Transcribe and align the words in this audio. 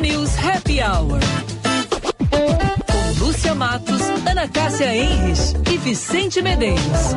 News 0.00 0.36
Happy 0.36 0.80
Hour. 0.80 1.20
Com 2.30 3.18
Lúcia 3.24 3.54
Matos, 3.54 4.02
Ana 4.28 4.46
Cássia 4.46 4.94
Enres 4.94 5.54
e 5.72 5.78
Vicente 5.78 6.42
Medeiros. 6.42 7.14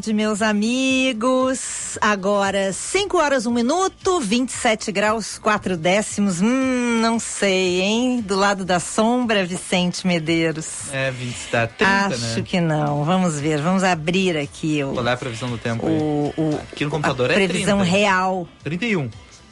Tarde, 0.00 0.14
meus 0.14 0.40
amigos. 0.40 1.98
Agora, 2.00 2.72
5 2.72 3.18
horas, 3.18 3.44
1 3.44 3.50
um 3.50 3.52
minuto, 3.52 4.18
27 4.18 4.90
graus, 4.90 5.38
4 5.38 5.76
décimos. 5.76 6.40
Hum, 6.40 7.00
não 7.02 7.18
sei, 7.18 7.82
hein? 7.82 8.20
Do 8.22 8.34
lado 8.34 8.64
da 8.64 8.80
sombra, 8.80 9.44
Vicente 9.44 10.06
Medeiros. 10.06 10.90
É, 10.90 11.10
20, 11.10 11.36
tá 11.50 11.66
30, 11.66 11.92
Acho 12.06 12.38
né? 12.38 12.42
que 12.42 12.60
não. 12.60 13.04
Vamos 13.04 13.38
ver, 13.38 13.60
vamos 13.60 13.84
abrir 13.84 14.38
aqui 14.38 14.82
o. 14.82 14.94
Qual 14.94 15.06
é 15.06 15.12
a 15.12 15.16
previsão 15.16 15.50
do 15.50 15.58
tempo 15.58 15.86
o, 15.86 16.32
aí? 16.38 16.44
O, 16.44 16.58
aqui 16.72 16.84
no 16.84 16.90
computador 16.90 17.30
a 17.30 17.34
é 17.34 17.46
previsão 17.46 17.80
30. 17.80 17.96
real. 17.96 18.48
31. 18.64 19.10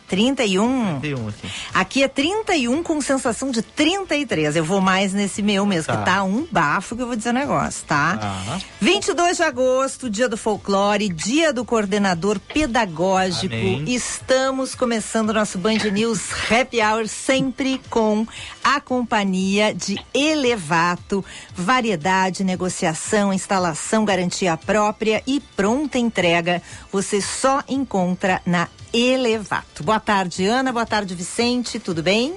31? 0.09 1.01
31, 1.01 1.29
assim. 1.29 1.49
Aqui 1.73 2.03
é 2.03 2.09
31 2.09 2.83
com 2.83 3.01
sensação 3.01 3.51
de 3.51 3.63
33. 3.63 4.57
Eu 4.57 4.65
vou 4.65 4.81
mais 4.81 5.13
nesse 5.13 5.43
meu 5.43 5.65
mesmo, 5.67 5.93
Tá. 5.93 5.99
que 5.99 6.05
tá 6.05 6.23
um 6.25 6.47
bafo 6.51 6.97
que 6.97 7.03
eu 7.03 7.07
vou 7.07 7.15
dizer 7.17 7.31
o 7.31 7.33
negócio, 7.33 7.85
tá? 7.87 8.19
Ah. 8.21 8.59
22 8.81 9.37
de 9.37 9.43
agosto, 9.43 10.11
dia 10.11 10.29
do 10.29 10.37
folclore, 10.37 11.09
dia 11.09 11.53
do 11.53 11.65
coordenador 11.65 12.39
pedagógico. 12.41 13.55
Amém. 13.55 13.85
Estamos 13.87 14.75
começando 14.75 15.33
nosso 15.33 15.59
Band 15.59 15.79
News 15.93 16.21
Happy 16.51 16.81
Hour 16.83 17.07
sempre 17.07 17.81
com 17.91 18.27
a 18.65 18.81
companhia 18.81 19.75
de 19.75 19.99
Elevato, 20.15 21.25
variedade, 21.55 22.43
negociação, 22.45 23.33
instalação, 23.33 24.05
garantia 24.05 24.57
própria 24.57 25.23
e 25.27 25.41
pronta 25.41 25.99
entrega. 25.99 26.63
Você 26.93 27.21
só 27.21 27.63
encontra 27.69 28.41
na 28.47 28.69
Elevato. 28.93 29.83
Boa 29.83 30.01
tarde, 30.01 30.47
Ana. 30.47 30.73
Boa 30.73 30.87
tarde, 30.87 31.15
Vicente. 31.15 31.79
Tudo 31.79 32.03
bem? 32.03 32.35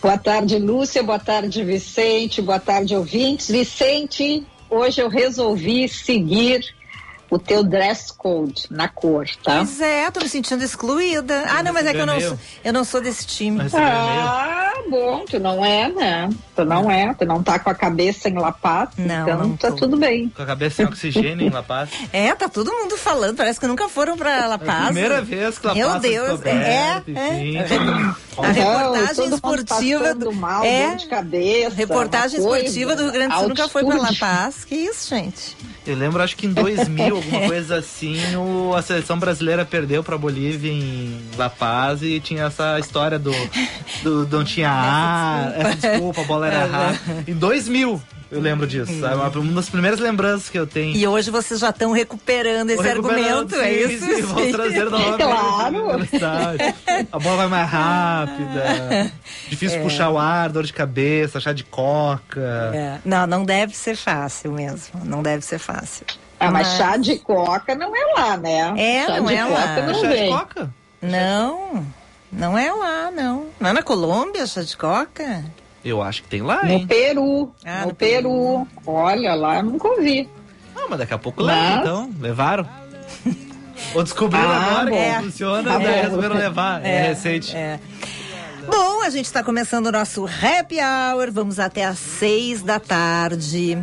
Boa 0.00 0.18
tarde, 0.18 0.58
Lúcia. 0.58 1.02
Boa 1.02 1.18
tarde, 1.18 1.64
Vicente. 1.64 2.42
Boa 2.42 2.60
tarde, 2.60 2.94
ouvintes. 2.94 3.48
Vicente, 3.48 4.46
hoje 4.68 5.00
eu 5.00 5.08
resolvi 5.08 5.88
seguir 5.88 6.74
o 7.34 7.38
teu 7.38 7.64
dress 7.64 8.12
code 8.16 8.66
na 8.70 8.86
cor, 8.88 9.26
tá? 9.42 9.56
Pois 9.56 9.80
é, 9.80 10.10
tô 10.10 10.20
me 10.20 10.28
sentindo 10.28 10.62
excluída. 10.62 11.44
Ah, 11.48 11.62
não, 11.62 11.72
mas 11.72 11.84
é 11.86 11.92
que 11.92 11.98
eu 11.98 12.06
não, 12.06 12.20
sou, 12.20 12.38
eu 12.64 12.72
não 12.72 12.84
sou 12.84 13.00
desse 13.00 13.26
time. 13.26 13.60
Ah, 13.72 14.72
bom, 14.88 15.24
tu 15.24 15.38
não 15.40 15.64
é, 15.64 15.88
né? 15.88 16.30
Tu 16.54 16.64
não 16.64 16.90
é, 16.90 17.12
tu 17.14 17.24
não 17.26 17.42
tá 17.42 17.58
com 17.58 17.70
a 17.70 17.74
cabeça 17.74 18.28
em 18.28 18.34
La 18.34 18.52
Paz, 18.52 18.90
Não, 18.96 19.22
então 19.22 19.38
não 19.38 19.56
tá 19.56 19.70
tô. 19.70 19.76
tudo 19.78 19.96
bem. 19.96 20.28
Com 20.28 20.42
a 20.42 20.46
cabeça 20.46 20.76
sem 20.76 20.86
oxigênio 20.86 21.46
em 21.46 21.50
La 21.50 21.62
Paz. 21.62 21.90
É, 22.12 22.32
tá 22.34 22.48
todo 22.48 22.70
mundo 22.72 22.96
falando, 22.96 23.36
parece 23.36 23.58
que 23.58 23.66
nunca 23.66 23.88
foram 23.88 24.16
pra 24.16 24.46
La 24.46 24.52
É 24.52 24.54
a 24.54 24.58
Paz. 24.58 24.84
primeira 24.86 25.20
vez 25.20 25.58
que 25.58 25.66
La 25.66 25.74
Meu 25.74 25.88
Paz 25.88 26.02
Deus, 26.02 26.28
descoberta, 26.28 27.10
é, 27.10 27.50
enfim. 27.60 28.14
A 28.38 28.46
reportagem 28.48 29.26
esportiva 29.34 30.14
do 30.14 30.32
mal, 30.32 30.64
é, 30.64 30.88
dor 30.88 30.96
de 30.96 31.06
cabeça. 31.08 31.74
reportagem 31.76 32.40
uma 32.40 32.48
coisa, 32.48 32.64
esportiva 32.66 32.96
do 32.96 33.02
Rio 33.04 33.12
Grande 33.12 33.34
do 33.34 33.38
Sul 33.40 33.48
nunca 33.48 33.68
foi 33.68 33.84
pra 33.84 33.94
La 33.94 34.00
altitude. 34.02 34.20
Paz. 34.20 34.64
Que 34.64 34.74
isso, 34.76 35.08
gente? 35.10 35.56
Eu 35.86 35.96
lembro, 35.96 36.22
acho 36.22 36.36
que 36.36 36.46
em 36.46 36.52
2000, 36.52 37.22
alguma 37.24 37.48
coisa 37.48 37.76
assim, 37.76 38.16
o- 38.36 38.74
a 38.74 38.82
seleção 38.82 39.18
brasileira 39.18 39.64
perdeu 39.64 40.02
pra 40.04 40.16
Bolívia 40.18 40.70
em 40.72 41.20
La 41.36 41.48
Paz 41.50 42.02
e 42.02 42.20
tinha 42.20 42.44
essa 42.44 42.78
história 42.78 43.18
do, 43.18 43.32
do 44.02 44.26
não 44.28 44.44
tinha 44.44 44.70
ar, 44.70 45.52
essa 45.56 45.88
desculpa, 45.88 46.20
a 46.20 46.24
bola 46.24 46.46
era 46.48 46.64
rara. 46.66 46.98
Em 47.26 47.34
2000 47.34 48.02
eu 48.30 48.40
lembro 48.40 48.66
disso, 48.66 48.92
sabe? 49.00 49.14
Uma, 49.14 49.28
uma 49.28 49.52
das 49.52 49.68
primeiras 49.68 50.00
lembranças 50.00 50.48
que 50.48 50.58
eu 50.58 50.66
tenho. 50.66 50.96
E 50.96 51.06
hoje 51.06 51.30
vocês 51.30 51.60
já 51.60 51.70
estão 51.70 51.92
recuperando 51.92 52.70
esse 52.70 52.82
recuperando, 52.82 53.54
argumento, 53.54 53.54
é 53.54 53.68
sim, 53.88 53.94
isso? 53.94 54.06
sim, 54.06 54.22
vou 54.22 54.42
Sim. 54.44 54.52
trazer 54.52 54.84
novamente 54.90 56.18
Claro. 56.18 56.58
a 57.12 57.18
bola 57.20 57.36
vai 57.36 57.46
mais 57.48 57.70
rápida. 57.70 59.12
Difícil 59.48 59.80
puxar 59.82 60.10
o 60.10 60.18
ar, 60.18 60.48
dor 60.50 60.64
de 60.64 60.72
cabeça, 60.72 61.38
chá 61.38 61.52
de 61.52 61.62
coca. 61.62 62.40
É. 62.74 62.98
Não, 63.04 63.24
não 63.26 63.44
deve 63.44 63.76
ser 63.76 63.94
fácil 63.96 64.50
mesmo. 64.50 65.04
Não 65.04 65.22
deve 65.22 65.44
ser 65.44 65.58
fácil. 65.60 66.04
Ah, 66.46 66.50
mas 66.50 66.68
chá 66.76 66.96
de 66.96 67.18
coca 67.18 67.74
não 67.74 67.94
é 67.94 68.14
lá, 68.20 68.36
né? 68.36 68.72
É, 68.76 69.06
chá 69.06 69.16
não 69.20 69.26
de 69.26 69.34
é 69.34 69.42
coca 69.44 69.54
lá. 69.54 69.82
não 69.86 69.94
chá 69.94 70.00
de 70.00 70.06
vem. 70.08 70.30
coca? 70.30 70.70
Não, 71.02 71.86
não 72.32 72.56
é 72.58 72.72
lá, 72.72 73.10
não. 73.10 73.46
Não 73.60 73.70
é 73.70 73.72
na 73.72 73.82
Colômbia, 73.82 74.46
chá 74.46 74.62
de 74.62 74.76
coca? 74.76 75.44
Eu 75.84 76.00
acho 76.02 76.22
que 76.22 76.28
tem 76.28 76.40
lá, 76.42 76.62
No 76.64 76.70
hein? 76.70 76.86
Peru, 76.86 77.52
Ah, 77.64 77.82
no, 77.82 77.88
no 77.88 77.94
Peru. 77.94 78.66
Olha 78.86 79.34
lá, 79.34 79.56
eu 79.58 79.64
nunca 79.64 79.86
ouvi. 79.88 80.28
Não, 80.74 80.88
mas 80.88 80.98
daqui 80.98 81.12
a 81.14 81.18
pouco 81.18 81.42
leva, 81.42 81.60
Mas- 81.60 81.80
então. 81.80 82.10
Levaram? 82.20 82.66
Ou 83.94 84.02
descobriram 84.02 84.48
Ah, 84.50 84.56
agora 84.80 84.90
bom. 84.90 84.96
que 85.18 85.22
funciona, 85.24 85.70
Tá 85.70 85.78
daí 85.78 85.94
bom. 85.96 86.02
resolveram 86.02 86.36
levar. 86.36 86.84
É, 86.84 87.08
recente. 87.08 87.54
É. 87.54 87.78
Bom, 88.66 89.02
a 89.02 89.10
gente 89.10 89.26
está 89.26 89.42
começando 89.42 89.86
o 89.88 89.92
nosso 89.92 90.24
Happy 90.26 90.76
Hour. 90.80 91.30
Vamos 91.30 91.58
até 91.58 91.84
às 91.84 91.98
seis 91.98 92.62
da 92.62 92.80
tarde. 92.80 93.78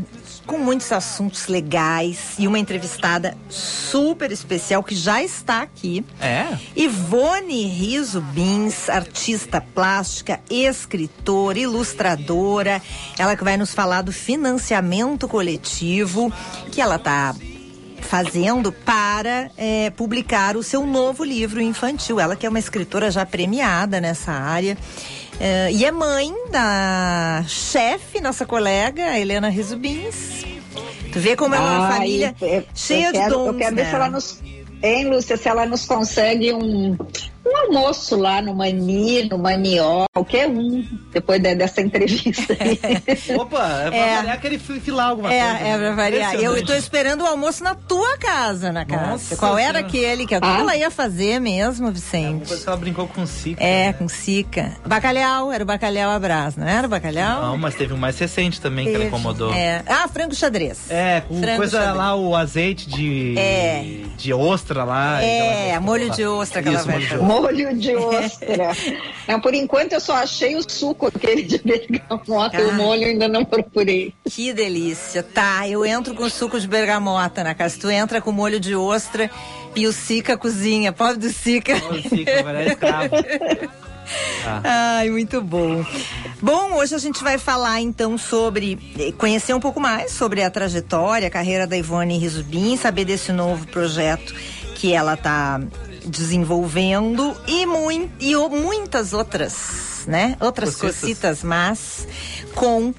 Com 0.51 0.57
muitos 0.57 0.91
assuntos 0.91 1.47
legais 1.47 2.34
e 2.38 2.45
uma 2.45 2.59
entrevistada 2.59 3.38
super 3.47 4.34
especial 4.34 4.84
que 4.84 4.94
já 4.94 5.23
está 5.23 5.62
aqui. 5.62 6.03
É? 6.19 6.45
Ivone 6.75 7.67
Riso 7.67 8.19
Bins, 8.19 8.90
artista 8.90 9.61
plástica, 9.61 10.41
escritora, 10.50 11.57
ilustradora. 11.57 12.81
Ela 13.17 13.38
que 13.38 13.45
vai 13.45 13.56
nos 13.56 13.73
falar 13.73 14.01
do 14.01 14.11
financiamento 14.11 15.25
coletivo 15.25 16.29
que 16.69 16.81
ela 16.81 16.97
está 16.97 17.34
fazendo 18.01 18.73
para 18.73 19.50
eh, 19.57 19.90
publicar 19.91 20.57
o 20.57 20.63
seu 20.63 20.85
novo 20.85 21.23
livro 21.23 21.61
infantil. 21.61 22.19
Ela 22.19 22.35
que 22.35 22.45
é 22.45 22.50
uma 22.50 22.59
escritora 22.59 23.09
já 23.09 23.25
premiada 23.25 24.01
nessa 24.01 24.34
área. 24.34 24.78
Eh, 25.41 25.72
e 25.72 25.84
é 25.85 25.91
mãe 25.91 26.31
da 26.52 27.44
chefe, 27.47 28.22
nossa 28.22 28.46
colega, 28.46 29.18
Helena 29.18 29.50
Rizubins. 29.50 30.46
Tu 31.12 31.19
vê 31.19 31.35
como 31.35 31.56
é 31.56 31.59
uma 31.59 31.91
família 31.91 32.34
eu- 32.41 32.63
cheia 32.75 33.07
eu 33.07 33.12
de 33.12 33.18
quero, 33.19 33.35
dons, 33.35 33.47
Eu 33.47 33.53
quero 33.56 33.75
ver 33.75 33.84
né? 33.84 33.90
se 33.90 33.96
ela 33.96 34.09
nos. 34.09 34.40
Hein, 34.84 35.09
Lúcia, 35.09 35.38
se 35.38 35.47
ela 35.49 35.66
nos 35.66 35.85
consegue 35.85 36.53
um, 36.53 36.97
um 37.46 37.58
almoço 37.58 38.16
lá 38.16 38.41
no 38.41 38.53
Mani, 38.53 39.28
no 39.29 39.38
Manió, 39.38 40.05
qualquer 40.14 40.47
um, 40.47 40.85
depois 41.11 41.41
de- 41.41 41.55
dessa 41.55 41.82
entrevista 41.82 42.55
aí. 42.59 42.79
Opa, 43.35 43.82
é 43.85 43.90
pra 43.90 43.97
É. 43.97 44.16
variar 44.17 44.35
aquele 44.35 44.59
filar 44.59 45.09
alguma 45.09 45.29
coisa. 45.29 45.43
É, 45.43 45.70
é 45.72 45.78
pra 45.78 45.91
variar. 45.96 46.35
Eu 46.35 46.55
estou 46.58 46.76
esperando 46.76 47.22
o 47.22 47.26
almoço 47.26 47.64
na 47.64 47.73
tua 47.76 48.17
casa, 48.17 48.72
na 48.72 48.85
casa. 48.85 49.05
Nossa 49.11 49.35
Qual 49.38 49.58
era 49.58 49.79
Senhora. 49.79 49.88
aquele? 49.88 50.28
Que, 50.28 50.35
o 50.38 50.41
que 50.41 50.47
Ah. 50.47 50.59
ela 50.59 50.76
ia 50.76 50.91
fazer 50.91 51.40
mesmo, 51.40 51.85
Uma 51.88 51.91
Vicente? 51.91 52.47
coisa 52.47 52.61
que 52.64 52.67
ela 52.70 52.78
brincou 52.78 53.08
com 53.08 53.23
o 53.23 53.28
Cica. 53.28 53.64
É, 53.64 53.91
com 53.93 54.08
Sica. 54.08 54.73
Bacalhau, 54.85 55.52
era 55.52 55.64
o 55.64 55.67
bacalhau 55.67 56.20
brás, 56.20 56.55
não 56.55 56.67
era 56.67 56.85
o 56.85 56.90
bacalhau? 56.90 57.41
Não, 57.41 57.58
mas 57.58 57.73
teve 57.76 57.93
um 57.93 57.97
mais 57.97 58.17
recente 58.20 58.61
também 58.61 58.85
que 58.85 58.91
ela 58.91 58.99
Teve. 59.05 59.08
incomodou. 59.16 59.53
É. 59.53 59.82
Ah, 59.88 60.08
frango 60.08 60.35
xadrez. 60.35 60.90
É, 60.90 61.22
com 61.22 61.40
Frango 61.41 61.58
coisa 61.58 61.78
xadrez. 61.79 61.97
lá, 61.97 62.16
o 62.16 62.35
azeite 62.35 62.88
de, 62.88 63.35
É. 63.38 63.84
de 64.17 64.34
ostra 64.34 64.84
lá. 64.84 65.22
É, 65.23 65.79
molho 65.79 66.09
de 66.11 66.26
ostra 66.26 66.61
que 66.61 66.70
ela 66.70 66.84
vai 66.84 67.02
fazer. 67.02 67.30
Molho 67.31 67.75
de 67.75 67.95
ostra. 67.95 68.72
Não, 69.28 69.39
por 69.39 69.53
enquanto 69.53 69.93
eu 69.93 70.01
só 70.01 70.16
achei 70.16 70.55
o 70.55 70.69
suco 70.69 71.07
aquele 71.07 71.43
de 71.43 71.57
bergamota, 71.59 72.57
ah, 72.57 72.67
o 72.67 72.73
molho 72.73 73.05
ainda 73.05 73.28
não 73.28 73.45
procurei. 73.45 74.13
Que 74.25 74.51
delícia. 74.51 75.23
Tá, 75.23 75.67
eu 75.67 75.85
entro 75.85 76.13
com 76.13 76.28
suco 76.29 76.59
de 76.59 76.67
bergamota 76.67 77.43
na 77.43 77.53
casa. 77.53 77.78
Tu 77.79 77.89
entra 77.89 78.19
com 78.19 78.31
molho 78.31 78.59
de 78.59 78.75
ostra 78.75 79.29
e 79.75 79.87
o 79.87 79.93
Sica 79.93 80.37
cozinha. 80.37 80.91
Pobre 80.91 81.17
do 81.17 81.29
Sica. 81.29 81.75
O 81.75 82.01
Sica, 82.09 82.43
vai 82.43 82.67
escravo. 82.67 83.16
Ah. 84.45 84.97
Ai, 84.99 85.09
muito 85.09 85.41
bom. 85.41 85.85
Bom, 86.41 86.73
hoje 86.73 86.95
a 86.95 86.97
gente 86.97 87.23
vai 87.23 87.37
falar 87.37 87.79
então 87.79 88.17
sobre 88.17 88.78
eh, 88.99 89.11
conhecer 89.17 89.53
um 89.53 89.59
pouco 89.59 89.79
mais 89.79 90.11
sobre 90.11 90.43
a 90.43 90.49
trajetória, 90.49 91.28
a 91.28 91.31
carreira 91.31 91.67
da 91.67 91.78
Ivone 91.78 92.17
Rizubim, 92.17 92.75
saber 92.75 93.05
desse 93.05 93.31
novo 93.31 93.67
projeto 93.67 94.33
que 94.75 94.93
ela 94.93 95.13
está 95.13 95.61
desenvolvendo 96.06 97.36
e, 97.48 97.66
muito, 97.66 98.12
e 98.20 98.36
muitas 98.36 99.14
outras, 99.14 100.03
né? 100.08 100.36
Outras 100.40 100.76
cositas, 100.76 101.44
mas 101.44 102.08
com 102.56 102.90
uh, 102.90 102.96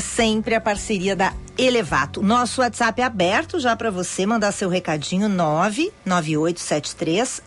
sempre 0.00 0.54
a 0.54 0.60
parceria 0.60 1.16
da 1.16 1.32
Elevato. 1.56 2.22
Nosso 2.22 2.60
WhatsApp 2.62 3.02
é 3.02 3.04
aberto 3.04 3.60
já 3.60 3.76
para 3.76 3.90
você 3.90 4.24
mandar 4.24 4.52
seu 4.52 4.70
recadinho 4.70 5.28
99873 5.28 7.42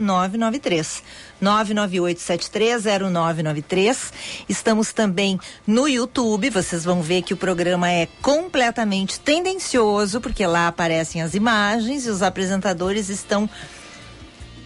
0993. 0.00 1.02
998730993. 1.42 4.12
Estamos 4.48 4.94
também 4.94 5.38
no 5.66 5.86
YouTube. 5.86 6.48
Vocês 6.48 6.84
vão 6.84 7.02
ver 7.02 7.20
que 7.20 7.34
o 7.34 7.36
programa 7.36 7.90
é 7.90 8.08
completamente 8.22 9.20
tendencioso, 9.20 10.22
porque 10.22 10.46
lá 10.46 10.68
aparecem 10.68 11.20
as 11.20 11.34
imagens 11.34 12.06
e 12.06 12.10
os 12.10 12.22
apresentadores 12.22 13.10
estão 13.10 13.46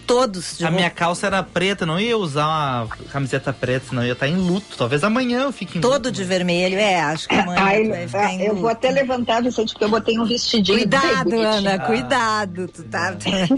todos. 0.09 0.63
a 0.63 0.71
minha 0.71 0.89
calça 0.89 1.27
era 1.27 1.43
preta, 1.43 1.85
não 1.85 1.99
ia 1.99 2.17
usar 2.17 2.47
uma 2.47 2.87
camiseta 3.11 3.53
preta, 3.53 3.89
senão 3.89 4.03
ia 4.03 4.13
estar 4.13 4.27
em 4.27 4.35
luto. 4.35 4.75
Talvez 4.75 5.03
amanhã 5.03 5.43
eu 5.43 5.51
fique 5.51 5.77
em 5.77 5.81
Todo 5.81 5.93
luto, 6.07 6.11
de 6.11 6.23
vermelho, 6.23 6.79
é, 6.79 6.99
acho 6.99 7.29
que 7.29 7.35
amanhã 7.35 7.61
Ai, 7.61 7.87
vai 7.87 8.07
ficar 8.07 8.33
em 8.33 8.41
Eu 8.41 8.49
luto. 8.49 8.61
vou 8.61 8.69
até 8.71 8.89
levantar, 8.89 9.43
Vicente, 9.43 9.73
porque 9.73 9.85
eu 9.85 9.89
botei 9.89 10.17
um 10.19 10.25
vestidinho. 10.25 10.79
Cuidado, 10.79 11.39
Ana, 11.39 11.75
ah. 11.75 11.79
cuidado. 11.79 12.67
Tu, 12.67 12.83
tá, 12.85 13.15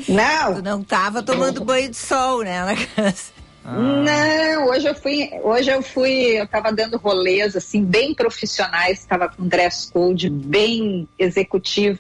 não. 0.10 0.56
tu 0.56 0.62
não 0.62 0.84
tava 0.84 1.24
tomando 1.24 1.64
banho 1.64 1.90
de 1.90 1.98
sol, 1.98 2.44
né, 2.44 2.66
na 2.66 2.76
casa. 2.76 3.32
Ah. 3.64 3.78
Não, 3.78 4.70
hoje 4.70 4.88
eu 4.88 4.96
fui, 4.96 5.30
hoje 5.44 5.72
eu 5.72 5.82
fui, 5.82 6.12
eu 6.42 6.48
tava 6.48 6.74
dando 6.74 6.98
rolês 6.98 7.56
assim 7.56 7.84
bem 7.86 8.14
profissionais, 8.14 9.00
estava 9.00 9.30
com 9.30 9.48
dress 9.48 9.90
code 9.92 10.30
bem 10.30 11.08
executivo. 11.18 12.00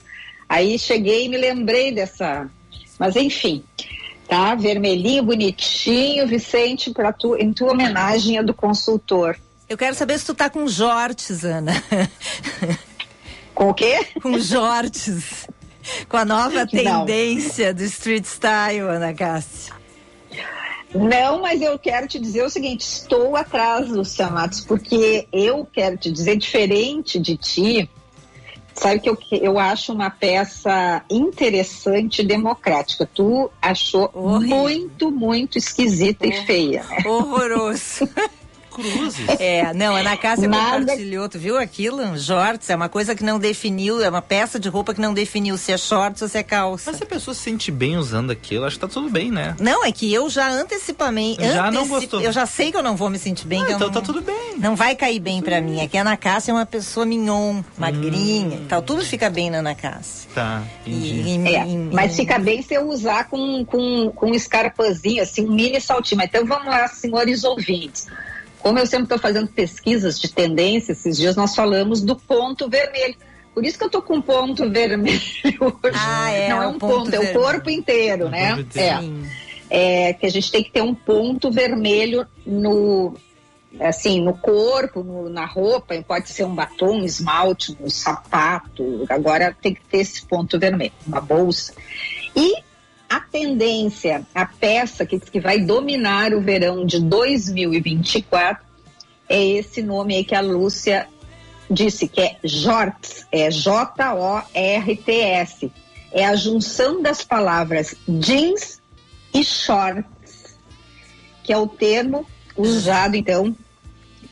Aí 0.49 0.77
cheguei 0.77 1.25
e 1.25 1.29
me 1.29 1.37
lembrei 1.37 1.93
dessa, 1.93 2.49
mas 2.99 3.15
enfim, 3.15 3.63
tá? 4.31 4.55
Vermelhinho, 4.55 5.23
bonitinho, 5.23 6.25
Vicente, 6.25 6.89
para 6.91 7.11
tu, 7.11 7.35
em 7.35 7.51
tua 7.51 7.73
homenagem 7.73 8.39
a 8.39 8.41
do 8.41 8.53
consultor. 8.53 9.37
Eu 9.67 9.77
quero 9.77 9.93
saber 9.93 10.17
se 10.19 10.25
tu 10.25 10.33
tá 10.33 10.49
com 10.49 10.65
jortes, 10.69 11.43
Ana. 11.43 11.73
Com 13.53 13.71
o 13.71 13.73
quê? 13.73 14.07
Com 14.21 14.39
jortes. 14.39 15.45
Com 16.07 16.15
a 16.15 16.23
nova 16.23 16.65
tendência 16.65 17.67
Não. 17.67 17.73
do 17.73 17.83
street 17.83 18.23
style, 18.23 18.79
Ana 18.79 19.13
Cássia. 19.13 19.73
Não, 20.95 21.41
mas 21.41 21.61
eu 21.61 21.77
quero 21.77 22.07
te 22.07 22.17
dizer 22.17 22.43
o 22.45 22.49
seguinte: 22.49 22.81
estou 22.81 23.35
atrás, 23.35 23.89
Luciano 23.89 24.35
Matos, 24.35 24.61
porque 24.61 25.27
eu 25.33 25.67
quero 25.71 25.97
te 25.97 26.09
dizer, 26.09 26.37
diferente 26.37 27.19
de 27.19 27.35
ti, 27.35 27.89
sabe 28.81 28.99
que 28.99 29.09
eu, 29.09 29.17
eu 29.31 29.59
acho 29.59 29.93
uma 29.93 30.09
peça 30.09 31.03
interessante 31.09 32.21
e 32.21 32.25
democrática. 32.25 33.05
Tu 33.05 33.49
achou 33.61 34.09
Horrível. 34.11 34.57
muito, 34.57 35.11
muito 35.11 35.57
esquisita 35.57 36.25
e 36.25 36.31
feia. 36.45 36.83
Né? 36.83 37.03
Horroroso. 37.05 38.09
Cruzes. 38.71 39.27
É, 39.39 39.73
não, 39.73 39.95
Ana 39.95 40.15
Cássia 40.17 40.47
Nada... 40.47 40.79
compartilhou, 40.79 41.27
tu 41.27 41.37
viu 41.37 41.57
aquilo? 41.57 42.17
Shorts, 42.17 42.69
é 42.69 42.75
uma 42.75 42.89
coisa 42.89 43.13
que 43.13 43.23
não 43.23 43.37
definiu, 43.37 44.01
é 44.01 44.09
uma 44.09 44.21
peça 44.21 44.59
de 44.59 44.69
roupa 44.69 44.93
que 44.93 45.01
não 45.01 45.13
definiu 45.13 45.57
se 45.57 45.71
é 45.71 45.77
shorts 45.77 46.21
ou 46.21 46.27
se 46.27 46.37
é 46.37 46.43
calça. 46.43 46.91
Mas 46.91 46.97
se 46.97 47.03
a 47.03 47.05
pessoa 47.05 47.35
se 47.35 47.41
sente 47.41 47.71
bem 47.71 47.97
usando 47.97 48.31
aquilo, 48.31 48.65
acho 48.65 48.77
que 48.77 48.81
tá 48.81 48.87
tudo 48.87 49.09
bem, 49.09 49.29
né? 49.29 49.55
Não, 49.59 49.83
é 49.83 49.91
que 49.91 50.11
eu 50.11 50.29
já 50.29 50.49
antecipamente. 50.49 51.41
Já 51.41 51.67
antecip... 51.67 51.73
não 51.73 51.87
gostou. 51.87 52.21
Eu 52.21 52.31
já 52.31 52.45
sei 52.45 52.71
que 52.71 52.77
eu 52.77 52.83
não 52.83 52.95
vou 52.95 53.09
me 53.09 53.19
sentir 53.19 53.45
bem. 53.45 53.61
Ah, 53.61 53.71
então 53.71 53.87
não... 53.87 53.91
tá 53.91 54.01
tudo 54.01 54.21
bem. 54.21 54.57
Não 54.57 54.75
vai 54.75 54.95
cair 54.95 55.19
bem 55.19 55.41
para 55.41 55.59
mim. 55.59 55.79
É 55.81 55.87
que 55.87 55.97
a 55.97 56.01
Ana 56.01 56.15
Cássia 56.15 56.51
é 56.51 56.53
uma 56.53 56.65
pessoa 56.65 57.05
mignon, 57.05 57.61
magrinha 57.77 58.57
hum. 58.57 58.61
e 58.63 58.67
tal. 58.67 58.81
Tudo 58.81 59.03
fica 59.03 59.29
bem 59.29 59.49
na 59.49 59.57
Ana 59.57 59.75
Cássia. 59.75 60.29
Tá, 60.33 60.63
e, 60.85 60.91
e, 60.91 61.55
é, 61.55 61.65
mas 61.91 62.15
fica 62.15 62.39
bem 62.39 62.61
se 62.61 62.73
eu 62.73 62.87
usar 62.87 63.25
com, 63.25 63.65
com, 63.65 64.09
com 64.15 64.27
um 64.27 64.33
escarpazinho, 64.33 65.21
assim, 65.21 65.45
um 65.45 65.51
mini 65.51 65.81
saltinho. 65.81 66.19
Mas 66.19 66.29
então 66.29 66.45
vamos 66.45 66.67
lá, 66.67 66.87
senhores 66.87 67.43
ouvintes. 67.43 68.07
Como 68.61 68.77
eu 68.79 68.85
sempre 68.85 69.05
estou 69.05 69.19
fazendo 69.19 69.47
pesquisas 69.47 70.19
de 70.19 70.31
tendência, 70.31 70.91
esses 70.91 71.17
dias 71.17 71.35
nós 71.35 71.55
falamos 71.55 72.01
do 72.01 72.15
ponto 72.15 72.69
vermelho. 72.69 73.15
Por 73.53 73.65
isso 73.65 73.77
que 73.77 73.83
eu 73.83 73.87
estou 73.87 74.01
com 74.01 74.21
ponto 74.21 74.69
vermelho 74.69 75.19
hoje. 75.59 75.95
Ah, 75.95 76.31
é, 76.31 76.49
Não 76.49 76.63
é 76.63 76.67
um 76.67 76.79
ponto, 76.79 77.11
ponto 77.11 77.13
é 77.15 77.19
o 77.19 77.33
corpo 77.33 77.69
inteiro, 77.69 78.29
né? 78.29 78.65
É. 79.69 80.09
é. 80.09 80.13
Que 80.13 80.25
a 80.25 80.29
gente 80.29 80.51
tem 80.51 80.63
que 80.63 80.71
ter 80.71 80.81
um 80.81 80.95
ponto 80.95 81.51
vermelho 81.51 82.25
no, 82.45 83.15
assim, 83.79 84.21
no 84.21 84.33
corpo, 84.33 85.03
no, 85.03 85.29
na 85.29 85.45
roupa, 85.45 85.95
pode 86.07 86.29
ser 86.29 86.45
um 86.45 86.55
batom, 86.55 87.01
um 87.01 87.05
esmalte, 87.05 87.77
um 87.79 87.89
sapato. 87.89 89.05
Agora 89.09 89.55
tem 89.59 89.73
que 89.73 89.81
ter 89.83 89.99
esse 89.99 90.25
ponto 90.25 90.57
vermelho, 90.59 90.93
uma 91.05 91.19
bolsa. 91.19 91.73
E 92.35 92.55
a 93.11 93.19
tendência, 93.19 94.25
a 94.33 94.45
peça 94.45 95.05
que, 95.05 95.19
que 95.19 95.41
vai 95.41 95.59
dominar 95.59 96.33
o 96.33 96.39
verão 96.39 96.85
de 96.85 97.01
2024 97.01 98.65
é 99.27 99.45
esse 99.45 99.83
nome 99.83 100.15
aí 100.15 100.23
que 100.23 100.33
a 100.33 100.39
Lúcia 100.39 101.09
disse, 101.69 102.07
que 102.07 102.21
é 102.21 102.37
JORTS, 102.41 103.27
é 103.29 103.51
J-O-R-T-S. 103.51 104.49
É 106.13 106.25
a 106.25 106.37
junção 106.37 107.01
das 107.01 107.21
palavras 107.21 107.95
jeans 108.07 108.81
e 109.33 109.43
shorts, 109.43 110.57
que 111.43 111.51
é 111.51 111.57
o 111.57 111.67
termo 111.67 112.25
usado, 112.55 113.17
então, 113.17 113.53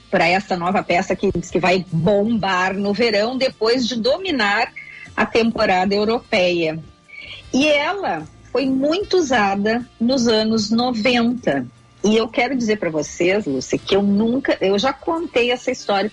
para 0.09 0.25
essa 0.25 0.55
nova 0.55 0.81
peça 0.83 1.17
que 1.17 1.29
diz 1.33 1.49
que 1.49 1.59
vai 1.59 1.85
bombar 1.91 2.73
no 2.75 2.93
verão 2.93 3.37
depois 3.37 3.85
de 3.85 3.97
dominar 3.97 4.71
a 5.17 5.25
temporada 5.25 5.93
europeia. 5.93 6.81
E 7.53 7.67
ela 7.67 8.25
foi 8.51 8.65
muito 8.65 9.17
usada 9.17 9.85
nos 9.99 10.27
anos 10.27 10.69
90. 10.69 11.65
E 12.03 12.15
eu 12.15 12.27
quero 12.27 12.55
dizer 12.55 12.77
para 12.77 12.89
vocês, 12.89 13.45
Lúcia, 13.45 13.77
que 13.77 13.95
eu 13.95 14.01
nunca, 14.01 14.57
eu 14.61 14.77
já 14.79 14.93
contei 14.93 15.51
essa 15.51 15.69
história 15.69 16.11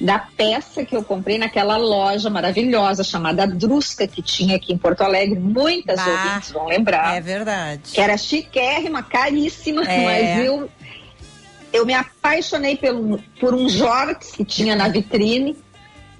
da 0.00 0.18
peça 0.18 0.84
que 0.84 0.96
eu 0.96 1.04
comprei 1.04 1.38
naquela 1.38 1.76
loja 1.76 2.28
maravilhosa 2.28 3.04
chamada 3.04 3.46
Drusca, 3.46 4.08
que 4.08 4.20
tinha 4.20 4.56
aqui 4.56 4.72
em 4.72 4.78
Porto 4.78 5.02
Alegre. 5.02 5.38
Muitas 5.38 6.00
ah, 6.00 6.08
ouvintes 6.08 6.50
vão 6.50 6.66
lembrar. 6.66 7.16
É 7.16 7.20
verdade. 7.20 7.92
Que 7.92 8.00
era 8.00 8.16
chiquérrima, 8.16 9.02
caríssima, 9.02 9.82
é. 9.84 10.04
mas 10.04 10.44
eu, 10.44 10.68
eu 11.72 11.86
me 11.86 11.94
apaixonei 11.94 12.76
pelo, 12.76 13.20
por 13.38 13.54
um 13.54 13.68
Jorts 13.68 14.32
que 14.32 14.44
tinha 14.44 14.74
na 14.74 14.88
vitrine. 14.88 15.56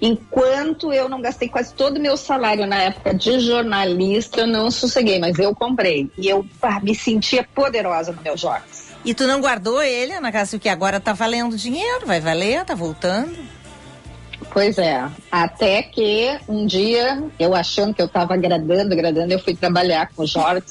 Enquanto 0.01 0.91
eu 0.91 1.07
não 1.07 1.21
gastei 1.21 1.47
quase 1.47 1.73
todo 1.73 1.97
o 1.97 2.01
meu 2.01 2.17
salário 2.17 2.67
na 2.67 2.83
época 2.83 3.13
de 3.13 3.39
jornalista, 3.39 4.41
eu 4.41 4.47
não 4.47 4.69
sosseguei, 4.69 5.19
mas 5.19 5.39
eu 5.39 5.55
comprei. 5.55 6.09
E 6.17 6.27
eu 6.27 6.45
ah, 6.61 6.79
me 6.79 6.93
sentia 6.93 7.47
poderosa 7.55 8.11
no 8.11 8.21
meu 8.21 8.37
Jorts. 8.37 8.85
E 9.05 9.13
tu 9.13 9.27
não 9.27 9.39
guardou 9.39 9.81
ele, 9.81 10.13
Ana 10.13 10.31
Cássia, 10.31 10.59
que 10.59 10.67
agora 10.67 10.99
tá 10.99 11.13
valendo 11.13 11.55
dinheiro, 11.55 12.07
vai 12.07 12.19
valer, 12.19 12.65
tá 12.65 12.73
voltando? 12.73 13.37
Pois 14.55 14.77
é, 14.77 15.05
até 15.29 15.83
que 15.83 16.33
um 16.47 16.65
dia, 16.65 17.21
eu 17.37 17.53
achando 17.53 17.93
que 17.93 18.01
eu 18.01 18.05
estava 18.05 18.35
agradando, 18.35 18.93
agradando, 18.93 19.33
eu 19.33 19.39
fui 19.39 19.53
trabalhar 19.53 20.09
com 20.15 20.23
o 20.23 20.25
Jorge 20.25 20.63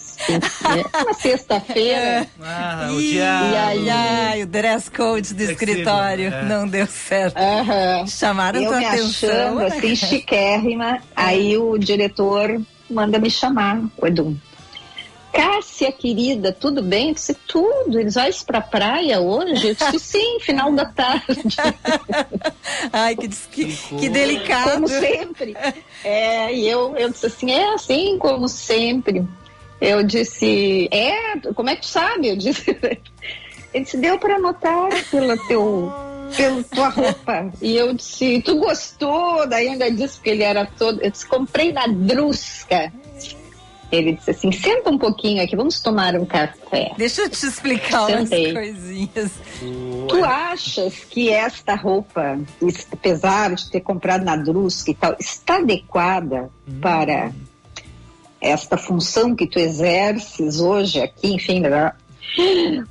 na 1.04 1.12
sexta-feira. 1.12 2.26
Ah, 2.42 2.88
o 2.90 2.98
dia... 2.98 3.22
E 3.22 3.56
aí, 3.56 3.90
ai, 3.90 4.42
o 4.42 4.46
dress 4.46 4.90
code 4.90 5.34
do 5.34 5.42
escritório 5.42 6.32
é. 6.32 6.44
não 6.46 6.66
deu 6.66 6.86
certo. 6.86 7.36
Chamaram 8.06 8.62
eu 8.62 8.70
tua 8.70 8.78
me 8.78 8.86
atenção. 8.86 9.28
achando 9.28 9.60
assim, 9.66 9.94
chiquérrima, 9.94 10.98
aí 11.14 11.58
o 11.58 11.76
diretor 11.76 12.58
manda 12.88 13.18
me 13.18 13.28
chamar, 13.28 13.82
o 13.98 14.06
Edu. 14.06 14.34
Cássia, 15.34 15.90
querida, 15.90 16.52
tudo 16.52 16.80
bem? 16.80 17.08
Eu 17.08 17.14
disse, 17.14 17.34
tudo. 17.34 17.98
Eles 17.98 18.14
vão 18.14 18.24
para 18.46 18.58
a 18.58 18.62
praia 18.62 19.20
hoje? 19.20 19.68
Eu 19.68 19.74
disse, 19.74 19.98
sim, 19.98 20.38
final 20.40 20.72
da 20.72 20.84
tarde. 20.84 21.42
Ai, 22.92 23.16
que, 23.16 23.28
que, 23.28 23.76
que, 23.98 24.08
delicado. 24.08 24.74
Como 24.74 24.88
sempre. 24.88 25.56
É, 26.04 26.54
e 26.54 26.68
eu, 26.68 26.96
eu 26.96 27.10
disse 27.10 27.26
assim, 27.26 27.50
é 27.50 27.74
assim 27.74 28.16
como 28.18 28.48
sempre. 28.48 29.26
Eu 29.80 30.04
disse, 30.04 30.88
é, 30.92 31.38
como 31.54 31.68
é 31.68 31.74
que 31.74 31.82
tu 31.82 31.88
sabe? 31.88 32.28
Eu 32.28 32.36
disse, 32.36 32.70
ele 33.74 33.84
disse, 33.84 33.96
deu 33.96 34.18
para 34.18 34.38
notar 34.38 34.88
pela 35.10 35.36
teu 35.48 35.92
pela 36.36 36.62
tua 36.64 36.88
roupa. 36.88 37.52
E 37.60 37.76
eu 37.76 37.92
disse, 37.94 38.40
tu 38.42 38.56
gostou? 38.56 39.46
Daí 39.46 39.68
ainda 39.68 39.90
disse 39.90 40.20
que 40.20 40.30
ele 40.30 40.42
era 40.42 40.66
todo. 40.66 41.02
Eu 41.02 41.10
disse, 41.10 41.26
comprei 41.26 41.72
na 41.72 41.86
Drusca. 41.86 42.92
Ele 43.94 44.12
disse 44.14 44.30
assim: 44.30 44.50
senta 44.52 44.90
um 44.90 44.98
pouquinho 44.98 45.42
aqui, 45.42 45.54
vamos 45.56 45.80
tomar 45.80 46.14
um 46.16 46.24
café. 46.26 46.92
Deixa 46.96 47.22
eu 47.22 47.30
te 47.30 47.46
explicar 47.46 48.06
umas 48.06 48.28
Sentei. 48.28 48.52
coisinhas. 48.52 49.30
Tu 50.08 50.24
achas 50.24 50.94
que 51.10 51.30
esta 51.30 51.74
roupa, 51.74 52.38
es- 52.62 52.86
apesar 52.92 53.54
de 53.54 53.70
ter 53.70 53.80
comprado 53.80 54.24
na 54.24 54.36
Drusca 54.36 54.90
e 54.90 54.94
tal, 54.94 55.16
está 55.18 55.56
adequada 55.56 56.50
para 56.80 57.32
esta 58.40 58.76
função 58.76 59.34
que 59.34 59.46
tu 59.46 59.58
exerces 59.58 60.60
hoje 60.60 61.00
aqui, 61.00 61.32
enfim? 61.32 61.62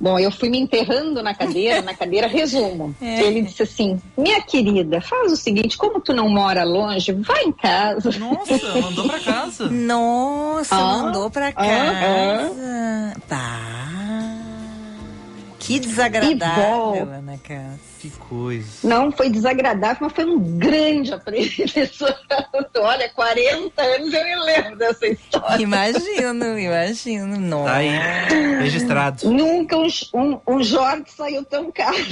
Bom, 0.00 0.18
eu 0.18 0.30
fui 0.30 0.48
me 0.48 0.58
enterrando 0.58 1.22
na 1.22 1.34
cadeira, 1.34 1.82
na 1.82 1.94
cadeira, 1.94 2.26
resumo. 2.26 2.94
É. 3.04 3.22
Ele 3.22 3.42
disse 3.42 3.62
assim: 3.62 4.00
Minha 4.16 4.40
querida, 4.42 5.00
faz 5.00 5.32
o 5.32 5.36
seguinte, 5.36 5.76
como 5.76 6.00
tu 6.00 6.12
não 6.14 6.28
mora 6.28 6.64
longe, 6.64 7.12
vai 7.12 7.42
em 7.44 7.52
casa. 7.52 8.10
Nossa, 8.18 8.80
mandou 8.80 9.06
pra 9.06 9.20
casa. 9.20 9.68
Nossa, 9.70 10.74
Ah, 10.74 10.98
mandou 11.02 11.30
pra 11.30 11.48
ah, 11.48 11.52
casa. 11.52 13.20
Pá. 13.28 13.74
Que 15.58 15.78
desagradável. 15.78 17.08
Ana 17.10 17.38
Cássia. 17.42 17.93
Que 18.04 18.10
coisa. 18.10 18.66
Não 18.82 19.10
foi 19.10 19.30
desagradável, 19.30 19.96
mas 20.02 20.12
foi 20.12 20.26
um 20.26 20.38
grande 20.58 21.10
aprendizado. 21.14 22.14
Olha, 22.76 23.08
40 23.08 23.82
anos 23.82 24.12
eu 24.12 24.24
me 24.24 24.36
lembro 24.44 24.76
dessa 24.76 25.06
história. 25.06 25.62
Imagino, 25.62 26.58
imagino. 26.58 27.40
Nossa. 27.40 27.70
Tá 27.70 27.76
aí, 27.76 28.58
registrado. 28.60 29.30
Nunca 29.30 29.78
um, 29.78 29.88
um, 30.12 30.40
um 30.46 30.62
Jorge 30.62 31.04
saiu 31.16 31.42
tão 31.46 31.72
caro. 31.72 31.96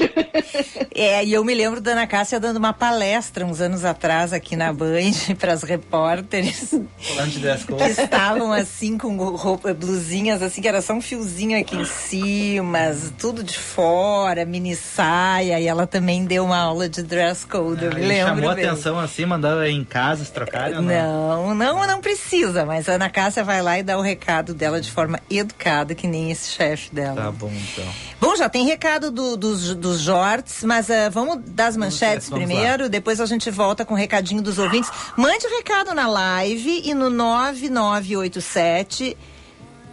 É, 0.94 1.24
e 1.24 1.32
eu 1.32 1.44
me 1.44 1.54
lembro 1.54 1.80
da 1.80 1.92
Ana 1.92 2.06
Cássia 2.06 2.38
dando 2.38 2.56
uma 2.56 2.72
palestra 2.72 3.44
uns 3.44 3.60
anos 3.60 3.84
atrás 3.84 4.32
aqui 4.32 4.56
na 4.56 4.72
Band 4.72 5.34
para 5.40 5.52
as 5.52 5.62
repórteres 5.62 6.74
Falando 6.98 7.30
de 7.30 7.38
dress 7.38 7.64
que 7.64 7.74
estavam 7.74 8.52
assim 8.52 8.98
com 8.98 9.16
roupa, 9.16 9.72
blusinhas 9.72 10.42
assim 10.42 10.60
que 10.60 10.68
era 10.68 10.82
só 10.82 10.94
um 10.94 11.00
fiozinho 11.00 11.58
aqui 11.58 11.76
em 11.76 11.84
cima, 11.84 12.78
tudo 13.18 13.42
de 13.42 13.58
fora, 13.58 14.44
mini 14.44 14.76
saia 14.76 15.58
e 15.58 15.66
ela 15.66 15.81
também 15.86 16.24
deu 16.24 16.44
uma 16.44 16.58
aula 16.58 16.88
de 16.88 17.02
dress 17.02 17.46
code, 17.46 17.84
eu 17.84 17.94
me 17.94 18.00
lembro 18.00 18.34
chamou 18.36 18.54
bem. 18.54 18.66
atenção 18.66 18.98
assim, 18.98 19.24
mandou 19.26 19.62
em 19.64 19.84
casa 19.84 20.24
se 20.24 20.32
trocarem 20.32 20.76
ou 20.76 20.82
não? 20.82 21.54
Não, 21.54 21.86
não, 21.86 22.00
precisa, 22.00 22.64
mas 22.64 22.88
a 22.88 22.92
Ana 22.94 23.10
Cássia 23.10 23.44
vai 23.44 23.62
lá 23.62 23.78
e 23.78 23.82
dá 23.82 23.96
o 23.98 24.02
recado 24.02 24.54
dela 24.54 24.80
de 24.80 24.90
forma 24.90 25.20
educada, 25.30 25.94
que 25.94 26.06
nem 26.06 26.30
esse 26.30 26.50
chefe 26.50 26.94
dela. 26.94 27.16
Tá 27.22 27.30
bom, 27.30 27.50
então. 27.52 27.84
Bom, 28.20 28.36
já 28.36 28.48
tem 28.48 28.66
recado 28.66 29.10
do- 29.10 29.36
dos, 29.36 29.74
dos 29.74 30.00
Jorts, 30.00 30.64
mas 30.64 30.90
ah, 30.90 31.08
vamos 31.10 31.38
das 31.46 31.76
manchetes 31.76 32.28
vamos 32.28 32.44
primeiro, 32.44 32.88
depois 32.88 33.20
a 33.20 33.26
gente 33.26 33.50
volta 33.50 33.84
com 33.84 33.94
o 33.94 33.96
recadinho 33.96 34.42
dos 34.42 34.58
ouvintes. 34.58 34.90
Mande 35.16 35.46
recado 35.46 35.94
na 35.94 36.06
live 36.08 36.82
e 36.84 36.94
no 36.94 37.10
9987 37.10 39.16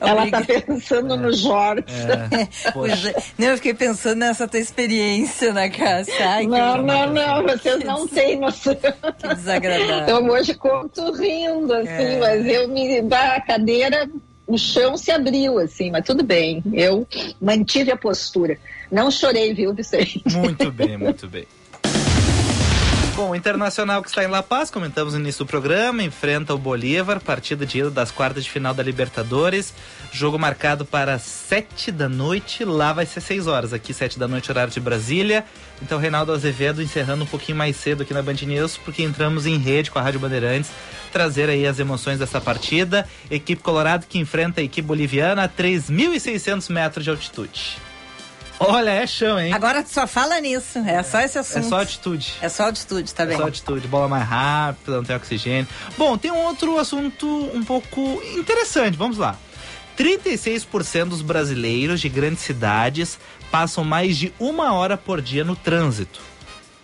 Ela 0.00 0.30
tá 0.30 0.38
Obrigada. 0.38 0.62
pensando 0.62 1.16
no 1.16 1.32
Jorge. 1.32 1.84
É, 1.88 2.42
é. 3.12 3.22
Não, 3.36 3.48
eu 3.48 3.56
fiquei 3.56 3.74
pensando 3.74 4.18
nessa 4.20 4.46
tua 4.46 4.60
experiência 4.60 5.52
na 5.52 5.68
casa. 5.68 6.12
Ai, 6.20 6.44
que 6.44 6.50
Não, 6.50 6.80
não, 6.80 7.12
não, 7.12 7.42
vocês 7.42 7.82
não 7.84 8.06
têm 8.06 8.38
noção. 8.38 8.76
Que 8.76 9.34
desagradável. 9.34 9.98
Então 10.02 10.28
hoje 10.28 10.54
conto 10.54 11.12
rindo, 11.12 11.72
assim, 11.74 11.88
É. 11.88 12.18
mas 12.20 12.46
eu 12.46 12.68
me 12.68 13.02
da 13.02 13.40
cadeira, 13.40 14.08
o 14.46 14.56
chão 14.56 14.96
se 14.96 15.10
abriu, 15.10 15.58
assim, 15.58 15.90
mas 15.90 16.04
tudo 16.04 16.22
bem. 16.22 16.62
Eu 16.72 17.04
mantive 17.40 17.90
a 17.90 17.96
postura. 17.96 18.56
Não 18.92 19.10
chorei, 19.10 19.52
viu, 19.52 19.74
Vicente? 19.74 20.22
Muito 20.36 20.70
bem, 20.70 20.96
muito 20.96 21.26
bem. 21.28 21.46
Bom, 23.18 23.30
o 23.30 23.34
Internacional 23.34 24.00
que 24.00 24.08
está 24.08 24.22
em 24.22 24.28
La 24.28 24.44
Paz, 24.44 24.70
comentamos 24.70 25.12
no 25.12 25.18
início 25.18 25.44
do 25.44 25.48
programa, 25.48 26.04
enfrenta 26.04 26.54
o 26.54 26.58
Bolívar, 26.58 27.18
partida 27.18 27.66
de 27.66 27.80
ida 27.80 27.90
das 27.90 28.12
quartas 28.12 28.44
de 28.44 28.50
final 28.50 28.72
da 28.72 28.80
Libertadores. 28.80 29.74
Jogo 30.12 30.38
marcado 30.38 30.84
para 30.84 31.18
sete 31.18 31.90
da 31.90 32.08
noite, 32.08 32.64
lá 32.64 32.92
vai 32.92 33.04
ser 33.04 33.20
seis 33.20 33.48
horas, 33.48 33.72
aqui 33.72 33.92
sete 33.92 34.20
da 34.20 34.28
noite, 34.28 34.52
horário 34.52 34.72
de 34.72 34.78
Brasília. 34.78 35.44
Então, 35.82 35.98
Reinaldo 35.98 36.30
Azevedo 36.30 36.80
encerrando 36.80 37.24
um 37.24 37.26
pouquinho 37.26 37.58
mais 37.58 37.74
cedo 37.74 38.04
aqui 38.04 38.14
na 38.14 38.22
Band 38.22 38.34
News, 38.34 38.76
porque 38.76 39.02
entramos 39.02 39.46
em 39.46 39.58
rede 39.58 39.90
com 39.90 39.98
a 39.98 40.02
Rádio 40.02 40.20
Bandeirantes, 40.20 40.70
trazer 41.12 41.50
aí 41.50 41.66
as 41.66 41.80
emoções 41.80 42.20
dessa 42.20 42.40
partida. 42.40 43.04
Equipe 43.28 43.60
Colorado 43.60 44.06
que 44.06 44.20
enfrenta 44.20 44.60
a 44.60 44.64
equipe 44.64 44.86
boliviana 44.86 45.42
a 45.42 45.48
3.600 45.48 46.70
metros 46.70 47.02
de 47.02 47.10
altitude. 47.10 47.87
Olha, 48.60 48.90
é 48.90 49.06
chão, 49.06 49.38
hein? 49.38 49.52
Agora 49.52 49.84
só 49.86 50.06
fala 50.06 50.40
nisso, 50.40 50.78
é 50.80 51.02
só 51.02 51.20
esse 51.20 51.38
É 51.38 51.40
assunto. 51.40 51.68
só 51.68 51.80
atitude. 51.80 52.34
É 52.40 52.48
só 52.48 52.64
altitude, 52.64 53.14
tá 53.14 53.22
É 53.22 53.26
bem? 53.26 53.36
só 53.36 53.46
atitude, 53.46 53.86
bola 53.86 54.08
mais 54.08 54.26
rápida, 54.28 54.96
não 54.96 55.04
tem 55.04 55.14
oxigênio. 55.14 55.68
Bom, 55.96 56.18
tem 56.18 56.30
um 56.32 56.38
outro 56.44 56.78
assunto 56.78 57.26
um 57.54 57.62
pouco 57.62 58.20
interessante, 58.36 58.96
vamos 58.96 59.16
lá. 59.18 59.36
36% 59.96 61.06
dos 61.08 61.22
brasileiros 61.22 62.00
de 62.00 62.08
grandes 62.08 62.42
cidades 62.42 63.18
passam 63.50 63.84
mais 63.84 64.16
de 64.16 64.32
uma 64.38 64.72
hora 64.72 64.96
por 64.96 65.20
dia 65.20 65.44
no 65.44 65.54
trânsito. 65.56 66.20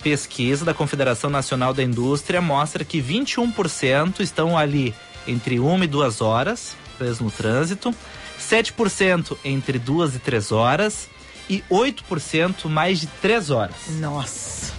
Pesquisa 0.03 0.65
da 0.65 0.75
Confederação 0.75 1.31
Nacional 1.31 1.73
da 1.73 1.83
Indústria 1.83 2.41
mostra 2.41 2.85
que 2.85 3.01
21% 3.01 4.21
estão 4.21 4.57
ali 4.57 4.95
entre 5.27 5.59
uma 5.59 5.85
e 5.85 5.89
duas 5.89 6.21
horas, 6.21 6.77
presos 6.99 7.21
no 7.21 7.31
trânsito, 7.31 7.95
7% 8.39 9.37
entre 9.45 9.79
duas 9.79 10.15
e 10.15 10.19
três 10.19 10.53
horas 10.53 11.09
e 11.49 11.63
8% 11.71 12.69
mais 12.69 13.01
de 13.01 13.07
três 13.07 13.51
horas. 13.51 13.77
Nossa. 14.01 14.73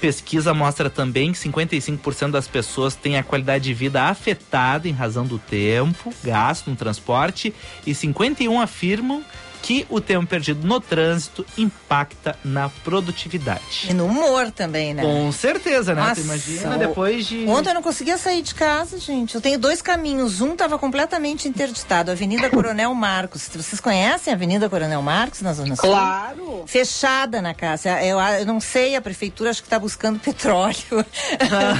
Pesquisa 0.00 0.52
mostra 0.52 0.90
também 0.90 1.32
que 1.32 1.38
55% 1.38 2.30
das 2.30 2.46
pessoas 2.46 2.94
têm 2.94 3.16
a 3.16 3.22
qualidade 3.22 3.64
de 3.64 3.72
vida 3.72 4.02
afetada 4.02 4.86
em 4.86 4.92
razão 4.92 5.24
do 5.24 5.38
tempo 5.38 6.12
gasto 6.22 6.68
no 6.68 6.76
transporte 6.76 7.54
e 7.86 7.94
51 7.94 8.60
afirmam 8.60 9.24
que 9.64 9.86
o 9.88 9.98
tempo 9.98 10.26
perdido 10.26 10.66
no 10.66 10.78
trânsito 10.78 11.44
impacta 11.56 12.36
na 12.44 12.68
produtividade. 12.68 13.86
E 13.88 13.94
no 13.94 14.04
humor 14.04 14.50
também, 14.50 14.92
né? 14.92 15.02
Com 15.02 15.32
certeza, 15.32 15.94
né? 15.94 16.02
Nossa, 16.02 16.16
Tu 16.16 16.20
imagina 16.20 16.76
depois 16.76 17.26
de. 17.26 17.46
Ontem 17.46 17.70
eu 17.70 17.74
não 17.74 17.82
conseguia 17.82 18.18
sair 18.18 18.42
de 18.42 18.54
casa, 18.54 19.00
gente. 19.00 19.34
Eu 19.34 19.40
tenho 19.40 19.58
dois 19.58 19.80
caminhos. 19.80 20.42
Um 20.42 20.52
estava 20.52 20.78
completamente 20.78 21.48
interditado, 21.48 22.10
Avenida 22.10 22.50
Coronel 22.50 22.94
Marcos. 22.94 23.48
Vocês 23.48 23.80
conhecem 23.80 24.34
a 24.34 24.36
Avenida 24.36 24.68
Coronel 24.68 25.00
Marcos 25.00 25.40
na 25.40 25.54
Zona 25.54 25.76
Sul? 25.76 25.88
Claro. 25.88 26.64
Fechada 26.66 27.40
na 27.40 27.54
casa. 27.54 28.02
Eu, 28.02 28.20
eu 28.20 28.44
não 28.44 28.60
sei, 28.60 28.96
a 28.96 29.00
prefeitura 29.00 29.48
acho 29.48 29.62
que 29.62 29.66
está 29.66 29.78
buscando 29.78 30.20
petróleo 30.20 31.06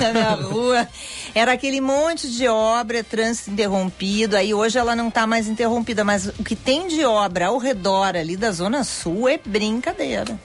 na 0.01 0.11
minha 0.11 0.31
rua. 0.31 0.89
Era 1.35 1.53
aquele 1.53 1.83
monte 1.83 2.31
de 2.31 2.49
obra, 2.49 3.05
trânsito 3.05 3.51
interrompido. 3.51 4.39
Aí 4.39 4.55
hoje 4.55 4.79
ela 4.79 4.97
não 4.97 5.09
está 5.09 5.27
mais 5.27 5.49
interrompida, 5.49 6.03
mas 6.03 6.29
o 6.29 6.43
que 6.43 6.57
tem 6.57 6.89
de 6.89 7.05
obra 7.05 7.49
ao 7.49 7.59
redor 7.59 7.74
ali 8.15 8.37
da 8.37 8.51
Zona 8.53 8.85
Sul 8.85 9.29
é 9.29 9.39
brincadeira. 9.45 10.39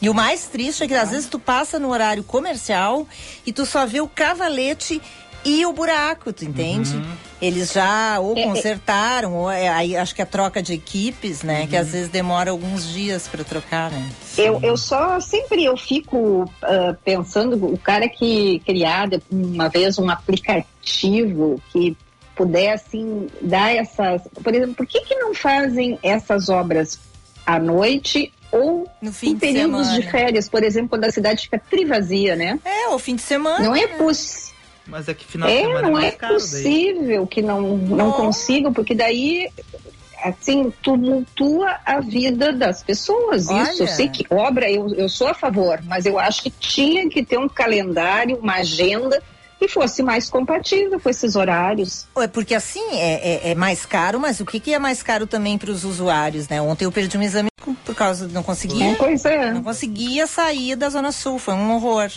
E 0.00 0.10
o 0.10 0.14
mais 0.14 0.44
triste 0.44 0.84
é 0.84 0.86
que 0.88 0.94
às 0.94 1.10
vezes 1.10 1.26
tu 1.28 1.38
passa 1.38 1.78
no 1.78 1.88
horário 1.90 2.22
comercial 2.22 3.06
e 3.46 3.52
tu 3.52 3.64
só 3.64 3.86
vê 3.86 4.00
o 4.00 4.08
cavalete 4.08 5.00
e 5.42 5.64
o 5.64 5.72
buraco, 5.72 6.32
tu 6.32 6.44
entende? 6.44 7.00
Eles 7.40 7.72
já 7.72 8.18
ou 8.18 8.36
É, 8.36 8.40
é. 8.40 8.44
consertaram, 8.46 9.34
ou 9.34 9.50
é, 9.50 9.68
aí 9.68 9.96
acho 9.96 10.14
que 10.14 10.20
a 10.20 10.26
troca 10.26 10.60
de 10.62 10.72
equipes, 10.74 11.42
né? 11.42 11.66
Que 11.68 11.76
às 11.76 11.90
vezes 11.92 12.08
demora 12.08 12.50
alguns 12.50 12.86
dias 12.92 13.28
para 13.28 13.44
trocar, 13.44 13.90
né? 13.90 14.10
Eu, 14.36 14.58
eu 14.62 14.76
só 14.76 15.20
sempre 15.20 15.64
eu 15.64 15.76
fico 15.76 16.50
ah, 16.62 16.96
pensando 17.04 17.54
o 17.72 17.78
cara 17.78 18.08
que 18.08 18.60
criar 18.66 19.08
de- 19.08 19.22
uma 19.30 19.68
vez 19.68 19.98
um 19.98 20.10
aplicativo 20.10 21.60
que 21.72 21.96
puder 22.36 22.74
assim 22.74 23.26
dar 23.40 23.74
essas, 23.74 24.22
por 24.44 24.54
exemplo, 24.54 24.74
por 24.76 24.86
que 24.86 25.00
que 25.00 25.14
não 25.16 25.34
fazem 25.34 25.98
essas 26.02 26.48
obras 26.48 27.00
à 27.44 27.58
noite 27.58 28.32
ou 28.52 28.86
No 29.02 29.12
fim 29.12 29.30
em 29.30 29.34
de 29.34 29.40
períodos 29.40 29.86
semana. 29.86 30.00
de 30.02 30.10
férias, 30.10 30.48
por 30.48 30.62
exemplo, 30.62 30.90
quando 30.90 31.04
a 31.04 31.10
cidade 31.10 31.42
fica 31.42 31.58
trivazia, 31.58 32.36
né? 32.36 32.58
É, 32.64 32.88
o 32.90 32.98
fim 32.98 33.16
de 33.16 33.22
semana. 33.22 33.64
Não 33.64 33.74
é 33.74 33.86
né? 33.86 33.96
possível. 33.96 34.54
Mas 34.86 35.08
é 35.08 35.14
que 35.14 35.24
final 35.24 35.48
de 35.48 35.54
É, 35.56 35.62
semana 35.62 35.78
é 35.78 35.82
não 35.90 35.98
é 35.98 36.02
mais 36.02 36.14
caro 36.14 36.34
daí. 36.34 36.40
possível 36.42 37.26
que 37.26 37.42
não, 37.42 37.60
não 37.76 37.96
Não. 37.96 38.12
consigam, 38.12 38.72
porque 38.72 38.94
daí, 38.94 39.48
assim, 40.24 40.72
tumultua 40.82 41.76
a 41.84 42.00
vida 42.00 42.52
das 42.52 42.82
pessoas. 42.84 43.48
Olha. 43.48 43.62
Isso, 43.72 43.82
eu 43.82 43.88
sei 43.88 44.08
que 44.08 44.24
obra, 44.30 44.70
eu, 44.70 44.88
eu 44.94 45.08
sou 45.08 45.26
a 45.26 45.34
favor, 45.34 45.80
mas 45.84 46.06
eu 46.06 46.18
acho 46.18 46.42
que 46.42 46.50
tinha 46.50 47.08
que 47.08 47.24
ter 47.24 47.36
um 47.38 47.48
calendário, 47.48 48.36
uma 48.38 48.54
agenda 48.56 49.20
que 49.58 49.68
fosse 49.68 50.02
mais 50.02 50.28
compatível 50.28 51.00
com 51.00 51.08
esses 51.08 51.34
horários. 51.34 52.06
É 52.18 52.26
porque 52.26 52.54
assim 52.54 52.84
é, 52.92 53.48
é- 53.48 53.50
é 53.50 53.54
mais 53.54 53.86
caro, 53.86 54.20
mas 54.20 54.38
o 54.40 54.44
que, 54.44 54.60
que 54.60 54.74
é 54.74 54.78
mais 54.78 55.02
caro 55.02 55.26
também 55.26 55.56
para 55.56 55.70
os 55.70 55.84
usuários, 55.84 56.48
né? 56.48 56.60
Ontem 56.60 56.84
eu 56.84 56.92
perdi 56.92 57.16
um 57.16 57.22
exame 57.22 57.48
por 57.84 57.94
causa 57.94 58.26
de 58.28 58.34
não 58.34 58.42
conseguia, 58.42 58.94
Pois 58.96 59.24
é. 59.24 59.52
não 59.52 59.62
conseguia 59.62 60.26
sair 60.26 60.76
da 60.76 60.88
Zona 60.90 61.10
Sul, 61.10 61.38
foi 61.38 61.54
um 61.54 61.74
horror. 61.74 62.10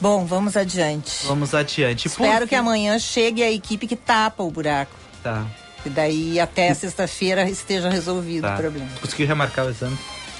Bom, 0.00 0.24
vamos 0.26 0.56
adiante. 0.56 1.24
Vamos 1.26 1.54
adiante. 1.54 2.08
Por 2.10 2.24
Espero 2.24 2.40
fim- 2.42 2.48
que 2.48 2.54
amanhã 2.54 2.98
chegue 2.98 3.42
a 3.42 3.50
equipe 3.50 3.86
que 3.86 3.96
tapa 3.96 4.42
o 4.42 4.50
buraco. 4.50 4.92
Tá. 5.22 5.46
E 5.86 5.88
daí 5.88 6.40
até 6.40 6.72
sexta-feira 6.74 7.44
esteja 7.48 7.88
resolvido 7.88 8.42
Tá. 8.42 8.54
o 8.54 8.56
problema. 8.58 8.88
Conseguiu 9.00 9.26
remarcar 9.26 9.66
o 9.66 9.70
exame? 9.70 9.96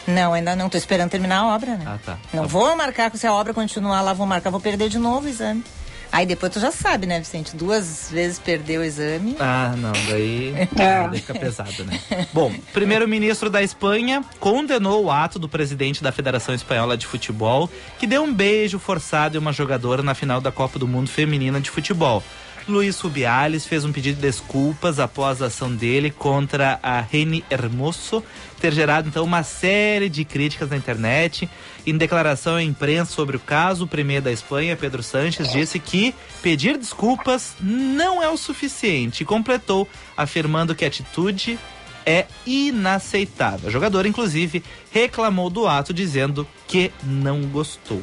Não, 0.06 0.34
ainda 0.34 0.54
não. 0.54 0.68
Tô 0.68 0.76
esperando 0.76 1.08
terminar 1.10 1.38
a 1.38 1.54
obra, 1.54 1.76
né? 1.76 1.84
Ah, 1.86 1.98
tá. 2.04 2.18
Não 2.32 2.42
Tá 2.42 2.48
vou 2.48 2.76
marcar, 2.76 3.10
se 3.16 3.26
a 3.26 3.32
obra 3.32 3.54
continuar 3.54 4.02
lá, 4.02 4.12
vou 4.12 4.26
marcar, 4.26 4.50
vou 4.50 4.60
perder 4.60 4.88
de 4.90 4.98
novo 4.98 5.26
o 5.26 5.30
exame. 5.30 5.64
Aí 6.14 6.24
depois 6.26 6.52
tu 6.52 6.60
já 6.60 6.70
sabe, 6.70 7.08
né, 7.08 7.18
Vicente? 7.18 7.56
Duas 7.56 8.08
vezes 8.08 8.38
perdeu 8.38 8.82
o 8.82 8.84
exame. 8.84 9.34
Ah, 9.40 9.74
não, 9.76 9.90
daí, 10.08 10.54
daí 10.72 11.18
fica 11.18 11.34
pesado, 11.34 11.84
né? 11.84 12.00
Bom, 12.32 12.54
primeiro-ministro 12.72 13.50
da 13.50 13.60
Espanha 13.60 14.24
condenou 14.38 15.06
o 15.06 15.10
ato 15.10 15.40
do 15.40 15.48
presidente 15.48 16.04
da 16.04 16.12
Federação 16.12 16.54
Espanhola 16.54 16.96
de 16.96 17.04
Futebol, 17.04 17.68
que 17.98 18.06
deu 18.06 18.22
um 18.22 18.32
beijo 18.32 18.78
forçado 18.78 19.36
em 19.36 19.40
uma 19.40 19.52
jogadora 19.52 20.04
na 20.04 20.14
final 20.14 20.40
da 20.40 20.52
Copa 20.52 20.78
do 20.78 20.86
Mundo 20.86 21.10
Feminina 21.10 21.60
de 21.60 21.68
Futebol. 21.68 22.22
Luiz 22.68 22.98
Rubiales 23.00 23.66
fez 23.66 23.84
um 23.84 23.90
pedido 23.90 24.14
de 24.14 24.22
desculpas 24.22 25.00
após 25.00 25.42
a 25.42 25.46
ação 25.46 25.74
dele 25.74 26.12
contra 26.12 26.78
a 26.80 27.00
Reni 27.00 27.44
Hermoso 27.50 28.22
ter 28.64 28.72
gerado 28.72 29.06
então 29.06 29.22
uma 29.24 29.42
série 29.42 30.08
de 30.08 30.24
críticas 30.24 30.70
na 30.70 30.76
internet. 30.78 31.50
Em 31.86 31.94
declaração 31.98 32.56
à 32.56 32.62
imprensa 32.62 33.12
sobre 33.12 33.36
o 33.36 33.40
caso, 33.40 33.84
o 33.84 33.86
premier 33.86 34.22
da 34.22 34.32
Espanha, 34.32 34.74
Pedro 34.74 35.02
Sanches, 35.02 35.52
disse 35.52 35.78
que 35.78 36.14
pedir 36.42 36.78
desculpas 36.78 37.56
não 37.60 38.22
é 38.22 38.28
o 38.30 38.38
suficiente 38.38 39.22
e 39.22 39.26
completou 39.26 39.86
afirmando 40.16 40.74
que 40.74 40.82
a 40.82 40.88
atitude 40.88 41.58
é 42.06 42.24
inaceitável. 42.46 43.68
A 43.68 43.70
jogadora, 43.70 44.08
inclusive, 44.08 44.64
reclamou 44.90 45.50
do 45.50 45.68
ato 45.68 45.92
dizendo 45.92 46.48
que 46.66 46.90
não 47.02 47.42
gostou. 47.42 48.02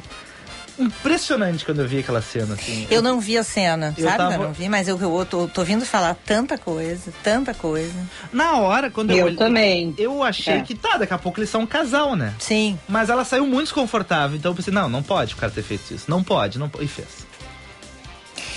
Impressionante 0.79 1.65
quando 1.65 1.81
eu 1.81 1.87
vi 1.87 1.99
aquela 1.99 2.21
cena 2.21 2.53
assim. 2.55 2.87
Eu 2.89 3.01
não 3.01 3.19
vi 3.19 3.37
a 3.37 3.43
cena, 3.43 3.93
Eu 3.97 4.05
sabe? 4.05 4.17
tava- 4.17 4.33
Eu 4.35 4.39
não 4.43 4.53
vi, 4.53 4.69
mas 4.69 4.87
eu, 4.87 4.99
eu 4.99 5.25
tô, 5.25 5.47
tô 5.47 5.61
ouvindo 5.61 5.85
falar 5.85 6.15
tanta 6.25 6.57
coisa, 6.57 7.11
tanta 7.23 7.53
coisa. 7.53 7.93
Na 8.31 8.57
hora, 8.57 8.89
quando 8.89 9.11
eu, 9.11 9.29
Eu 9.29 9.35
também. 9.35 9.93
eu 9.97 10.23
achei 10.23 10.55
É. 10.55 10.61
que 10.61 10.75
tá, 10.75 10.97
daqui 10.97 11.13
a 11.13 11.17
pouco 11.17 11.39
eles 11.39 11.49
são 11.49 11.61
um 11.61 11.67
casal, 11.67 12.15
né? 12.15 12.33
Sim. 12.39 12.77
Mas 12.87 13.09
ela 13.09 13.23
saiu 13.25 13.45
muito 13.45 13.65
desconfortável, 13.65 14.37
então 14.37 14.51
eu 14.51 14.55
pensei, 14.55 14.73
não, 14.73 14.89
não 14.89 15.03
pode 15.03 15.33
o 15.33 15.37
cara 15.37 15.51
ter 15.51 15.63
feito 15.63 15.93
isso. 15.93 16.05
Não 16.07 16.23
pode, 16.23 16.57
não 16.59 16.69
pode. 16.69 16.85
E 16.85 16.87
fez. 16.87 17.07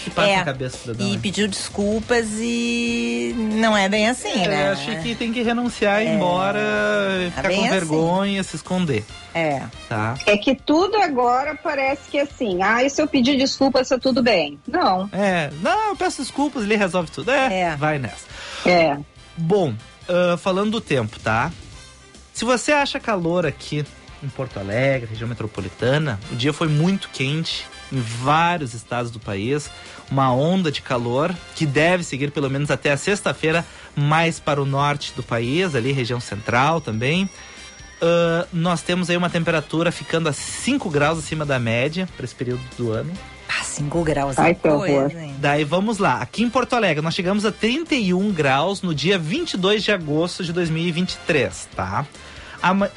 E 0.06 0.11
passa 0.11 0.28
É, 0.28 0.37
na 0.37 0.44
cabeça 0.44 0.76
do 0.76 0.80
cidadão. 0.82 1.06
E 1.08 1.12
né? 1.12 1.18
pediu 1.23 1.49
desculpas 1.49 2.26
e 2.38 3.34
não 3.37 3.76
é 3.76 3.88
bem 3.88 4.08
assim, 4.08 4.42
É, 4.44 4.49
né? 4.49 4.70
achei 4.73 4.96
que 4.96 5.14
tem 5.14 5.32
que 5.32 5.42
renunciar, 5.42 6.02
ir 6.02 6.08
embora, 6.08 6.61
ficar 7.34 7.49
bem 7.49 7.58
com 7.61 7.64
assim. 7.66 7.73
vergonha, 7.75 8.42
se 8.42 8.56
esconder, 8.56 9.04
É. 9.34 9.62
tá? 9.88 10.16
É 10.26 10.37
que 10.37 10.54
tudo 10.54 10.96
agora 10.99 11.54
parece 11.61 12.11
que 12.11 12.18
assim, 12.18 12.62
ah, 12.62 12.82
e 12.84 12.90
se 12.90 13.00
eu 13.00 13.06
pedir 13.08 13.37
desculpa, 13.38 13.80
está 13.80 13.99
tudo 13.99 14.23
bem. 14.23 14.58
Não. 14.66 15.08
É, 15.12 15.50
não, 15.62 15.88
eu 15.90 15.96
peço 15.96 16.20
desculpas, 16.23 16.64
ele 16.64 16.76
resolve 16.76 17.11
tudo. 17.11 17.30
É, 17.30 17.61
É. 17.61 17.76
vai 17.76 17.99
nessa. 17.99 18.26
É. 18.66 18.96
Bom, 19.37 19.75
ah, 20.08 20.37
falando 20.37 20.73
do 20.73 20.80
tempo, 20.80 21.18
tá? 21.20 21.50
Se 22.32 22.44
você 22.44 22.73
acha 22.73 22.99
calor 23.00 23.46
aqui 23.46 23.84
em 24.23 24.28
Porto 24.28 24.58
Alegre, 24.58 25.08
região 25.11 25.28
metropolitana, 25.28 26.18
o 26.32 26.34
dia 26.37 26.52
foi 26.52 26.66
muito 26.68 27.08
quente 27.12 27.66
em 27.93 28.00
vários 28.00 28.75
estados 28.75 29.11
do 29.11 29.19
país. 29.21 29.71
Uma 30.11 30.33
onda 30.33 30.71
de 30.71 30.83
calor 30.83 31.35
que 31.55 31.67
deve 31.67 32.05
seguir 32.05 32.31
pelo 32.31 32.50
menos 32.50 32.71
até 32.71 32.93
a 32.93 32.97
sexta-feira, 32.97 33.64
mais 33.97 34.38
para 34.38 34.61
o 34.61 34.67
norte 34.67 35.12
do 35.14 35.23
país, 35.23 35.75
ali 35.75 35.93
região 35.93 36.21
central 36.21 36.81
também. 36.81 37.29
Ah, 38.05 38.47
nós 38.53 38.83
temos 38.83 39.09
aí 39.09 39.17
uma 39.17 39.31
temperatura 39.31 39.91
ficando 39.91 40.29
a 40.29 40.33
5 40.33 40.91
graus 40.91 41.19
acima 41.19 41.47
da 41.47 41.59
média 41.59 42.07
para 42.17 42.25
esse 42.25 42.35
período 42.35 42.62
do 42.76 42.93
ano. 42.93 43.12
Ah, 43.49 43.64
5 43.64 44.03
graus 44.03 44.38
Ai, 44.38 44.50
é 44.50 44.55
que 44.55 44.69
horror. 44.69 45.11
Daí 45.38 45.64
vamos 45.64 45.99
lá. 45.99 46.21
Aqui 46.21 46.43
em 46.43 46.50
Porto 46.50 46.75
Alegre, 46.75 47.03
nós 47.03 47.14
chegamos 47.14 47.47
a 47.47 47.53
31 47.53 48.31
graus 48.33 48.83
no 48.83 48.95
dia 48.95 49.19
22 49.19 49.83
de 49.83 49.93
agosto 49.93 50.45
de 50.45 50.53
2023, 50.53 51.69
tá? 51.75 52.07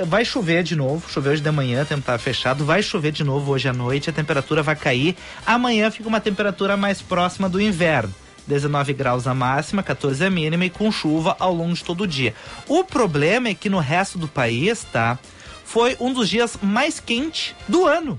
Vai 0.06 0.24
chover 0.24 0.64
de 0.64 0.76
novo, 0.76 1.10
choveu 1.10 1.34
hoje 1.34 1.42
de 1.42 1.52
manhã, 1.52 1.84
o 1.84 1.86
tempo 1.86 2.02
tá 2.02 2.18
fechado, 2.18 2.64
vai 2.64 2.82
chover 2.82 3.12
de 3.12 3.24
novo 3.24 3.52
hoje 3.52 3.68
à 3.68 3.74
noite, 3.74 4.10
a 4.10 4.14
temperatura 4.14 4.64
vai 4.64 4.76
cair. 4.76 5.18
Amanhã 5.46 5.92
fica 5.92 6.08
uma 6.08 6.22
temperatura 6.22 6.78
mais 6.78 7.02
próxima 7.02 7.50
do 7.50 7.60
inverno. 7.60 8.14
19 8.48 8.94
graus 8.94 9.28
a 9.28 9.34
máxima, 9.34 9.84
14 9.84 10.24
a 10.24 10.30
mínima 10.30 10.64
e 10.64 10.70
com 10.70 10.90
chuva 10.90 11.36
ao 11.38 11.54
longo 11.54 11.74
de 11.74 11.84
todo 11.84 12.02
o 12.02 12.08
dia. 12.08 12.34
O 12.66 12.84
problema 12.84 13.50
é 13.50 13.54
que 13.54 13.70
no 13.70 13.80
resto 13.80 14.18
do 14.18 14.28
país, 14.28 14.86
tá? 14.86 15.20
Foi 15.66 15.98
um 16.00 16.14
dos 16.14 16.30
dias 16.30 16.58
mais 16.62 17.00
quentes 17.02 17.54
do 17.68 17.86
ano. 17.86 18.18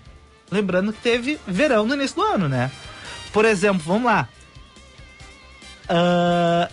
Lembrando 0.51 0.93
que 0.93 1.01
teve 1.01 1.41
verão 1.47 1.87
no 1.87 1.95
início 1.95 2.17
do 2.17 2.23
ano, 2.23 2.47
né? 2.47 2.71
Por 3.33 3.47
exemplo, 3.47 3.83
vamos 3.87 4.05
lá. 4.05 4.29
Ah, 5.89 6.69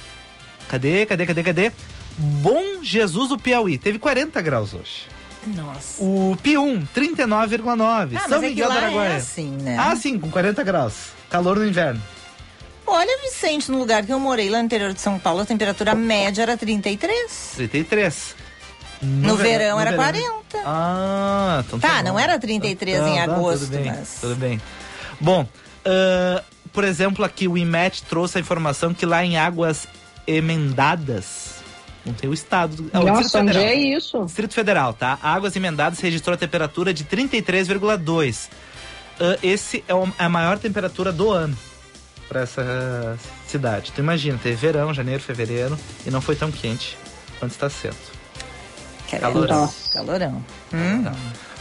cadê, 0.67 1.05
cadê, 1.05 1.25
cadê, 1.25 1.43
cadê? 1.43 1.71
Bom 2.17 2.81
Jesus 2.81 3.29
do 3.29 3.37
Piauí, 3.37 3.77
teve 3.77 3.99
40 3.99 4.41
graus 4.41 4.73
hoje. 4.73 5.07
Nossa. 5.47 6.01
O 6.03 6.35
Pium, 6.41 6.81
39,9. 6.95 8.15
Ah, 8.17 8.27
São 8.27 8.37
é 8.37 8.47
Miguel 8.49 8.67
do 8.67 8.73
lá 8.73 8.79
Araguaia. 8.81 9.09
é 9.13 9.15
assim, 9.17 9.49
né? 9.61 9.75
Ah, 9.79 9.95
sim, 9.95 10.17
com 10.17 10.29
40 10.31 10.63
graus. 10.63 10.93
Calor 11.29 11.57
no 11.59 11.67
inverno. 11.67 12.01
Olha, 12.87 13.19
Vicente, 13.21 13.69
no 13.71 13.77
lugar 13.77 14.05
que 14.05 14.13
eu 14.13 14.19
morei 14.19 14.49
lá 14.49 14.59
no 14.59 14.65
interior 14.65 14.93
de 14.93 15.01
São 15.01 15.19
Paulo, 15.19 15.41
a 15.41 15.45
temperatura 15.45 15.93
média 15.93 16.41
era 16.43 16.55
33. 16.57 17.51
33. 17.55 18.35
No, 19.01 19.35
verão, 19.35 19.75
no 19.75 19.81
era 19.81 19.91
verão. 19.91 20.03
40. 20.03 20.63
Ah, 20.65 21.63
então 21.67 21.79
Tá, 21.79 21.97
bom. 21.97 22.03
não 22.03 22.19
era 22.19 22.39
33 22.39 23.01
em 23.05 23.19
agosto, 23.19 23.65
tudo 23.65 23.71
bem, 23.77 23.85
mas- 23.91 24.17
Tudo 24.21 24.35
bem. 24.35 24.61
Bom, 25.19 25.47
ah, 25.85 26.43
por 26.71 26.83
exemplo, 26.83 27.23
aqui 27.25 27.47
o 27.47 27.55
IMET 27.57 28.03
trouxe 28.03 28.37
a 28.37 28.41
informação 28.41 28.93
que 28.93 29.05
lá 29.05 29.23
em 29.23 29.37
Águas 29.37 29.87
Emendadas, 30.25 31.54
não 32.05 32.13
tem 32.13 32.29
o 32.29 32.33
estado. 32.33 32.89
é 32.93 32.99
o 32.99 33.01
Distrito 33.01 33.23
Nossa, 33.23 33.39
onde 33.39 33.53
Federal. 33.53 33.69
é 33.69 33.75
isso? 33.75 34.25
Distrito 34.25 34.53
Federal, 34.53 34.93
tá? 34.93 35.17
Águas 35.21 35.55
Emendadas 35.55 35.99
registrou 35.99 36.33
a 36.33 36.37
temperatura 36.37 36.93
de 36.93 37.03
33,2. 37.03 38.49
Ah, 39.19 39.37
esse 39.41 39.83
é 39.87 39.93
o- 39.95 40.11
a 40.19 40.29
maior 40.29 40.57
temperatura 40.59 41.11
do 41.11 41.31
ano 41.31 41.57
para 42.27 42.41
essa 42.41 43.17
cidade. 43.47 43.91
Tu 43.93 43.99
imagina, 44.01 44.37
teve 44.41 44.55
verão, 44.55 44.93
janeiro, 44.93 45.21
fevereiro 45.21 45.77
e 46.05 46.11
não 46.11 46.21
foi 46.21 46.35
tão 46.35 46.51
quente 46.51 46.97
quanto 47.39 47.51
está 47.51 47.69
sendo. 47.69 47.95
Calorão. 49.19 49.71
Calorão. 49.93 50.43
Hum. 50.73 51.03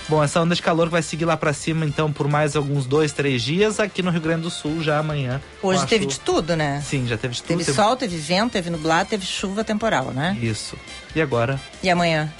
Bom, 0.08 0.22
essa 0.22 0.40
onda 0.40 0.54
de 0.54 0.60
calor 0.60 0.88
vai 0.90 1.02
seguir 1.02 1.24
lá 1.24 1.34
pra 1.36 1.52
cima, 1.54 1.86
então, 1.86 2.12
por 2.12 2.28
mais 2.28 2.54
alguns 2.54 2.84
dois, 2.84 3.12
três 3.12 3.42
dias. 3.42 3.80
Aqui 3.80 4.02
no 4.02 4.10
Rio 4.10 4.20
Grande 4.20 4.42
do 4.42 4.50
Sul, 4.50 4.82
já 4.82 4.98
amanhã. 4.98 5.40
Hoje 5.62 5.86
teve 5.86 6.04
chuva. 6.04 6.12
de 6.14 6.20
tudo, 6.20 6.56
né? 6.56 6.82
Sim, 6.86 7.06
já 7.06 7.16
teve 7.16 7.32
de 7.34 7.40
tudo. 7.42 7.48
Teve 7.48 7.64
teve- 7.64 7.74
sol, 7.76 7.96
teve 7.96 8.16
vento, 8.18 8.52
teve 8.52 8.68
nublado, 8.68 9.08
teve 9.08 9.24
chuva 9.24 9.64
temporal, 9.64 10.06
né? 10.10 10.36
Isso. 10.42 10.76
E 11.14 11.22
agora? 11.22 11.58
E 11.82 11.88
amanhã? 11.88 12.32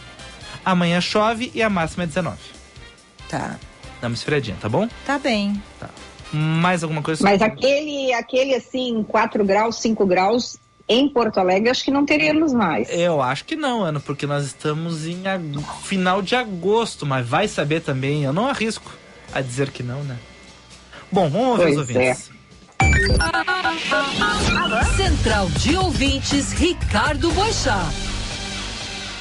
Amanhã 0.65 1.01
chove 1.01 1.51
e 1.55 1.63
a 1.63 1.71
máxima 1.71 2.05
é 2.05 2.07
19. 2.07 2.37
Tá. 3.29 3.57
Dá 4.01 4.09
uma 4.09 4.15
esfriadinha, 4.15 4.57
tá 4.61 4.69
bom? 4.69 4.87
Tá 5.07 5.19
bem. 5.19 5.61
Mais 6.33 6.83
alguma 6.83 7.01
coisa? 7.01 7.23
Mas 7.23 7.41
aquele, 7.41 8.13
aquele 8.13 8.55
assim, 8.57 9.05
4 9.09 9.45
graus, 9.45 9.77
5 9.77 10.05
graus, 10.05 10.59
em 10.89 11.09
Porto 11.09 11.39
Alegre, 11.39 11.71
acho 11.71 11.83
que 11.85 11.91
não 11.91 12.05
teríamos 12.05 12.53
mais. 12.53 12.89
Eu 12.91 13.23
acho 13.23 13.45
que 13.45 13.57
não, 13.57 13.83
Ana, 13.83 14.01
porque 14.01 14.27
nós 14.27 14.45
estamos 14.45 15.07
em 15.07 15.27
ag- 15.27 15.59
final 15.83 16.21
de 16.21 16.37
agosto, 16.37 17.07
mas 17.07 17.27
vai 17.27 17.49
saber 17.49 17.81
também. 17.81 18.25
Eu 18.25 18.33
não 18.33 18.47
arrisco 18.49 18.93
a 19.33 19.41
dizer 19.41 19.71
que 19.71 19.83
não, 19.83 20.03
né? 20.05 20.17
Bom, 21.11 21.29
vamos 21.31 21.49
ouvir 21.51 21.63
os 21.63 21.75
Pois 21.77 21.79
ouvintes. 21.79 22.31
Central 24.97 25.49
de 25.51 25.77
Ouvintes, 25.77 26.53
Ricardo 26.53 27.31
Boixá. 27.33 27.81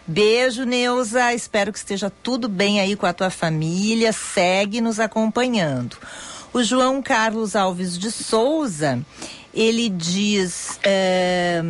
Beijo, 0.06 0.64
Neuza. 0.64 1.32
Espero 1.32 1.72
que 1.72 1.78
esteja 1.78 2.12
tudo 2.22 2.48
bem 2.48 2.78
aí 2.80 2.94
com 2.94 3.06
a 3.06 3.12
tua 3.12 3.30
família. 3.30 4.12
Segue 4.12 4.80
nos 4.80 5.00
acompanhando. 5.00 5.96
O 6.52 6.62
João 6.62 7.02
Carlos 7.02 7.56
Alves 7.56 7.98
de 7.98 8.10
Souza, 8.10 9.00
ele 9.52 9.88
diz. 9.88 10.78
eh, 10.82 11.62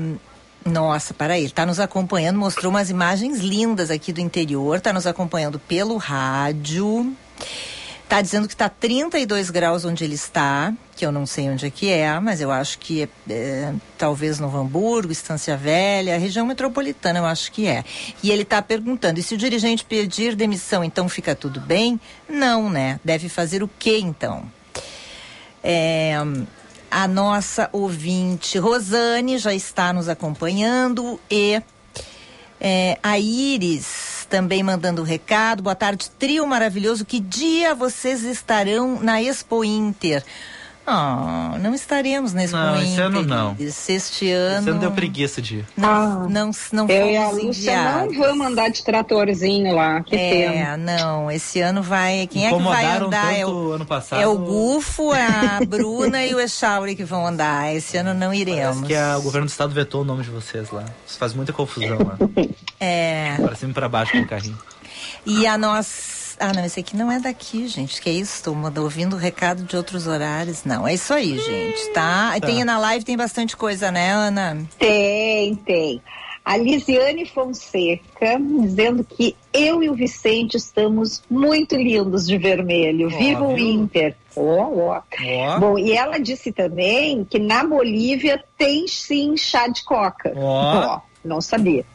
nossa, 0.65 1.13
para 1.13 1.37
ele, 1.37 1.47
está 1.47 1.67
nos 1.67 1.79
acompanhando, 1.79 2.39
mostrou 2.39 2.71
umas 2.71 2.89
imagens 2.89 3.39
lindas 3.39 3.91
aqui 3.91 4.13
do 4.13 4.21
interior, 4.21 4.79
está 4.79 4.93
nos 4.93 5.07
acompanhando 5.07 5.59
pelo 5.59 5.97
rádio. 5.97 7.15
Tá 8.09 8.21
dizendo 8.21 8.49
que 8.49 8.57
tá 8.57 8.69
32 8.69 9.51
graus 9.51 9.85
onde 9.85 10.05
ele 10.05 10.15
está, 10.15 10.73
que 10.95 11.05
eu 11.05 11.13
não 11.13 11.27
sei 11.27 11.51
onde 11.51 11.67
é 11.67 11.71
que 11.71 11.91
é, 11.91 12.19
mas 12.21 12.41
eu 12.41 12.51
acho 12.51 12.79
que 12.79 13.03
é, 13.03 13.09
é, 13.29 13.75
talvez 13.99 14.39
Novo 14.39 14.59
Hamburgo, 14.59 15.13
Estância 15.13 15.57
Velha, 15.57 16.19
região 16.19 16.47
metropolitana, 16.47 17.19
eu 17.19 17.27
acho 17.27 17.51
que 17.53 17.67
é. 17.67 17.85
E 18.23 18.31
ele 18.31 18.43
está 18.43 18.63
perguntando: 18.63 19.19
e 19.19 19.23
se 19.23 19.35
o 19.35 19.39
dirigente 19.39 19.85
pedir 19.85 20.35
demissão, 20.35 20.85
então 20.85 21.09
fica 21.09 21.35
tudo 21.35 21.61
bem? 21.61 22.01
Não, 22.29 22.71
né? 22.71 23.01
Deve 23.05 23.29
fazer 23.29 23.63
o 23.63 23.69
que 23.69 23.99
então? 23.99 24.45
É, 25.63 26.15
a 26.91 27.09
nossa 27.09 27.69
ouvinte 27.73 28.59
Rosane 28.59 29.39
já 29.39 29.53
está 29.53 29.93
nos 29.93 30.09
acompanhando 30.09 31.19
e 31.31 31.61
é, 32.61 32.99
a 33.03 33.19
Iris 33.19 34.27
também 34.31 34.63
mandando 34.63 35.03
um 35.03 35.05
recado. 35.05 35.63
Boa 35.63 35.75
tarde, 35.75 36.11
trio 36.19 36.47
maravilhoso. 36.47 37.05
Que 37.05 37.21
dia 37.21 37.75
vocês 37.75 38.23
estarão 38.25 39.01
na 39.01 39.23
Expo 39.23 39.65
Inter? 39.65 40.25
Oh, 40.87 41.59
não 41.61 41.75
estaremos 41.75 42.35
nesse 42.35 42.53
Não, 42.53 42.81
esse 42.83 43.01
ano 43.01 43.23
não. 43.23 43.57
Este 43.59 44.31
ano. 44.31 44.61
Esse 44.61 44.71
ano 44.71 44.81
deu 44.81 44.91
preguiça 44.93 45.41
de 45.41 45.57
ir. 45.61 45.67
Não, 45.77 45.89
Ah, 45.89 46.27
não, 46.29 46.51
não 46.73 46.87
Eu 46.89 47.07
e 47.11 47.17
a 47.17 47.31
Lúcia 47.31 47.83
não 48.05 48.13
vamos 48.13 48.47
andar 48.47 48.69
de 48.69 48.85
tratorzinho 48.85 49.75
lá, 49.75 50.03
que 50.03 50.15
É, 50.15 50.29
pena. 50.51 50.77
não, 50.77 51.31
esse 51.31 51.59
ano 51.61 51.83
vai. 51.83 52.27
Quem 52.31 52.47
é 52.47 52.53
que 52.53 52.63
vai 52.63 52.85
andar? 52.85 53.35
É 53.35 53.47
o, 53.47 53.73
ano 53.73 53.87
passado. 53.87 54.21
é 54.21 54.27
o 54.27 54.37
Gufo, 54.37 55.11
a 55.13 55.65
Bruna 55.67 56.23
e 56.23 56.35
o 56.35 56.41
Echauri 56.41 56.95
que 56.95 57.05
vão 57.05 57.27
andar. 57.27 57.75
Esse 57.75 57.97
ano 57.97 58.13
não 58.13 58.35
iremos. 58.35 58.77
Parece 58.81 58.87
que 58.87 58.95
a- 58.95 59.17
o 59.17 59.23
governo 59.23 59.47
do 59.47 59.51
estado 59.51 59.73
vetou 59.73 60.03
o 60.03 60.05
nome 60.05 60.23
de 60.23 60.29
vocês 60.31 60.71
lá. 60.71 60.85
Isso 61.07 61.19
faz 61.19 61.33
muita 61.33 61.53
confusão 61.53 61.97
lá. 61.99 62.19
É. 62.79 63.37
Pra 63.41 63.55
cima 63.57 63.71
e 63.71 63.75
pra 63.75 63.89
baixo 63.89 64.13
com 64.13 64.19
o 64.21 64.27
carrinho. 64.27 64.59
E 65.25 65.47
a 65.47 65.57
nossa. 65.57 66.24
Ah, 66.39 66.53
não, 66.53 66.65
esse 66.65 66.81
aqui 66.81 66.97
não 66.97 67.11
é 67.11 67.19
daqui, 67.19 67.67
gente. 67.67 68.01
Que 68.01 68.11
é 68.11 68.13
isso? 68.13 68.37
Estou 68.37 68.57
ouvindo 68.83 69.17
recado 69.17 69.63
de 69.65 69.77
outros 69.77 70.07
horários. 70.07 70.65
Não, 70.65 70.87
é 70.87 70.95
isso 70.95 71.13
aí, 71.13 71.39
gente, 71.39 71.91
tá? 71.93 72.33
Tá. 72.39 72.47
Tem 72.47 72.65
na 72.65 72.79
live, 72.79 73.05
tem 73.05 73.17
bastante 73.17 73.57
coisa, 73.57 73.91
né, 73.91 74.11
Ana? 74.13 74.67
Tem, 74.79 75.55
tem. 75.57 76.03
A 76.45 76.59
Lisiane 76.59 77.25
Fonseca 77.25 78.39
dizendo 78.39 79.03
que 79.03 79.35
eu 79.51 79.83
e 79.83 79.89
o 79.89 79.95
Vicente 79.95 80.59
estamos 80.59 81.23
muito 81.31 81.75
lindos 81.75 82.27
de 82.27 82.37
vermelho. 82.37 83.09
Viva 83.09 83.47
o? 83.47 83.59
Inter! 83.59 84.15
Ó, 84.37 84.43
ó. 84.43 85.01
Ó, 85.01 85.59
Bom, 85.59 85.79
e 85.79 85.93
ela 85.93 86.19
disse 86.19 86.53
também 86.53 87.25
que 87.25 87.39
na 87.39 87.65
Bolívia 87.65 88.45
tem 88.59 88.87
sim 88.87 89.37
chá 89.39 89.69
de 89.69 89.83
coca. 89.85 90.35
Ó. 90.37 91.01
não 91.25 91.41
sabia. 91.41 91.87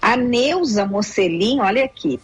A 0.00 0.16
Neuza 0.16 0.86
Mocelin, 0.86 1.58
olha 1.58 1.84
aqui. 1.84 2.20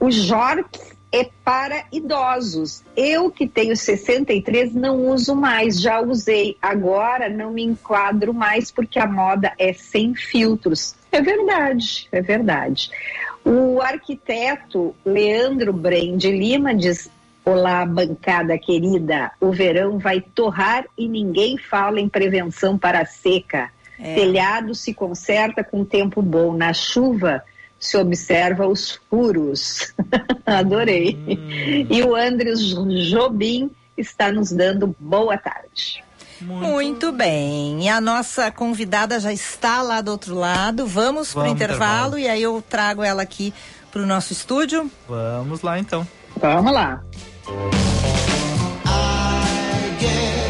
O 0.00 0.10
Jork 0.10 0.78
é 1.10 1.28
para 1.44 1.84
idosos. 1.90 2.84
Eu 2.96 3.30
que 3.30 3.46
tenho 3.46 3.76
63 3.76 4.74
não 4.74 5.08
uso 5.08 5.34
mais, 5.34 5.80
já 5.80 6.00
usei. 6.00 6.56
Agora 6.60 7.28
não 7.28 7.52
me 7.52 7.62
enquadro 7.62 8.34
mais 8.34 8.70
porque 8.70 8.98
a 8.98 9.06
moda 9.06 9.52
é 9.58 9.72
sem 9.72 10.14
filtros. 10.14 10.94
É 11.10 11.22
verdade, 11.22 12.08
é 12.12 12.20
verdade. 12.20 12.90
O 13.44 13.80
arquiteto 13.80 14.94
Leandro 15.04 15.72
Brem 15.72 16.16
de 16.16 16.30
Lima 16.30 16.74
diz: 16.74 17.10
Olá, 17.44 17.86
bancada 17.86 18.58
querida. 18.58 19.32
O 19.40 19.50
verão 19.50 19.98
vai 19.98 20.20
torrar 20.20 20.84
e 20.98 21.08
ninguém 21.08 21.56
fala 21.56 21.98
em 21.98 22.08
prevenção 22.08 22.76
para 22.76 23.00
a 23.00 23.06
seca. 23.06 23.70
É. 23.98 24.14
Telhado 24.14 24.74
se 24.74 24.92
conserta 24.92 25.64
com 25.64 25.84
tempo 25.84 26.20
bom. 26.20 26.52
Na 26.52 26.74
chuva 26.74 27.42
se 27.78 27.96
observa 27.96 28.66
os 28.66 29.00
furos. 29.08 29.94
Adorei. 30.44 31.16
E 31.90 32.02
o 32.02 32.14
Andres 32.14 32.60
Jobim 33.10 33.70
está 33.96 34.32
nos 34.32 34.50
dando 34.52 34.94
boa 34.98 35.36
tarde. 35.36 36.04
Muito 36.40 37.10
bem. 37.10 37.84
E 37.84 37.88
a 37.88 38.00
nossa 38.00 38.50
convidada 38.50 39.18
já 39.18 39.32
está 39.32 39.82
lá 39.82 40.00
do 40.00 40.12
outro 40.12 40.34
lado. 40.34 40.86
Vamos 40.86 41.32
para 41.32 41.40
o 41.40 41.42
Vamos, 41.44 41.56
intervalo, 41.56 42.18
intervalo. 42.18 42.18
e 42.18 42.28
aí 42.28 42.42
eu 42.42 42.62
trago 42.68 43.02
ela 43.02 43.22
aqui 43.22 43.52
para 43.90 44.02
o 44.02 44.06
nosso 44.06 44.32
estúdio. 44.32 44.90
Vamos 45.08 45.62
lá 45.62 45.78
então. 45.78 46.06
Vamos 46.40 46.72
lá. 46.72 47.02
Reúna 49.98 50.47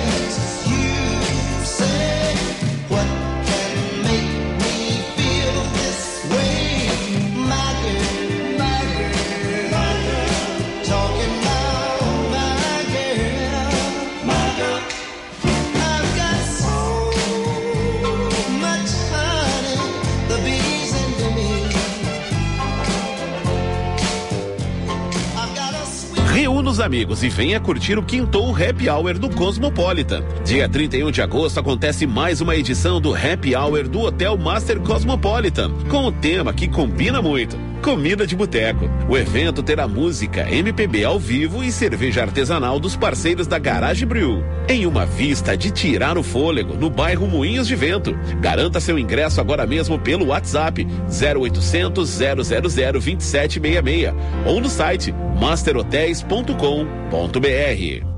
os 26.69 26.81
amigos 26.81 27.23
e 27.25 27.31
venha 27.31 27.59
curtir 27.59 27.99
o 27.99 28.03
Quintou 28.03 28.55
Happy 28.55 28.91
Hour 28.91 29.19
do 29.19 29.31
Cosmopolitan. 29.31 30.23
Dia 30.45 30.69
31 30.69 31.11
de 31.11 31.23
agosto 31.23 31.59
acontece 31.59 32.07
mais 32.07 32.43
uma 32.43 32.55
edição 32.55 33.01
do 33.01 33.15
Happy 33.15 33.57
Hour 33.57 33.89
do 33.89 34.01
Hotel 34.01 34.37
Master 34.37 34.79
Cosmopolitan, 34.81 35.73
com 35.89 36.05
o 36.05 36.13
tema 36.13 36.53
que 36.53 36.69
combina 36.69 37.23
muito. 37.23 37.57
Comida 37.83 38.27
de 38.27 38.37
boteco. 38.37 38.91
O 39.09 39.17
evento 39.17 39.63
terá 39.63 39.89
música, 39.89 40.51
MPB 40.51 41.05
ao 41.05 41.19
vivo 41.19 41.63
e 41.63 41.71
cerveja 41.71 42.23
artesanal 42.23 42.81
dos 42.81 42.97
parceiros 42.97 43.47
da 43.47 43.59
Garage 43.59 44.05
Brew. 44.05 44.43
Em 44.69 44.85
uma 44.85 45.07
vista 45.07 45.57
de 45.57 45.71
tirar 45.71 46.19
o 46.19 46.23
fôlego, 46.23 46.75
no 46.75 46.91
bairro 46.91 47.27
Moinhos 47.27 47.67
de 47.67 47.75
Vento. 47.77 48.15
Garanta 48.41 48.81
seu 48.81 48.99
ingresso 48.99 49.41
agora 49.41 49.67
mesmo 49.67 49.99
pelo 49.99 50.27
WhatsApp 50.27 50.87
0800 51.09 52.09
000 52.09 52.37
2766 52.37 54.13
ou 54.45 54.61
no 54.61 54.69
site 54.69 55.15
masterhotels.com.br. 55.41 58.18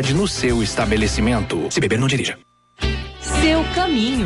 no 0.09 0.27
seu 0.27 0.63
estabelecimento. 0.63 1.67
Se 1.69 1.79
beber, 1.79 1.99
não 1.99 2.07
dirija. 2.07 2.37
Seu 3.21 3.63
caminho. 3.75 4.25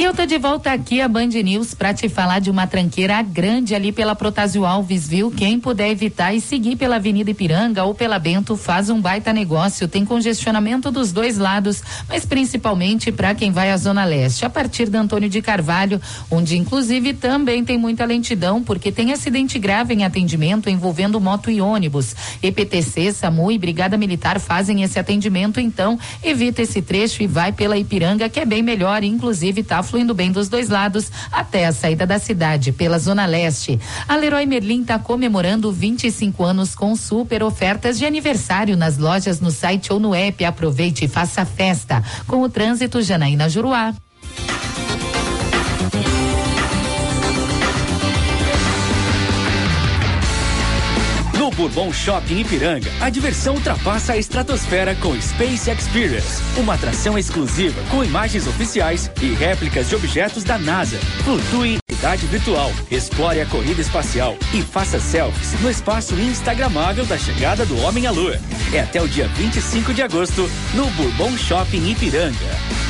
E 0.00 0.04
eu 0.04 0.14
tô 0.14 0.24
de 0.24 0.38
volta 0.38 0.72
aqui 0.72 0.98
a 1.02 1.06
Band 1.06 1.26
News 1.26 1.74
pra 1.74 1.92
te 1.92 2.08
falar 2.08 2.38
de 2.38 2.50
uma 2.50 2.66
tranqueira 2.66 3.20
grande 3.20 3.74
ali 3.74 3.92
pela 3.92 4.14
Protásio 4.14 4.64
Alves, 4.64 5.06
viu? 5.06 5.30
Quem 5.30 5.60
puder 5.60 5.90
evitar 5.90 6.32
e 6.32 6.40
seguir 6.40 6.76
pela 6.76 6.96
Avenida 6.96 7.30
Ipiranga 7.30 7.84
ou 7.84 7.94
pela 7.94 8.18
Bento 8.18 8.56
faz 8.56 8.88
um 8.88 8.98
baita 8.98 9.30
negócio. 9.30 9.86
Tem 9.86 10.02
congestionamento 10.02 10.90
dos 10.90 11.12
dois 11.12 11.36
lados, 11.36 11.82
mas 12.08 12.24
principalmente 12.24 13.12
para 13.12 13.34
quem 13.34 13.52
vai 13.52 13.70
à 13.70 13.76
Zona 13.76 14.02
Leste, 14.06 14.46
a 14.46 14.48
partir 14.48 14.88
da 14.88 15.02
Antônio 15.02 15.28
de 15.28 15.42
Carvalho, 15.42 16.00
onde 16.30 16.56
inclusive 16.56 17.12
também 17.12 17.62
tem 17.62 17.76
muita 17.76 18.06
lentidão, 18.06 18.64
porque 18.64 18.90
tem 18.90 19.12
acidente 19.12 19.58
grave 19.58 19.92
em 19.92 20.02
atendimento 20.02 20.70
envolvendo 20.70 21.20
moto 21.20 21.50
e 21.50 21.60
ônibus. 21.60 22.16
EPTC, 22.42 23.12
SAMU 23.12 23.52
e 23.52 23.58
Brigada 23.58 23.98
Militar 23.98 24.40
fazem 24.40 24.82
esse 24.82 24.98
atendimento, 24.98 25.60
então 25.60 25.98
evita 26.24 26.62
esse 26.62 26.80
trecho 26.80 27.22
e 27.22 27.26
vai 27.26 27.52
pela 27.52 27.76
Ipiranga, 27.76 28.30
que 28.30 28.40
é 28.40 28.46
bem 28.46 28.62
melhor, 28.62 29.04
inclusive 29.04 29.62
tá 29.62 29.89
fluindo 29.90 30.14
bem 30.14 30.30
dos 30.30 30.48
dois 30.48 30.68
lados 30.68 31.10
até 31.32 31.66
a 31.66 31.72
saída 31.72 32.06
da 32.06 32.18
cidade, 32.18 32.72
pela 32.72 32.98
Zona 32.98 33.26
Leste. 33.26 33.78
A 34.08 34.16
Leroy 34.16 34.46
Merlin 34.46 34.82
está 34.82 34.98
comemorando 34.98 35.72
25 35.72 36.44
anos 36.44 36.74
com 36.74 36.94
super 36.94 37.42
ofertas 37.42 37.98
de 37.98 38.06
aniversário 38.06 38.76
nas 38.76 38.96
lojas, 38.96 39.40
no 39.40 39.50
site 39.50 39.92
ou 39.92 39.98
no 39.98 40.14
app. 40.14 40.44
Aproveite 40.44 41.04
e 41.04 41.08
faça 41.08 41.44
festa. 41.44 42.02
Com 42.26 42.42
o 42.42 42.48
trânsito, 42.48 43.02
Janaína 43.02 43.48
Juruá. 43.48 43.92
Bourbon 51.60 51.92
Shopping 51.92 52.38
Ipiranga, 52.38 52.90
a 53.02 53.10
diversão 53.10 53.54
ultrapassa 53.56 54.14
a 54.14 54.16
estratosfera 54.16 54.94
com 54.94 55.20
Space 55.20 55.70
Experience, 55.70 56.42
uma 56.56 56.72
atração 56.72 57.18
exclusiva 57.18 57.82
com 57.90 58.02
imagens 58.02 58.46
oficiais 58.46 59.10
e 59.20 59.34
réplicas 59.34 59.90
de 59.90 59.94
objetos 59.94 60.42
da 60.42 60.58
NASA. 60.58 60.96
Flutue 61.22 61.76
e 61.76 61.90
realidade 62.00 62.26
virtual. 62.26 62.72
Explore 62.90 63.42
a 63.42 63.46
corrida 63.46 63.80
espacial 63.80 64.36
e 64.54 64.62
faça 64.62 64.98
selfies 64.98 65.60
no 65.60 65.70
espaço 65.70 66.14
instagramável 66.14 67.04
da 67.04 67.18
chegada 67.18 67.66
do 67.66 67.78
homem 67.82 68.06
à 68.06 68.10
lua. 68.10 68.38
É 68.72 68.80
até 68.80 69.02
o 69.02 69.08
dia 69.08 69.28
25 69.28 69.92
de 69.92 70.02
agosto 70.02 70.50
no 70.72 70.86
Bourbon 70.92 71.36
Shopping 71.36 71.90
Ipiranga. 71.90 72.89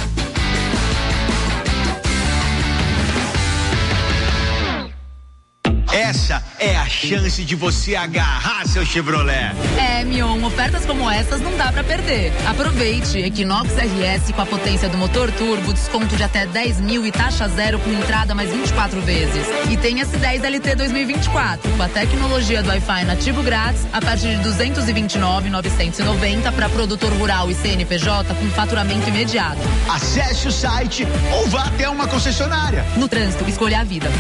Essa 6.11 6.43
é 6.59 6.77
a 6.77 6.87
chance 6.87 7.45
de 7.45 7.55
você 7.55 7.95
agarrar 7.95 8.67
seu 8.67 8.85
Chevrolet. 8.85 9.55
É, 9.79 10.05
Mion, 10.05 10.45
ofertas 10.45 10.85
como 10.85 11.09
essas 11.09 11.41
não 11.41 11.57
dá 11.57 11.71
para 11.71 11.85
perder. 11.85 12.33
Aproveite. 12.49 13.19
Equinox 13.19 13.71
RS 13.77 14.33
com 14.35 14.43
a 14.43 14.47
potência 14.47 14.89
do 14.89 14.99
motor 14.99 15.31
turbo, 15.31 15.73
desconto 15.73 16.17
de 16.17 16.25
até 16.25 16.47
10 16.47 16.81
mil 16.81 17.07
e 17.07 17.13
taxa 17.13 17.47
zero 17.47 17.79
com 17.79 17.93
entrada 17.93 18.35
mais 18.35 18.51
24 18.51 19.01
vezes. 19.03 19.47
E 19.71 19.77
tem 19.77 20.01
S10 20.01 20.43
LT 20.43 20.75
2024 20.75 21.71
com 21.77 21.83
a 21.85 21.89
tecnologia 21.89 22.61
do 22.61 22.71
Wi-Fi 22.71 23.05
nativo 23.05 23.41
grátis 23.45 23.87
a 23.93 24.01
partir 24.01 24.37
de 24.37 24.43
229,990 24.43 26.51
para 26.51 26.69
produtor 26.71 27.13
rural 27.13 27.49
e 27.49 27.55
CNPJ 27.55 28.35
com 28.35 28.51
faturamento 28.51 29.09
imediato. 29.09 29.61
Acesse 29.89 30.49
o 30.49 30.53
site 30.53 31.07
ou 31.35 31.47
vá 31.47 31.67
até 31.67 31.89
uma 31.89 32.09
concessionária. 32.09 32.85
No 32.97 33.07
trânsito, 33.07 33.49
escolha 33.49 33.79
a 33.79 33.85
vida. 33.85 34.11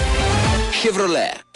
Chevrolet. 0.70 1.49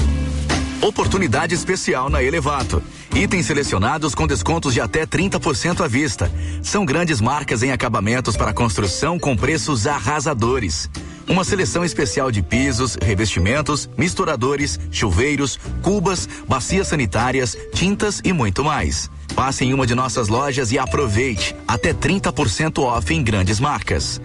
Oportunidade 0.83 1.55
especial 1.55 2.11
na 2.11 2.23
Elevato. 2.23 2.83
Itens 3.15 3.47
selecionados 3.47 4.15
com 4.15 4.27
descontos 4.27 4.75
de 4.75 4.81
até 4.81 5.07
30% 5.07 5.83
à 5.83 5.89
vista. 5.89 6.31
São 6.63 6.85
grandes 6.85 7.21
marcas 7.21 7.63
em 7.63 7.73
acabamentos 7.73 8.37
para 8.37 8.53
construção 8.53 9.19
com 9.19 9.37
preços 9.37 9.87
arrasadores. 9.87 10.91
Uma 11.27 11.45
seleção 11.45 11.85
especial 11.85 12.31
de 12.31 12.43
pisos, 12.43 12.99
revestimentos, 13.01 13.89
misturadores, 13.97 14.79
chuveiros, 14.91 15.59
cubas, 15.81 16.29
bacias 16.47 16.89
sanitárias, 16.89 17.57
tintas 17.73 18.21
e 18.23 18.33
muito 18.33 18.63
mais. 18.63 19.11
Passe 19.35 19.65
em 19.65 19.73
uma 19.73 19.87
de 19.87 19.95
nossas 19.95 20.29
lojas 20.29 20.71
e 20.71 20.79
aproveite 20.79 21.57
até 21.67 21.95
30% 21.95 22.83
off 22.83 23.15
em 23.15 23.23
grandes 23.23 23.59
marcas. 23.59 24.21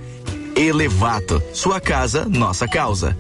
Elevato, 0.56 1.42
sua 1.54 1.80
casa, 1.80 2.26
nossa 2.26 2.68
causa. 2.68 3.18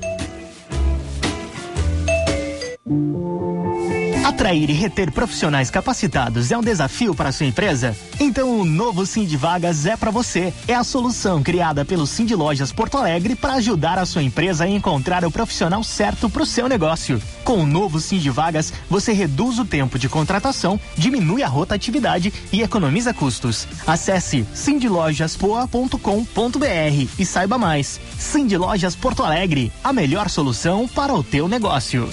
Atrair 4.39 4.69
e 4.69 4.73
reter 4.73 5.11
profissionais 5.11 5.69
capacitados 5.69 6.49
é 6.49 6.57
um 6.57 6.61
desafio 6.61 7.13
para 7.13 7.27
a 7.27 7.31
sua 7.33 7.45
empresa? 7.45 7.93
Então 8.21 8.61
o 8.61 8.63
novo 8.63 9.05
Sim 9.05 9.25
de 9.25 9.35
Vagas 9.35 9.85
é 9.85 9.97
para 9.97 10.11
você. 10.11 10.53
É 10.65 10.73
a 10.73 10.85
solução 10.85 11.43
criada 11.43 11.83
pelo 11.83 12.07
Sim 12.07 12.23
de 12.23 12.35
Lojas 12.35 12.71
Porto 12.71 12.97
Alegre 12.97 13.35
para 13.35 13.55
ajudar 13.55 13.99
a 13.99 14.05
sua 14.05 14.23
empresa 14.23 14.63
a 14.63 14.69
encontrar 14.69 15.25
o 15.25 15.31
profissional 15.31 15.83
certo 15.83 16.29
para 16.29 16.41
o 16.41 16.45
seu 16.45 16.69
negócio. 16.69 17.21
Com 17.43 17.63
o 17.63 17.65
novo 17.65 17.99
Sim 17.99 18.17
de 18.17 18.29
Vagas, 18.29 18.71
você 18.89 19.11
reduz 19.11 19.59
o 19.59 19.65
tempo 19.65 19.99
de 19.99 20.07
contratação, 20.07 20.79
diminui 20.95 21.43
a 21.43 21.47
rotatividade 21.49 22.33
e 22.49 22.61
economiza 22.61 23.13
custos. 23.13 23.67
Acesse 23.85 24.47
sindlojaspoa.com.br 24.53 27.07
e 27.19 27.25
saiba 27.25 27.57
mais. 27.57 27.99
Sim 28.17 28.47
de 28.47 28.55
Lojas 28.55 28.95
Porto 28.95 29.21
Alegre, 29.21 29.69
a 29.83 29.91
melhor 29.91 30.29
solução 30.29 30.87
para 30.87 31.13
o 31.13 31.21
teu 31.21 31.49
negócio. 31.49 32.09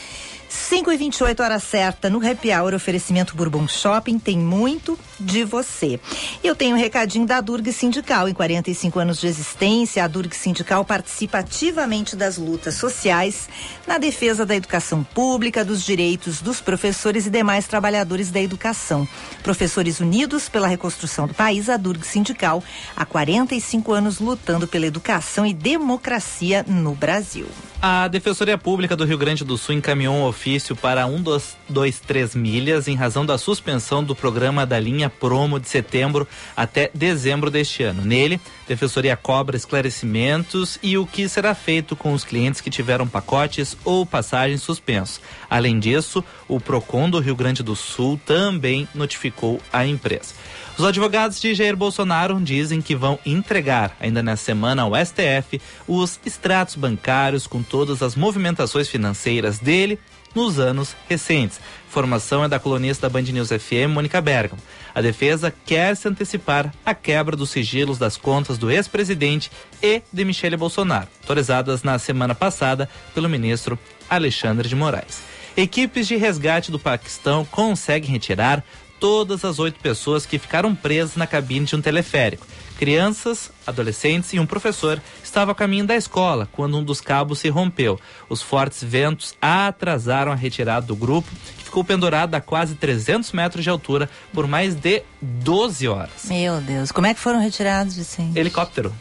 5 0.53 0.93
e 0.93 0.97
28 0.99 1.43
hora 1.43 1.59
certa 1.59 2.11
no 2.11 2.19
Happy 2.19 2.53
Hour, 2.53 2.75
oferecimento 2.75 3.35
Bourbon 3.35 3.67
Shopping, 3.67 4.19
tem 4.19 4.37
muito 4.37 4.99
de 5.19 5.45
você. 5.45 5.99
Eu 6.45 6.55
tenho 6.55 6.77
um 6.77 6.79
recadinho 6.79 7.27
da 7.27 7.41
Durg 7.41 7.73
Sindical. 7.73 8.29
Em 8.29 8.35
45 8.35 8.99
anos 8.99 9.19
de 9.19 9.27
existência, 9.27 10.05
a 10.05 10.07
Durg 10.07 10.37
Sindical 10.37 10.85
participa 10.85 11.39
ativamente 11.39 12.15
das 12.15 12.37
lutas 12.37 12.75
sociais 12.75 13.49
na 13.87 13.97
defesa 13.97 14.45
da 14.45 14.55
educação 14.55 15.03
pública, 15.03 15.65
dos 15.65 15.83
direitos 15.83 16.43
dos 16.43 16.61
professores 16.61 17.25
e 17.25 17.31
demais 17.31 17.67
trabalhadores 17.67 18.31
da 18.31 18.41
educação. 18.41 19.09
Professores 19.43 20.01
unidos 20.01 20.51
pela 20.51 20.69
reconstrução 20.69 21.27
do 21.27 21.33
país, 21.33 21.71
a 21.71 21.79
Durg 21.79 22.07
Sindical, 22.07 22.63
há 22.95 23.07
45 23.07 23.91
anos 23.91 24.21
lutando 24.21 24.69
pela 24.69 24.87
educação 24.87 25.47
e 25.47 25.55
democracia 25.55 26.63
no 26.69 26.95
Brasil. 26.95 27.47
A 27.85 28.07
Defensoria 28.07 28.57
Pública 28.57 28.95
do 28.95 29.05
Rio 29.05 29.19
Grande 29.19 29.43
do 29.43 29.59
Sul 29.59 29.75
encaminhou 29.75 30.15
um 30.15 30.25
ofício 30.25 30.77
para 30.77 31.05
123 31.05 32.33
milhas 32.37 32.87
em 32.87 32.95
razão 32.95 33.27
da 33.27 33.37
suspensão 33.37 34.05
do 34.05 34.15
programa 34.15 34.65
da 34.65 34.79
linha 34.79 35.11
Promo 35.11 35.59
de 35.59 35.69
setembro 35.69 36.29
até 36.57 36.93
dezembro 36.95 37.51
deste 37.51 37.83
ano. 37.83 38.05
Nele, 38.05 38.41
a 38.67 38.69
Defensoria 38.69 39.17
cobra 39.17 39.57
esclarecimentos 39.57 40.79
e 40.81 40.97
o 40.97 41.05
que 41.05 41.29
será 41.29 41.57
feito 41.57 41.97
com 41.97 42.13
os 42.13 42.23
clientes 42.23 42.61
que 42.61 42.71
tiveram 42.71 43.09
pacotes 43.09 43.77
ou 43.85 44.07
passagens 44.07 44.63
suspensos. 44.63 45.21
Além 45.51 45.81
disso, 45.81 46.23
o 46.47 46.61
PROCON 46.61 47.11
do 47.11 47.19
Rio 47.19 47.35
Grande 47.35 47.65
do 47.65 47.75
Sul 47.75 48.21
também 48.25 48.87
notificou 48.95 49.61
a 49.73 49.85
empresa. 49.85 50.35
Os 50.79 50.85
advogados 50.85 51.39
de 51.39 51.55
Jair 51.55 51.77
Bolsonaro 51.77 52.41
dizem 52.41 52.81
que 52.81 52.97
vão 52.97 53.19
entregar, 53.27 53.95
ainda 54.01 54.23
nesta 54.23 54.47
semana, 54.47 54.83
ao 54.83 54.93
STF, 54.97 55.61
os 55.87 56.19
extratos 56.25 56.77
bancários 56.77 57.47
com 57.47 57.63
todas 57.63 58.03
as 58.03 58.17
movimentações 58.17 58.89
financeiras 58.89 59.59
dele 59.59 59.99
nos 60.35 60.59
anos 60.59 60.97
recentes. 61.11 61.61
Informação 61.87 62.43
é 62.43 62.49
da 62.49 62.59
colunista 62.59 63.07
da 63.07 63.13
Band 63.13 63.31
News 63.31 63.51
FM, 63.51 63.93
Mônica 63.93 64.19
Bergamo. 64.21 64.63
A 64.95 65.03
defesa 65.03 65.53
quer 65.67 65.95
se 65.95 66.09
antecipar 66.09 66.73
à 66.87 66.95
quebra 66.95 67.37
dos 67.37 67.51
sigilos 67.51 67.99
das 67.99 68.17
contas 68.17 68.57
do 68.57 68.71
ex-presidente 68.71 69.51
e 69.83 70.03
de 70.11 70.25
Michele 70.25 70.57
Bolsonaro, 70.57 71.09
autorizadas 71.21 71.83
na 71.83 71.99
semana 71.99 72.35
passada 72.35 72.89
pelo 73.15 73.29
ministro 73.29 73.79
Alexandre 74.09 74.69
de 74.69 74.75
Moraes. 74.75 75.33
Equipes 75.55 76.09
de 76.09 76.17
resgate 76.17 76.71
do 76.71 76.79
Paquistão 76.79 77.45
conseguem 77.45 78.11
retirar 78.11 78.65
todas 79.03 79.45
as 79.45 79.59
oito 79.59 79.81
pessoas 79.81 80.25
que 80.25 80.39
ficaram 80.39 80.77
presas 80.77 81.17
na 81.17 81.27
cabine 81.27 81.67
de 81.67 81.75
um 81.75 81.81
teleférico. 81.81 82.47
Crianças, 82.79 83.51
adolescentes 83.67 84.33
e 84.33 84.39
um 84.39 84.47
professor 84.47 85.03
estavam 85.25 85.51
a 85.51 85.57
caminho 85.57 85.85
da 85.85 85.97
escola 85.97 86.49
quando 86.53 86.79
um 86.79 86.85
dos 86.85 87.01
cabos 87.01 87.41
se 87.41 87.49
rompeu. 87.49 87.99
Os 88.29 88.41
fortes 88.41 88.85
ventos 88.85 89.35
atrasaram 89.43 90.31
a 90.31 90.37
retirada 90.37 90.87
do 90.87 90.95
grupo, 90.95 91.29
que 91.59 91.65
ficou 91.65 91.83
pendurado 91.83 92.37
a 92.37 92.41
quase 92.41 92.77
300 92.77 93.33
metros 93.33 93.65
de 93.65 93.71
altura 93.71 94.09
por 94.33 94.47
mais 94.47 94.77
de 94.77 95.03
12 95.21 95.89
horas. 95.89 96.27
Meu 96.27 96.61
Deus, 96.61 96.93
como 96.93 97.09
é 97.09 97.13
que 97.13 97.19
foram 97.19 97.41
retirados, 97.41 97.97
Vicente? 97.97 98.39
Helicóptero. 98.39 98.95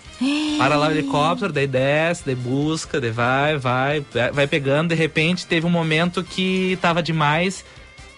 Para 0.57 0.77
lá 0.77 0.87
o 0.87 0.91
helicóptero, 0.91 1.53
daí 1.53 1.67
desce, 1.67 2.23
daí 2.25 2.35
busca, 2.35 2.99
daí 2.99 3.11
vai, 3.11 3.57
vai, 3.59 4.03
vai 4.33 4.47
pegando. 4.47 4.89
De 4.89 4.95
repente 4.95 5.45
teve 5.45 5.67
um 5.67 5.71
momento 5.71 6.23
que 6.23 6.73
estava 6.73 7.03
demais, 7.03 7.63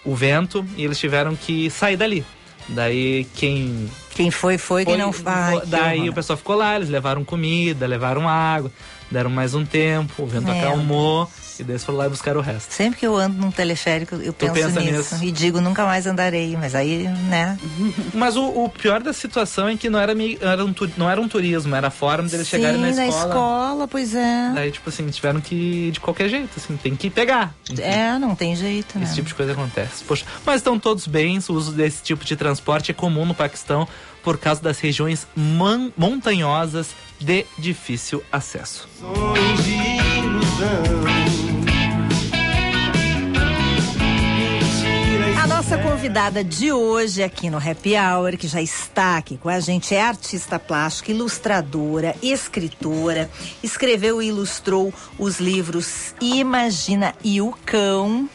o 0.04 0.14
vento 0.14 0.64
e 0.76 0.84
eles 0.84 0.98
tiveram 0.98 1.34
que 1.34 1.70
sair 1.70 1.96
dali. 1.96 2.24
Daí 2.68 3.26
quem. 3.34 3.90
Quem 4.14 4.30
foi, 4.30 4.56
foi, 4.56 4.84
quem 4.84 4.96
não 4.96 5.10
vai. 5.10 5.60
Daí 5.66 6.08
o 6.08 6.12
pessoal 6.12 6.36
ficou 6.36 6.56
lá, 6.56 6.76
eles 6.76 6.88
levaram 6.88 7.24
comida, 7.24 7.86
levaram 7.86 8.28
água. 8.28 8.70
Deram 9.14 9.30
mais 9.30 9.54
um 9.54 9.64
tempo, 9.64 10.24
o 10.24 10.26
vento 10.26 10.50
É. 10.50 10.58
acalmou 10.60 11.30
e 11.56 11.62
daí 11.62 11.72
eles 11.74 11.84
foram 11.84 11.98
lá 11.98 12.08
buscar 12.08 12.36
o 12.36 12.40
resto. 12.40 12.72
Sempre 12.74 12.98
que 12.98 13.06
eu 13.06 13.16
ando 13.16 13.36
num 13.38 13.52
teleférico, 13.52 14.16
eu 14.16 14.32
penso 14.32 14.80
nisso. 14.80 15.14
nisso? 15.14 15.18
E 15.24 15.30
digo, 15.30 15.60
nunca 15.60 15.84
mais 15.86 16.04
andarei. 16.04 16.56
Mas 16.56 16.74
aí, 16.74 17.06
né? 17.28 17.56
Mas 18.12 18.34
o, 18.36 18.44
o 18.64 18.68
pior 18.68 19.00
da 19.00 19.12
situação 19.12 19.68
é 19.68 19.76
que 19.76 19.88
não 19.88 20.00
era, 20.00 20.12
era 20.40 20.64
um, 20.64 20.74
não 20.96 21.08
era 21.08 21.20
um 21.20 21.28
turismo, 21.28 21.72
era 21.76 21.86
a 21.86 21.90
forma 21.92 22.28
deles 22.28 22.48
chegarem 22.48 22.80
na 22.80 22.90
Sim, 22.90 22.96
da 22.96 23.06
escola. 23.06 23.28
escola, 23.28 23.88
pois 23.88 24.14
é. 24.16 24.50
Daí, 24.52 24.72
tipo 24.72 24.88
assim, 24.88 25.06
tiveram 25.10 25.40
que 25.40 25.54
ir 25.54 25.90
de 25.92 26.00
qualquer 26.00 26.28
jeito, 26.28 26.50
assim, 26.56 26.76
tem 26.76 26.96
que 26.96 27.08
pegar. 27.08 27.54
Enfim, 27.70 27.82
É, 27.82 28.18
não 28.18 28.34
tem 28.34 28.56
jeito, 28.56 28.98
né? 28.98 29.04
Esse 29.04 29.14
tipo 29.14 29.28
de 29.28 29.34
coisa 29.36 29.52
acontece. 29.52 30.02
Poxa, 30.02 30.24
mas 30.44 30.56
estão 30.56 30.76
todos 30.76 31.06
bem, 31.06 31.38
o 31.48 31.52
uso 31.52 31.70
desse 31.70 32.02
tipo 32.02 32.24
de 32.24 32.34
transporte 32.34 32.90
é 32.90 32.94
comum 32.94 33.24
no 33.24 33.34
Paquistão 33.34 33.86
por 34.24 34.38
causa 34.38 34.60
das 34.60 34.80
regiões 34.80 35.24
montanhosas 35.96 36.88
de 37.24 37.46
difícil 37.58 38.22
acesso. 38.30 38.88
A 45.42 45.46
nossa 45.46 45.76
convidada 45.78 46.42
de 46.42 46.72
hoje 46.72 47.22
aqui 47.22 47.50
no 47.50 47.58
Happy 47.58 47.94
Hour, 47.96 48.36
que 48.36 48.46
já 48.48 48.60
está 48.62 49.16
aqui 49.16 49.36
com 49.36 49.48
a 49.48 49.60
gente, 49.60 49.94
é 49.94 50.00
artista 50.02 50.58
plástica, 50.58 51.10
ilustradora, 51.10 52.14
escritora, 52.22 53.30
escreveu 53.62 54.22
e 54.22 54.28
ilustrou 54.28 54.92
os 55.18 55.40
livros 55.40 56.14
Imagina 56.20 57.14
e 57.22 57.40
o 57.40 57.52
Cão. 57.64 58.28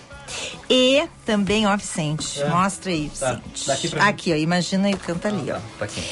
E 0.70 1.08
também, 1.26 1.66
ó, 1.66 1.76
Vicente, 1.76 2.40
É. 2.42 2.48
mostra 2.50 2.92
aí, 2.92 3.12
Tá, 3.20 3.34
Vicente. 3.34 3.68
daqui 3.68 3.88
pra 3.88 4.04
mim. 4.04 4.10
aqui, 4.10 4.32
ó, 4.34 4.36
Imagina 4.36 4.90
e 4.90 4.94
o 4.94 4.98
Cão 4.98 5.18
tá 5.18 5.30
ali, 5.30 5.52
ó. 5.52 5.58
Tá 5.80 5.86
aqui. 5.86 6.04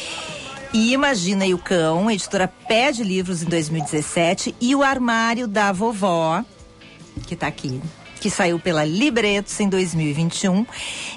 E 0.77 0.93
Imagina 0.93 1.43
e 1.43 1.55
o 1.55 1.57
Cão, 1.57 2.11
editora 2.11 2.47
Pé 2.47 2.91
de 2.91 3.03
Livros 3.03 3.41
em 3.41 3.47
2017, 3.47 4.53
e 4.61 4.75
o 4.75 4.83
Armário 4.83 5.47
da 5.47 5.71
Vovó, 5.71 6.45
que 7.25 7.35
tá 7.35 7.47
aqui, 7.47 7.81
que 8.19 8.29
saiu 8.29 8.59
pela 8.59 8.85
Libretos 8.85 9.59
em 9.59 9.67
2021 9.69 10.67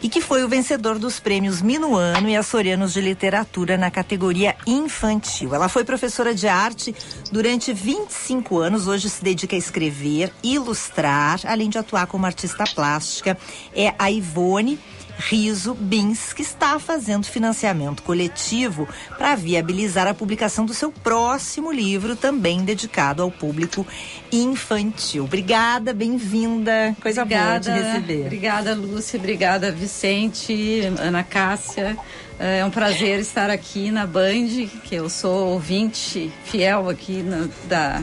e 0.02 0.08
que 0.08 0.22
foi 0.22 0.42
o 0.42 0.48
vencedor 0.48 0.98
dos 0.98 1.20
prêmios 1.20 1.60
Minuano 1.60 2.26
e 2.26 2.36
Açorianos 2.36 2.94
de 2.94 3.02
Literatura 3.02 3.76
na 3.76 3.90
categoria 3.90 4.56
infantil. 4.66 5.54
Ela 5.54 5.68
foi 5.68 5.84
professora 5.84 6.34
de 6.34 6.48
arte 6.48 6.94
durante 7.30 7.70
25 7.70 8.58
anos, 8.60 8.86
hoje 8.86 9.10
se 9.10 9.22
dedica 9.22 9.54
a 9.54 9.58
escrever, 9.58 10.32
ilustrar, 10.42 11.38
além 11.44 11.68
de 11.68 11.76
atuar 11.76 12.06
como 12.06 12.24
artista 12.24 12.64
plástica. 12.64 13.36
É 13.74 13.92
a 13.98 14.10
Ivone 14.10 14.78
Riso 15.20 15.74
Bins, 15.74 16.32
que 16.32 16.42
está 16.42 16.78
fazendo 16.78 17.26
financiamento 17.26 18.02
coletivo 18.02 18.88
para 19.18 19.34
viabilizar 19.36 20.06
a 20.06 20.14
publicação 20.14 20.64
do 20.64 20.72
seu 20.74 20.90
próximo 20.90 21.70
livro, 21.70 22.16
também 22.16 22.64
dedicado 22.64 23.22
ao 23.22 23.30
público 23.30 23.86
infantil. 24.32 25.24
Obrigada, 25.24 25.92
bem-vinda. 25.92 26.96
Coisa 27.00 27.24
boa 27.24 27.58
de 27.58 27.70
receber. 27.70 28.26
Obrigada, 28.26 28.74
Lúcia. 28.74 29.18
Obrigada, 29.18 29.70
Vicente, 29.70 30.80
Ana 30.98 31.22
Cássia. 31.22 31.96
É 32.38 32.64
um 32.64 32.70
prazer 32.70 33.20
estar 33.20 33.50
aqui 33.50 33.90
na 33.90 34.06
Band, 34.06 34.66
que 34.84 34.94
eu 34.94 35.10
sou 35.10 35.48
ouvinte 35.52 36.32
fiel 36.44 36.88
aqui 36.88 37.22
na- 37.22 37.48
da, 37.68 38.02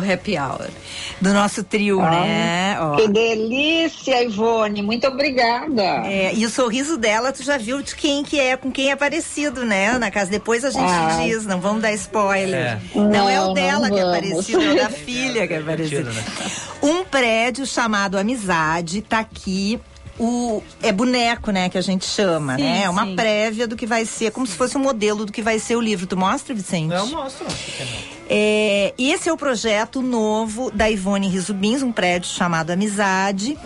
do 0.00 0.12
Happy 0.12 0.36
Hour. 0.38 0.68
Do 1.20 1.32
nosso 1.32 1.62
trio, 1.62 2.00
Ah, 2.00 2.10
né? 2.10 2.76
Ó. 2.80 2.96
Que 2.96 3.08
delícia, 3.08 4.22
Ivone. 4.22 4.82
Muito 4.82 5.06
obrigada. 5.06 5.82
É, 6.06 6.34
e 6.34 6.44
o 6.44 6.50
sorriso 6.50 6.96
dela, 6.96 7.32
tu 7.32 7.42
já 7.42 7.56
viu 7.56 7.80
de 7.82 7.94
quem 7.94 8.22
que 8.24 8.38
é, 8.38 8.56
com 8.56 8.70
quem 8.70 8.90
é 8.90 8.96
parecido, 8.96 9.64
né, 9.64 9.88
Ana 9.88 10.10
Casa? 10.10 10.30
Depois 10.30 10.64
a 10.64 10.70
gente 10.70 10.82
Ah. 10.84 11.20
diz, 11.22 11.46
não 11.46 11.60
vamos 11.60 11.82
dar 11.82 11.92
spoiler. 11.92 12.54
É. 12.54 12.78
Não, 12.94 13.28
é 13.28 13.40
o 13.40 13.46
Não, 13.46 13.54
dela 13.54 13.88
não 13.88 13.94
que 13.96 14.02
é 14.02 14.04
parecido, 14.04 14.62
é 14.62 14.72
o 14.72 14.76
da 14.76 14.88
filha 14.90 15.46
que 15.46 15.54
é 15.54 15.60
parecido. 15.60 16.04
Mentira, 16.10 16.12
né? 16.12 16.50
Um 16.82 17.04
prédio 17.04 17.64
chamado 17.66 18.18
Amizade 18.18 19.00
tá 19.02 19.20
aqui. 19.20 19.80
O, 20.18 20.62
é 20.80 20.92
boneco, 20.92 21.50
né, 21.50 21.68
que 21.68 21.76
a 21.76 21.80
gente 21.80 22.04
chama, 22.04 22.56
Sim, 22.56 22.62
né? 22.62 22.82
É 22.84 22.90
uma 22.90 23.04
sim. 23.04 23.16
prévia 23.16 23.66
do 23.66 23.74
que 23.74 23.86
vai 23.86 24.04
ser, 24.04 24.30
como 24.30 24.46
se 24.46 24.54
fosse 24.54 24.76
um 24.76 24.80
modelo 24.80 25.26
do 25.26 25.32
que 25.32 25.42
vai 25.42 25.58
ser 25.58 25.76
o 25.76 25.80
livro. 25.80 26.06
Tu 26.06 26.16
mostra, 26.16 26.54
Vicente? 26.54 26.94
Eu 26.94 27.06
mostro. 27.06 27.46
É, 28.28 28.94
esse 28.96 29.28
é 29.28 29.32
o 29.32 29.36
projeto 29.36 30.00
novo 30.00 30.70
da 30.70 30.88
Ivone 30.88 31.28
Risubins, 31.28 31.82
um 31.82 31.92
prédio 31.92 32.30
chamado 32.30 32.70
Amizade. 32.70 33.58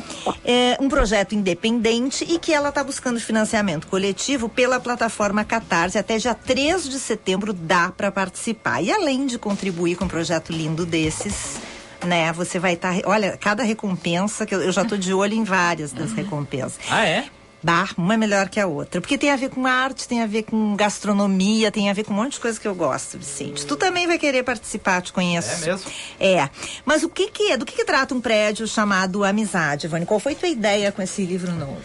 É 0.45 0.77
um 0.81 0.89
projeto 0.89 1.35
independente 1.35 2.25
e 2.29 2.39
que 2.39 2.53
ela 2.53 2.71
está 2.71 2.83
buscando 2.83 3.21
financiamento 3.21 3.87
coletivo 3.87 4.49
pela 4.49 4.81
plataforma 4.81 5.45
Catarse. 5.45 5.99
Até 5.99 6.19
dia 6.19 6.35
3 6.35 6.89
de 6.89 6.99
setembro 6.99 7.53
dá 7.53 7.91
para 7.91 8.11
participar. 8.11 8.83
E 8.83 8.91
além 8.91 9.27
de 9.27 9.39
contribuir 9.39 9.97
com 9.97 10.07
um 10.07 10.09
projeto 10.09 10.53
lindo 10.53 10.85
desses, 10.85 11.59
né? 12.05 12.33
Você 12.33 12.59
vai 12.59 12.75
estar. 12.75 12.95
olha, 13.05 13.37
cada 13.37 13.63
recompensa, 13.63 14.47
que 14.47 14.55
eu, 14.55 14.63
eu 14.63 14.73
já 14.73 14.85
tô 14.85 14.97
de 14.97 15.13
olho 15.13 15.35
em 15.35 15.45
várias 15.45 15.93
das 15.93 16.13
recompensas. 16.13 16.79
Ah, 16.91 17.07
é? 17.07 17.29
Bah, 17.61 17.89
uma 17.97 18.15
é 18.15 18.17
melhor 18.17 18.49
que 18.49 18.61
a 18.61 18.67
outra. 18.67 19.01
Porque 19.01 19.19
tem 19.19 19.31
a 19.31 19.37
ver 19.37 19.51
com 19.51 19.67
arte, 19.67 20.07
tem 20.07 20.23
a 20.23 20.27
ver 20.27 20.45
com 20.45 20.77
gastronomia, 20.77 21.73
tem 21.73 21.91
a 21.91 21.93
ver 21.93 22.05
com 22.05 22.13
um 22.13 22.17
monte 22.17 22.35
de 22.35 22.41
coisa 22.41 22.59
que 22.59 22.69
eu 22.69 22.75
gosto, 22.75 23.19
Vicente. 23.19 23.67
Tu 23.67 23.77
também 23.77 24.07
vai 24.07 24.17
querer 24.17 24.45
participar, 24.45 25.03
te 25.03 25.13
conheço. 25.13 25.65
É 25.65 25.67
mesmo? 25.67 25.91
É. 26.21 26.49
Mas 26.85 27.03
o 27.03 27.09
que 27.09 27.29
que 27.31 27.53
é? 27.53 27.57
Do 27.57 27.67
que 27.67 27.75
que 27.75 27.85
trata 27.85 28.15
um 28.15 28.21
prédio 28.21 28.67
chamado 28.69 29.25
Amizade, 29.25 29.87
Ivone? 29.87 30.07
Qual 30.07 30.21
foi 30.21 30.37
tua 30.37 30.49
ideia 30.49 30.93
com 30.93 31.03
esse 31.03 31.25
livro 31.25 31.51
novo? 31.53 31.83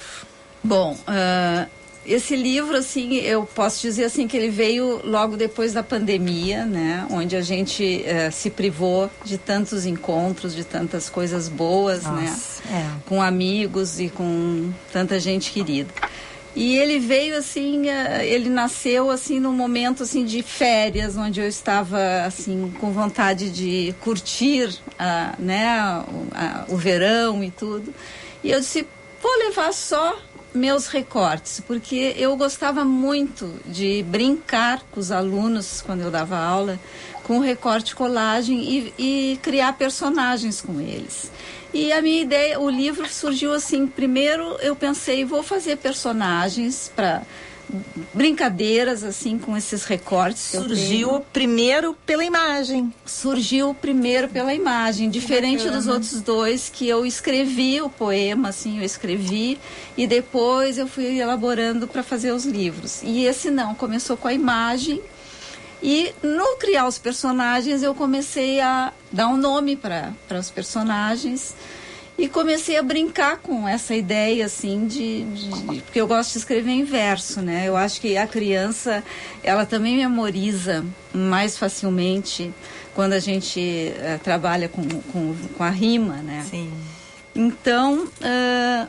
Bom, 0.64 0.96
ah, 1.08 1.68
esse 2.06 2.36
livro, 2.36 2.76
assim, 2.76 3.16
eu 3.16 3.46
posso 3.46 3.82
dizer 3.82 4.06
assim 4.06 4.28
que 4.28 4.36
ele 4.36 4.50
veio 4.50 5.02
logo 5.06 5.38
depois 5.38 5.74
da 5.74 5.82
pandemia, 5.84 6.66
né? 6.66 7.08
Onde 7.10 7.36
a 7.36 7.42
gente 7.42 8.04
eh, 8.06 8.30
se 8.32 8.50
privou 8.50 9.10
de 9.24 9.38
tantos 9.38 9.86
encontros, 9.86 10.54
de 10.56 10.64
tantas 10.64 11.10
coisas 11.10 11.48
boas, 11.48 12.04
né? 12.04 12.28
Nossa, 12.30 12.62
é. 12.70 12.86
Com 13.08 13.22
amigos 13.22 14.00
e 14.00 14.10
com 14.10 14.72
tanta 14.92 15.20
gente 15.20 15.52
querida. 15.52 15.94
E 16.56 16.78
ele 16.78 17.00
veio 17.00 17.36
assim, 17.38 17.90
eh, 17.90 18.28
ele 18.28 18.48
nasceu 18.50 19.10
assim 19.10 19.40
num 19.40 19.54
momento 19.54 20.04
assim 20.04 20.24
de 20.24 20.44
férias, 20.44 21.18
onde 21.18 21.40
eu 21.40 21.48
estava 21.48 22.00
assim 22.26 22.72
com 22.80 22.92
vontade 22.92 23.50
de 23.50 23.96
curtir, 24.02 24.78
né, 25.40 26.04
o, 26.08 26.28
a- 26.36 26.66
o 26.70 26.78
verão 26.78 27.44
e 27.44 27.50
tudo. 27.50 27.94
E 28.44 28.52
eu 28.52 28.60
disse, 28.60 28.86
vou 29.22 29.32
levar 29.40 29.74
só 29.74 30.16
meus 30.54 30.88
recortes, 30.88 31.60
porque 31.66 32.14
eu 32.18 32.36
gostava 32.38 32.86
muito 32.86 33.54
de 33.66 34.04
brincar 34.04 34.82
com 34.92 35.00
os 35.00 35.12
alunos 35.12 35.82
quando 35.82 36.02
eu 36.02 36.12
dava 36.12 36.38
aula, 36.38 36.80
com 37.24 37.40
recorte 37.40 37.96
colagem 37.96 38.62
e, 38.62 38.94
e 38.98 39.40
criar 39.42 39.74
personagens 39.74 40.62
com 40.62 40.80
eles. 40.80 41.32
E 41.74 41.92
a 41.92 42.02
minha 42.02 42.22
ideia, 42.22 42.60
o 42.60 42.70
livro 42.70 43.08
surgiu 43.08 43.52
assim, 43.52 43.88
primeiro 43.88 44.58
eu 44.62 44.76
pensei, 44.76 45.26
vou 45.26 45.42
fazer 45.42 45.78
personagens 45.78 46.92
para 46.96 47.24
brincadeiras 48.14 49.04
assim 49.04 49.38
com 49.38 49.58
esses 49.58 49.86
recortes. 49.86 50.42
Surgiu 50.42 51.20
primeiro 51.32 51.96
pela 52.06 52.24
imagem. 52.24 52.94
Surgiu 53.06 53.74
primeiro 53.74 54.28
pela 54.30 54.54
imagem, 54.54 55.10
diferente 55.10 55.70
dos 55.70 55.88
outros 55.88 56.22
dois 56.22 56.70
que 56.70 56.88
eu 56.88 57.06
escrevi 57.06 57.82
o 57.82 57.90
poema, 57.90 58.50
assim, 58.50 58.78
eu 58.80 58.84
escrevi 58.84 59.60
e 59.98 60.06
depois 60.06 60.78
eu 60.78 60.88
fui 60.88 61.20
elaborando 61.20 61.88
para 61.88 62.04
fazer 62.04 62.32
os 62.32 62.46
livros. 62.46 63.02
E 63.04 63.26
esse 63.26 63.50
não, 63.50 63.74
começou 63.76 64.16
com 64.16 64.28
a 64.28 64.34
imagem 64.34 65.02
e 65.82 66.14
no 66.24 66.56
criar 66.58 66.88
os 66.88 66.98
personagens 66.98 67.84
eu 67.84 67.94
comecei 67.94 68.62
a 68.62 68.94
dar 69.12 69.28
um 69.28 69.36
nome 69.36 69.76
para 69.76 70.14
os 70.40 70.50
personagens 70.50 71.54
e 72.18 72.28
comecei 72.28 72.78
a 72.78 72.84
brincar 72.84 73.38
com 73.38 73.68
essa 73.68 73.96
ideia 73.96 74.46
assim 74.46 74.86
de, 74.86 75.24
de- 75.24 75.82
porque 75.82 76.00
eu 76.00 76.08
gosto 76.08 76.34
de 76.34 76.38
escrever 76.40 76.72
em 76.72 76.84
verso, 76.84 77.42
né? 77.42 77.64
Eu 77.68 77.76
acho 77.76 78.00
que 78.00 78.16
a 78.18 78.28
criança 78.28 79.04
ela 79.44 79.66
também 79.66 79.98
memoriza 79.98 80.86
mais 81.14 81.58
facilmente 81.58 82.54
quando 82.94 83.14
a 83.14 83.20
gente 83.20 83.60
eh, 83.60 84.20
trabalha 84.24 84.70
com, 84.70 84.88
com, 85.12 85.36
com 85.58 85.64
a 85.64 85.70
rima, 85.70 86.18
né? 86.18 86.46
Sim. 86.50 86.72
Então 87.36 88.08
ah, 88.22 88.88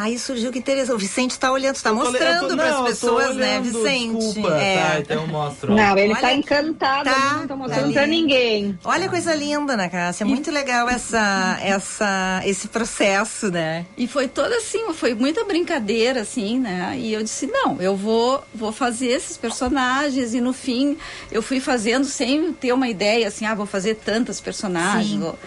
Aí 0.00 0.18
surgiu 0.18 0.50
que 0.50 0.58
interessante. 0.58 0.94
O 0.94 0.98
Vicente 0.98 1.32
está 1.32 1.52
olhando, 1.52 1.74
está 1.76 1.92
mostrando 1.92 2.56
para 2.56 2.78
as 2.78 2.80
pessoas, 2.88 3.36
né, 3.36 3.58
olhando, 3.58 3.64
Vicente? 3.64 4.16
Desculpa, 4.18 4.56
É. 4.56 4.76
tá, 4.76 4.98
então 5.00 5.22
eu 5.22 5.26
mostro. 5.28 5.74
Não, 5.74 5.98
ele 5.98 6.12
Olha 6.12 6.20
tá 6.22 6.28
aqui. 6.28 6.36
encantado, 6.38 7.04
Tá, 7.04 7.36
não 7.36 7.46
tá 7.46 7.56
mostrando 7.56 7.92
pra 7.92 8.06
ninguém. 8.06 8.78
Olha 8.82 9.02
que 9.04 9.08
coisa 9.10 9.34
linda, 9.34 9.74
Ana 9.74 9.88
Cássia. 9.90 10.24
Muito 10.24 10.50
legal 10.50 10.88
essa, 10.88 11.58
essa, 11.62 12.40
esse 12.46 12.68
processo, 12.68 13.50
né? 13.50 13.84
E 13.96 14.06
foi 14.06 14.26
toda 14.26 14.56
assim, 14.56 14.92
foi 14.94 15.14
muita 15.14 15.44
brincadeira, 15.44 16.22
assim, 16.22 16.58
né? 16.58 16.94
E 16.96 17.12
eu 17.12 17.22
disse, 17.22 17.46
não, 17.46 17.76
eu 17.80 17.94
vou, 17.94 18.42
vou 18.54 18.72
fazer 18.72 19.08
esses 19.08 19.36
personagens. 19.36 20.32
E 20.34 20.40
no 20.40 20.52
fim, 20.52 20.96
eu 21.30 21.42
fui 21.42 21.60
fazendo 21.60 22.04
sem 22.06 22.52
ter 22.54 22.72
uma 22.72 22.88
ideia, 22.88 23.28
assim, 23.28 23.44
ah, 23.44 23.54
vou 23.54 23.66
fazer 23.66 23.96
tantas 23.96 24.40
personagens. 24.40 25.10
Sim, 25.10 25.20
vou- 25.20 25.38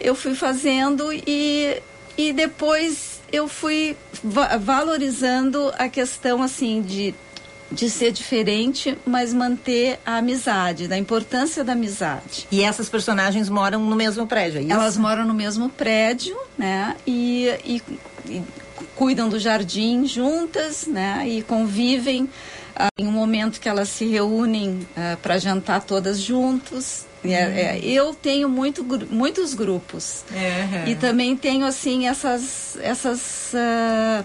Eu 0.00 0.14
fui 0.16 0.34
fazendo 0.34 1.12
e, 1.12 1.80
e 2.18 2.32
depois 2.32 3.11
eu 3.32 3.48
fui 3.48 3.96
va- 4.22 4.56
valorizando 4.58 5.72
a 5.78 5.88
questão, 5.88 6.42
assim, 6.42 6.82
de 6.82 7.14
de 7.70 7.88
ser 7.88 8.12
diferente, 8.12 8.98
mas 9.06 9.32
manter 9.32 9.98
a 10.04 10.18
amizade, 10.18 10.86
da 10.86 10.98
importância 10.98 11.64
da 11.64 11.72
amizade. 11.72 12.46
E 12.52 12.62
essas 12.62 12.86
personagens 12.88 13.48
moram 13.48 13.80
no 13.80 13.96
mesmo 13.96 14.26
prédio, 14.26 14.58
é 14.58 14.62
isso? 14.62 14.72
Elas 14.72 14.98
moram 14.98 15.24
no 15.24 15.32
mesmo 15.32 15.70
prédio, 15.70 16.36
né? 16.58 16.94
E, 17.06 17.48
e, 17.64 17.82
e 18.28 18.42
cuidam 18.94 19.28
do 19.30 19.38
jardim 19.38 20.06
juntas, 20.06 20.86
né? 20.86 21.24
E 21.26 21.40
convivem 21.42 22.28
ah, 22.76 22.88
em 22.98 23.06
um 23.06 23.12
momento 23.12 23.58
que 23.58 23.70
elas 23.70 23.88
se 23.88 24.04
reúnem 24.04 24.86
ah, 24.94 25.16
para 25.22 25.38
jantar 25.38 25.80
todas 25.82 26.20
juntos. 26.20 27.06
É, 27.24 27.78
é, 27.78 27.80
eu 27.84 28.14
tenho 28.14 28.48
muito, 28.48 28.84
muitos 29.10 29.54
grupos. 29.54 30.24
É. 30.34 30.90
e 30.90 30.94
também 30.94 31.36
tenho 31.36 31.64
assim 31.64 32.06
essas 32.06 32.76
essas 32.80 33.52
ah, 33.54 34.24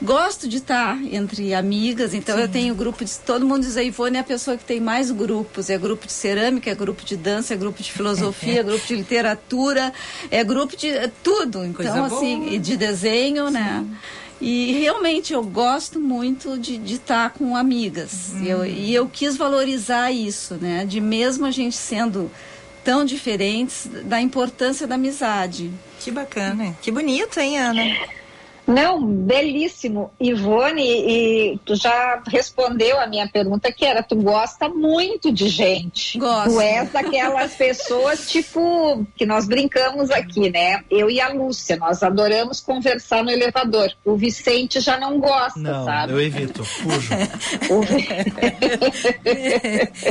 gosto 0.00 0.48
de 0.48 0.56
estar 0.56 0.98
entre 1.12 1.54
amigas 1.54 2.12
então 2.12 2.38
eu 2.38 2.48
tenho 2.48 2.74
grupo 2.74 3.04
de 3.04 3.18
todo 3.20 3.46
mundo 3.46 3.62
diz 3.62 3.76
a 3.76 3.82
Ivone 3.82 4.16
é 4.16 4.20
a 4.20 4.24
pessoa 4.24 4.56
que 4.56 4.64
tem 4.64 4.80
mais 4.80 5.10
grupos 5.12 5.70
é 5.70 5.78
grupo 5.78 6.06
de 6.06 6.12
cerâmica 6.12 6.70
é 6.70 6.74
grupo 6.74 7.04
de 7.04 7.16
dança 7.16 7.54
é 7.54 7.56
grupo 7.56 7.80
de 7.80 7.92
filosofia 7.92 8.58
é 8.60 8.62
grupo 8.62 8.84
de 8.84 8.96
literatura 8.96 9.92
é 10.30 10.42
grupo 10.42 10.76
de 10.76 10.88
é 10.88 11.10
tudo. 11.22 11.64
Então 11.64 11.74
Coisa 11.74 12.04
assim 12.06 12.40
boa. 12.40 12.50
e 12.50 12.58
de 12.58 12.76
desenho 12.76 13.50
né 13.50 13.86
e 14.42 14.72
realmente 14.80 15.32
eu 15.32 15.42
gosto 15.44 16.00
muito 16.00 16.58
de 16.58 16.94
estar 16.94 17.30
com 17.30 17.54
amigas. 17.56 18.32
Uhum. 18.34 18.44
Eu- 18.44 18.66
e 18.66 18.92
eu 18.92 19.08
quis 19.08 19.36
valorizar 19.36 20.10
isso, 20.10 20.54
né? 20.60 20.84
De 20.84 21.00
mesmo 21.00 21.46
a 21.46 21.50
gente 21.50 21.76
sendo 21.76 22.30
tão 22.84 23.04
diferentes, 23.04 23.88
da 24.04 24.20
importância 24.20 24.86
da 24.86 24.96
amizade. 24.96 25.70
Que 26.00 26.10
bacana. 26.10 26.76
Que 26.82 26.90
bonito, 26.90 27.38
hein, 27.38 27.56
Ana? 27.58 27.82
Não, 28.72 29.04
belíssimo. 29.04 30.10
Ivone, 30.20 30.82
e 30.82 31.58
tu 31.64 31.74
já 31.76 32.20
respondeu 32.26 32.98
a 33.00 33.06
minha 33.06 33.28
pergunta, 33.28 33.70
que 33.72 33.84
era, 33.84 34.02
tu 34.02 34.16
gosta 34.16 34.68
muito 34.68 35.32
de 35.32 35.48
gente. 35.48 36.18
Gosto. 36.18 36.54
Tu 36.54 36.60
és 36.60 36.90
daquelas 36.90 37.54
pessoas, 37.54 38.28
tipo, 38.30 39.06
que 39.16 39.24
nós 39.26 39.46
brincamos 39.46 40.10
aqui, 40.10 40.50
né? 40.50 40.82
Eu 40.90 41.10
e 41.10 41.20
a 41.20 41.28
Lúcia, 41.28 41.76
nós 41.76 42.02
adoramos 42.02 42.60
conversar 42.60 43.22
no 43.22 43.30
elevador. 43.30 43.92
O 44.04 44.16
Vicente 44.16 44.80
já 44.80 44.98
não 44.98 45.18
gosta, 45.20 45.58
Não, 45.60 45.84
sabe? 45.84 46.12
eu 46.12 46.20
evito, 46.20 46.64
fujo. 46.64 47.10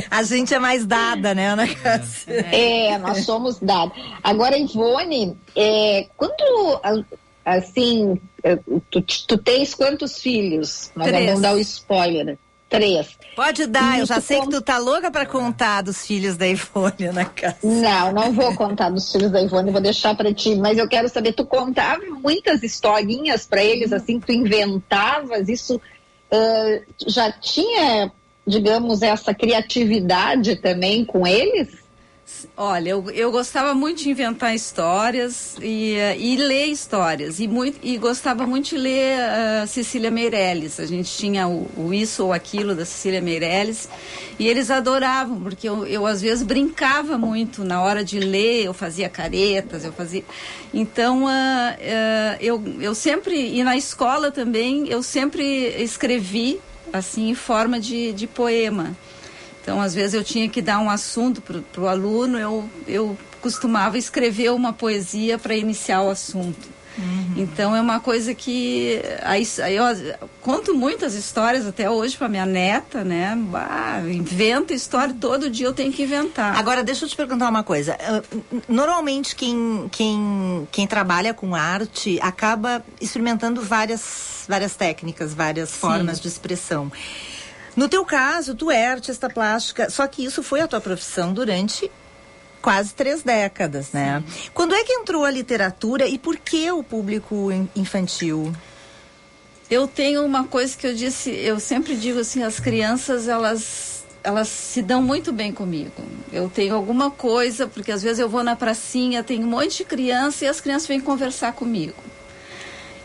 A 0.10 0.24
gente 0.24 0.54
é 0.54 0.60
mais 0.60 0.86
dada, 0.86 1.34
né, 1.34 1.48
Ana 1.50 1.68
Cássia? 1.68 2.34
É, 2.52 2.98
nós 2.98 3.26
somos 3.26 3.60
dados. 3.60 3.98
Agora, 4.24 4.58
Ivone, 4.58 5.38
é, 5.56 6.08
quando, 6.18 6.80
a- 6.84 7.04
assim, 7.46 8.20
é, 8.44 8.58
tu, 8.90 9.02
tu 9.02 9.38
tens 9.38 9.74
quantos 9.74 10.20
filhos? 10.20 10.92
Nós 10.96 11.08
Três. 11.08 11.26
vamos 11.26 11.42
dar 11.42 11.54
o 11.56 11.60
spoiler. 11.60 12.38
Três. 12.70 13.18
Pode 13.36 13.66
dar, 13.66 14.00
eu 14.00 14.06
E 14.06 14.08
já 14.08 14.16
tu 14.16 14.22
sei 14.22 14.40
que 14.40 14.50
tu 14.50 14.62
tá 14.62 14.78
louca 14.78 15.12
pra 15.12 15.26
contar 15.26 15.82
dos 15.82 16.06
filhos 16.08 16.38
da 16.38 16.48
Ivone, 16.48 17.08
Ana 17.10 17.26
Cássia. 17.26 17.58
Não, 17.64 18.14
não 18.14 18.32
vou 18.32 18.56
contar 18.56 18.90
dos 18.90 19.12
filhos 19.12 19.30
da 19.30 19.42
Ivone, 19.42 19.72
vou 19.72 19.82
deixar 19.82 20.16
pra 20.16 20.34
ti. 20.34 20.56
Mas 20.56 20.78
eu 20.78 20.88
quero 20.88 21.10
saber, 21.10 21.34
tu 21.34 21.46
contava 21.46 22.02
muitas 22.24 22.64
historinhas 22.64 23.46
pra 23.46 23.62
eles, 23.62 23.92
assim, 23.92 24.22
tu 24.22 24.32
inventavas, 24.32 25.50
isso 25.50 25.82
ah, 26.32 26.80
já 27.06 27.30
tinha, 27.30 28.10
digamos, 28.48 29.02
essa 29.02 29.34
criatividade 29.34 30.56
também 30.56 31.04
com 31.04 31.28
eles? 31.28 31.81
Olha, 32.58 32.90
eu, 32.90 33.10
eu 33.12 33.32
gostava 33.32 33.74
muito 33.74 34.04
de 34.04 34.10
inventar 34.10 34.54
histórias 34.54 35.56
e, 35.62 35.96
e 36.18 36.36
ler 36.36 36.66
histórias. 36.66 37.40
E, 37.40 37.48
muito, 37.48 37.80
e 37.82 37.98
gostava 37.98 38.46
muito 38.46 38.70
de 38.70 38.78
ler 38.78 39.20
ah, 39.20 39.66
Cecília 39.68 40.12
Meirelles. 40.12 40.80
A 40.80 40.86
gente 40.86 41.12
tinha 41.16 41.48
o, 41.48 41.70
o 41.78 41.94
Isso 41.94 42.26
ou 42.26 42.34
Aquilo 42.34 42.76
da 42.76 42.86
Cecília 42.86 43.22
Meirelles. 43.22 43.88
E 44.38 44.48
eles 44.48 44.70
adoravam, 44.72 45.40
porque 45.42 45.68
eu, 45.68 45.86
eu 45.86 46.06
às 46.06 46.22
vezes 46.22 46.44
brincava 46.44 47.18
muito 47.18 47.64
na 47.64 47.82
hora 47.82 48.04
de 48.04 48.20
ler, 48.20 48.66
eu 48.66 48.74
fazia 48.74 49.08
caretas, 49.08 49.84
eu 49.86 49.94
fazia. 49.94 50.24
Então, 50.74 51.28
ah, 51.28 51.76
ah, 51.80 52.38
eu, 52.40 52.62
eu 52.80 52.94
sempre, 52.96 53.36
e 53.36 53.64
na 53.64 53.78
escola 53.78 54.32
também, 54.32 54.88
eu 54.88 55.02
sempre 55.04 55.44
escrevi 55.82 56.60
assim 56.92 57.30
em 57.30 57.36
forma 57.36 57.80
de, 57.80 58.12
de 58.14 58.28
poema. 58.28 58.96
Então, 59.62 59.80
às 59.80 59.94
vezes 59.94 60.14
eu 60.14 60.24
tinha 60.24 60.50
que 60.50 60.62
dar 60.62 60.80
um 60.80 60.90
assunto 60.90 61.42
para 61.42 61.82
o 61.82 61.88
aluno, 61.88 62.38
eu, 62.38 62.70
eu 62.88 63.18
costumava 63.42 63.98
escrever 63.98 64.52
uma 64.52 64.74
poesia 64.74 65.38
para 65.38 65.56
iniciar 65.56 66.02
o 66.02 66.10
assunto. 66.10 66.82
Então, 67.38 67.76
é 67.76 67.80
uma 67.82 68.00
coisa 68.00 68.34
que. 68.34 69.02
Aí, 69.24 69.48
eu 69.74 70.30
conto 70.42 70.76
muitas 70.76 71.14
histórias 71.14 71.66
até 71.66 71.90
hoje 71.90 72.18
para 72.18 72.28
minha 72.28 72.46
neta, 72.46 73.04
né? 73.04 73.38
Ah, 73.54 74.02
inventa 74.06 74.74
história, 74.74 75.16
todo 75.20 75.50
dia 75.50 75.66
eu 75.66 75.74
tenho 75.74 75.92
que 75.92 76.04
inventar. 76.04 76.58
Agora, 76.58 76.84
deixa 76.84 77.06
eu 77.06 77.10
te 77.10 77.16
perguntar 77.16 77.50
uma 77.50 77.64
coisa. 77.64 77.98
Ah, 78.00 78.22
Normalmente, 78.68 79.36
quem, 79.36 79.88
quem, 79.92 80.68
quem 80.72 80.86
trabalha 80.86 81.34
com 81.34 81.56
arte 81.56 82.20
acaba 82.22 82.84
experimentando 83.00 83.62
várias, 83.62 84.44
várias 84.48 84.76
técnicas, 84.76 85.34
várias 85.34 85.72
formas 85.72 86.20
de 86.20 86.28
expressão. 86.28 86.92
No 87.76 87.88
teu 87.88 88.04
caso, 88.06 88.54
tu 88.56 88.70
é 88.70 88.88
artista 88.88 89.30
plástica, 89.30 89.90
só 89.90 90.06
que 90.08 90.24
isso 90.24 90.44
foi 90.44 90.62
a 90.62 90.68
tua 90.68 90.82
profissão 90.82 91.34
durante 91.34 91.90
quase 92.62 92.94
três 92.94 93.24
décadas, 93.24 93.92
né? 93.92 94.24
Quando 94.54 94.76
é 94.76 94.84
que 94.84 94.94
entrou 94.94 95.24
a 95.26 95.32
literatura 95.32 96.06
e 96.08 96.18
por 96.18 96.38
que 96.38 96.70
o 96.72 96.84
público 96.84 97.52
in- 97.52 97.68
infantil? 97.76 98.54
Eu 99.70 99.88
tenho 99.88 100.24
uma 100.26 100.44
coisa 100.44 100.76
que 100.78 100.86
eu 100.86 100.94
disse, 100.94 101.32
eu 101.32 101.60
sempre 101.60 101.96
digo 101.96 102.20
assim, 102.20 102.44
as 102.44 102.60
crianças 102.60 103.28
elas 103.28 103.90
elas 104.24 104.50
se 104.50 104.84
dão 104.84 105.02
muito 105.02 105.32
bem 105.34 105.52
comigo. 105.52 105.92
Eu 106.32 106.48
tenho 106.48 106.76
alguma 106.76 107.10
coisa, 107.10 107.66
porque 107.66 107.92
às 107.92 108.04
vezes 108.04 108.20
eu 108.20 108.30
vou 108.30 108.44
na 108.44 108.56
pracinha, 108.56 109.24
tem 109.24 109.44
um 109.44 109.48
monte 109.48 109.78
de 109.78 109.84
criança 109.86 110.46
e 110.46 110.48
as 110.48 110.62
crianças 110.62 110.88
vêm 110.88 111.00
conversar 111.00 111.54
comigo. 111.54 111.96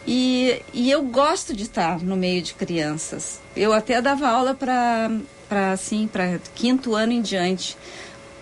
E, 0.07 0.63
e 0.73 0.91
eu 0.91 1.03
gosto 1.03 1.55
de 1.55 1.65
estar 1.65 2.01
no 2.01 2.17
meio 2.17 2.41
de 2.41 2.55
crianças. 2.55 3.41
Eu 3.57 3.73
até 3.73 4.01
dava 4.01 4.29
aula 4.29 4.55
para 4.55 5.11
para 5.49 5.73
assim, 5.73 6.09
para 6.09 6.39
quinto 6.55 6.95
ano 6.95 7.13
em 7.13 7.23
diante. 7.23 7.77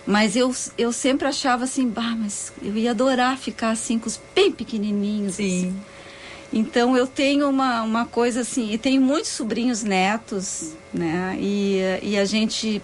Mas 0.06 0.36
eu, 0.36 0.54
eu 0.76 0.92
sempre 0.92 1.26
achava 1.26 1.64
assim, 1.64 1.88
bah, 1.88 2.14
mas 2.16 2.52
eu 2.62 2.76
ia 2.76 2.90
adorar 2.90 3.38
ficar 3.38 3.70
assim 3.70 3.98
com 3.98 4.06
os 4.06 4.20
bem 4.34 4.52
pequenininhos. 4.52 5.34
Assim. 5.34 5.74
Então 6.52 6.96
eu 6.96 7.06
tenho 7.06 7.48
uma, 7.48 7.82
uma 7.82 8.04
coisa 8.04 8.42
assim, 8.42 8.70
e 8.72 8.78
tenho 8.78 9.00
muitos 9.00 9.30
sobrinhos 9.30 9.82
netos, 9.82 10.72
né? 10.92 11.36
E, 11.40 11.78
e 12.02 12.18
a 12.18 12.24
gente. 12.24 12.82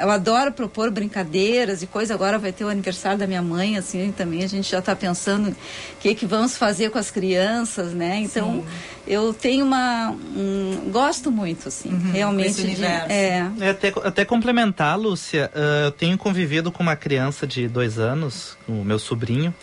Eu 0.00 0.10
adoro 0.10 0.52
propor 0.52 0.90
brincadeiras 0.90 1.82
e 1.82 1.86
coisa. 1.86 2.14
Agora 2.14 2.38
vai 2.38 2.52
ter 2.52 2.64
o 2.64 2.68
aniversário 2.68 3.18
da 3.18 3.26
minha 3.26 3.42
mãe, 3.42 3.76
assim, 3.76 4.12
também 4.16 4.42
a 4.42 4.46
gente 4.46 4.70
já 4.70 4.78
está 4.78 4.94
pensando 4.96 5.50
o 5.50 5.54
que, 6.00 6.14
que 6.14 6.26
vamos 6.26 6.56
fazer 6.56 6.90
com 6.90 6.98
as 6.98 7.10
crianças, 7.10 7.92
né? 7.92 8.18
Então 8.18 8.64
eu 9.06 9.32
tenho 9.34 9.64
uma. 9.64 10.10
Um, 10.10 10.90
gosto 10.90 11.30
muito, 11.30 11.68
assim, 11.68 11.90
realmente. 12.12 12.48
esse 12.60 12.74
de- 12.74 12.84
é. 12.84 13.50
É, 13.60 13.68
Até, 13.70 13.92
até 14.04 14.24
complementar, 14.24 14.98
Lúcia, 14.98 15.50
ah, 15.54 15.84
eu 15.86 15.90
tenho 15.92 16.16
convivido 16.18 16.70
com 16.72 16.82
uma 16.82 16.96
criança 16.96 17.46
de 17.46 17.68
dois 17.68 17.98
anos, 17.98 18.56
o 18.68 18.84
meu 18.84 18.98
sobrinho, 18.98 19.54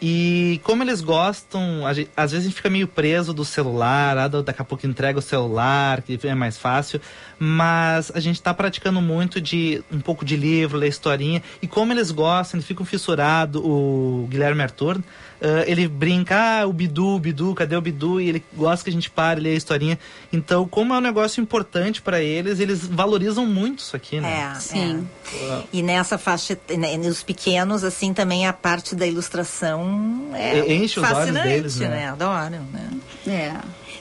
e 0.00 0.60
como 0.64 0.82
eles 0.82 1.00
gostam, 1.00 1.86
a 1.86 1.92
gen- 1.92 2.08
às 2.16 2.30
vezes 2.32 2.46
a 2.46 2.48
gente 2.48 2.56
fica 2.56 2.70
meio 2.70 2.86
preso 2.86 3.32
do 3.34 3.44
celular, 3.44 4.16
ah, 4.16 4.28
daqui 4.28 4.62
a 4.62 4.64
pouco 4.64 4.86
entrega 4.86 5.18
o 5.18 5.22
celular, 5.22 6.02
que 6.02 6.18
é 6.22 6.34
mais 6.34 6.56
fácil, 6.56 7.00
mas 7.38 8.12
a 8.14 8.20
gente 8.20 8.36
está 8.36 8.52
praticando 8.54 9.00
muito 9.00 9.40
de 9.40 9.82
um 9.90 10.00
pouco 10.00 10.24
de 10.24 10.36
livro, 10.36 10.78
ler 10.78 10.88
historinha, 10.88 11.42
e 11.60 11.66
como 11.66 11.92
eles 11.92 12.10
gostam, 12.10 12.58
eles 12.58 12.66
ficam 12.66 12.84
fissurados, 12.86 13.60
o 13.64 14.26
Guilherme 14.30 14.62
Arthur, 14.62 15.00
ah, 15.40 15.64
ele 15.66 15.86
brinca, 15.86 16.60
ah, 16.60 16.66
o 16.66 16.72
Bidu, 16.72 17.16
o 17.16 17.18
Bidu, 17.18 17.54
cadê 17.54 17.76
o 17.76 17.80
Bidu? 17.80 18.20
E 18.20 18.28
ele 18.28 18.44
gosta 18.54 18.84
que 18.84 18.90
a 18.90 18.92
gente 18.92 19.10
pare, 19.10 19.40
lê 19.40 19.50
a 19.50 19.54
historinha. 19.54 19.98
Então, 20.32 20.66
como 20.66 20.92
é 20.94 20.98
um 20.98 21.00
negócio 21.00 21.40
importante 21.40 22.02
para 22.02 22.20
eles, 22.20 22.60
eles 22.60 22.84
valorizam 22.84 23.46
muito 23.46 23.80
isso 23.80 23.94
aqui, 23.94 24.20
né? 24.20 24.52
É, 24.54 24.60
Sim. 24.60 25.08
é. 25.34 25.62
E 25.72 25.82
nessa 25.82 26.18
faixa, 26.18 26.58
né, 26.76 26.96
nos 26.96 27.22
pequenos, 27.22 27.84
assim, 27.84 28.12
também 28.12 28.46
a 28.46 28.52
parte 28.52 28.94
da 28.94 29.06
ilustração 29.06 30.30
é 30.34 30.72
enche 30.72 30.98
os 30.98 31.06
olhos 31.06 31.18
fascinante, 31.18 31.48
deles, 31.48 31.76
né? 31.76 31.88
né? 31.88 32.08
Adoram, 32.08 32.64
né? 32.72 32.90
É. 33.26 33.54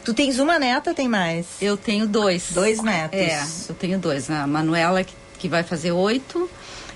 Tu 0.04 0.14
tens 0.14 0.40
uma 0.40 0.58
neta, 0.58 0.94
tem 0.94 1.08
mais? 1.08 1.46
Eu 1.62 1.76
tenho 1.76 2.08
dois. 2.08 2.52
Dois 2.52 2.82
netos. 2.82 3.20
É, 3.20 3.46
eu 3.70 3.76
tenho 3.76 4.00
dois. 4.00 4.30
A 4.30 4.48
Manuela, 4.48 5.04
que, 5.04 5.14
que 5.38 5.50
vai 5.50 5.64
fazer 5.64 5.92
oito, 5.92 6.50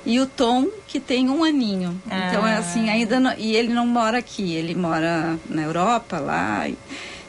e 0.06 0.20
o 0.20 0.26
Tom, 0.26 0.68
que 0.88 1.00
tem 1.00 1.30
um 1.30 1.44
aninho. 1.44 2.02
Então, 2.06 2.46
é 2.48 2.58
assim, 2.58 2.90
ainda 2.90 3.20
não, 3.20 3.34
E 3.38 3.56
ele 3.56 3.74
não 3.74 3.86
mora 3.86 4.18
aqui, 4.18 4.54
ele 4.54 4.74
mora 4.76 5.38
na 5.50 5.62
Europa, 5.62 6.20
lá. 6.20 6.68
e- 6.68 6.78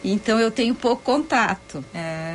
então 0.05 0.41
eu 0.41 0.51
tenho 0.51 0.75
pouco 0.75 1.03
contato. 1.03 1.85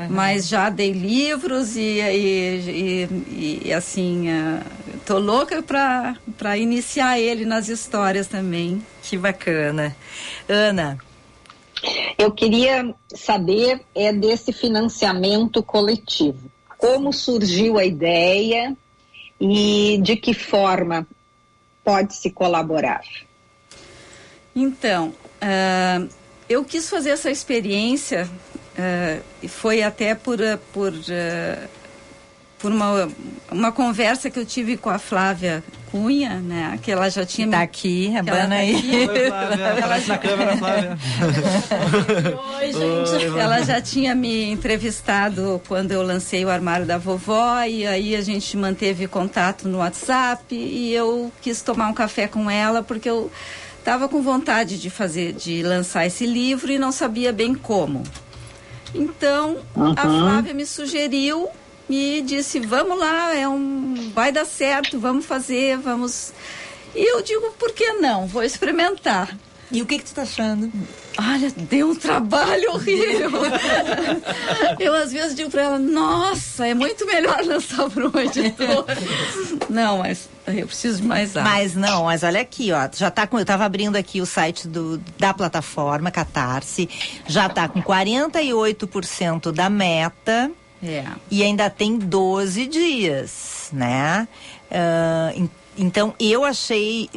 Mas 0.10 0.48
já 0.48 0.70
dei 0.70 0.92
livros 0.94 1.76
e, 1.76 2.00
e, 2.00 3.08
e- 3.30 3.62
e, 3.66 3.74
assim, 3.74 4.30
ah, 4.30 4.62
tô 5.06 5.18
louca 5.20 5.62
para 5.62 6.58
iniciar 6.58 7.20
ele 7.20 7.44
nas 7.46 7.68
histórias 7.68 8.28
também. 8.28 8.82
Que 9.04 9.18
bacana. 9.18 9.96
Ana. 10.48 10.98
Eu 12.18 12.32
queria 12.32 12.94
saber 13.14 13.82
é 13.94 14.12
desse 14.14 14.52
financiamento 14.54 15.62
coletivo. 15.62 16.50
como 16.78 17.12
surgiu 17.12 17.78
a 17.80 17.84
ideia 17.86 18.76
e 19.40 20.00
de 20.02 20.16
que 20.16 20.34
forma 20.34 21.08
pode 21.84 22.16
se 22.16 22.30
colaborar. 22.32 23.04
Então, 24.56 25.14
uh, 25.42 26.10
eu 26.50 26.66
quis 26.66 26.90
fazer 26.90 27.12
essa 27.12 27.30
experiência 27.30 28.28
uh, 28.28 29.48
foi 29.48 29.84
até 29.84 30.16
por, 30.16 30.40
uh, 30.94 31.70
por, 32.60 32.72
uma, 32.72 33.10
uma 33.52 33.72
conversa 33.72 34.30
que 34.30 34.40
eu 34.40 34.46
tive 34.46 34.78
com 34.78 34.90
a 34.90 34.98
Flávia 34.98 35.64
Cunha, 35.92 36.36
né? 36.42 36.78
Que 36.82 36.92
ela 36.92 37.10
já 37.10 37.26
tinha. 37.26 37.48
Tá 37.48 37.62
aqui, 37.62 38.16
a 38.16 38.22
Bana 38.24 38.50
tá 38.50 38.56
aí. 38.56 38.76
Oi, 39.08 39.28
Flávia. 39.28 39.66
Ela 39.66 40.00
na 40.00 40.18
câmera, 40.18 40.58
Flávia. 40.58 40.98
Oi, 42.60 42.74
gente. 42.74 43.26
Oi, 43.26 43.40
ela 43.40 43.62
já 43.64 43.82
tinha 43.82 44.14
me 44.14 44.52
entrevistado 44.52 45.62
quando 45.68 45.92
eu 45.92 46.02
lancei 46.02 46.44
o 46.44 46.50
armário 46.50 46.86
da 46.86 46.98
vovó, 46.98 47.62
e 47.64 47.86
aí 47.86 48.16
a 48.16 48.22
gente 48.22 48.58
manteve 48.58 49.08
contato 49.08 49.68
no 49.68 49.78
WhatsApp, 49.78 50.54
e 50.54 50.94
eu 50.94 51.32
quis 51.42 51.62
tomar 51.62 51.88
um 51.88 51.94
café 51.94 52.28
com 52.28 52.50
ela, 52.50 52.84
porque 52.84 53.10
eu 53.10 53.32
estava 53.80 54.10
com 54.10 54.22
vontade 54.22 54.78
de 54.78 54.90
fazer, 54.90 55.32
de 55.32 55.64
lançar 55.64 56.06
esse 56.06 56.26
livro 56.26 56.72
e 56.72 56.78
não 56.78 56.92
sabia 56.92 57.32
bem 57.32 57.56
como. 57.56 58.04
Então, 58.94 59.58
uhum. 59.76 59.94
a 59.96 60.02
Flávia 60.02 60.54
me 60.54 60.66
sugeriu 60.66 61.48
e 61.90 62.22
disse: 62.26 62.60
"Vamos 62.60 62.98
lá, 63.00 63.36
é 63.36 63.48
um 63.48 64.12
vai 64.14 64.32
dar 64.32 64.46
certo, 64.46 65.00
vamos 65.00 65.26
fazer, 65.26 65.78
vamos". 65.78 66.34
E 66.96 67.14
eu 67.14 67.22
digo: 67.22 67.52
"Por 67.58 67.72
que 67.72 67.94
não? 67.94 68.28
Vou 68.28 68.44
experimentar". 68.44 69.38
E 69.70 69.82
o 69.82 69.86
que 69.86 70.00
que 70.00 70.06
tu 70.06 70.14
tá 70.14 70.22
achando? 70.22 70.72
Olha, 71.20 71.52
deu 71.52 71.90
um 71.90 71.96
trabalho 71.96 72.72
horrível. 72.72 73.30
eu 74.80 74.94
às 74.94 75.12
vezes 75.12 75.36
digo 75.36 75.50
para 75.50 75.64
ela: 75.64 75.80
"Nossa, 75.80 76.66
é 76.66 76.74
muito 76.74 77.06
melhor 77.06 77.44
lançar 77.44 77.90
para 77.90 78.08
um 78.08 78.20
editor". 78.20 78.86
não, 79.70 79.98
mas 79.98 80.30
eu 80.48 80.68
preciso 80.68 81.02
de 81.02 81.08
mais 81.08 81.36
água. 81.36 81.52
Mas 81.52 81.76
não, 81.76 82.06
mas 82.06 82.24
olha 82.24 82.40
aqui, 82.40 82.72
ó, 82.72 82.88
já 82.94 83.12
tá 83.12 83.28
com, 83.28 83.38
eu 83.38 83.46
tava 83.46 83.66
abrindo 83.66 83.98
aqui 83.98 84.22
o 84.22 84.26
site 84.26 84.68
do, 84.68 84.98
da 85.20 85.34
plataforma 85.34 86.12
Catarse, 86.12 86.88
já 87.28 87.50
tá 87.50 87.68
com 87.68 87.82
48% 87.82 89.52
da 89.52 89.70
meta. 89.70 90.50
É. 90.84 91.06
E 91.30 91.44
ainda 91.44 91.70
tem 91.70 91.98
12 91.98 92.68
dias, 92.68 93.70
né? 93.74 94.28
Uh, 94.70 95.50
então 95.78 96.14
eu 96.20 96.44
achei 96.44 97.10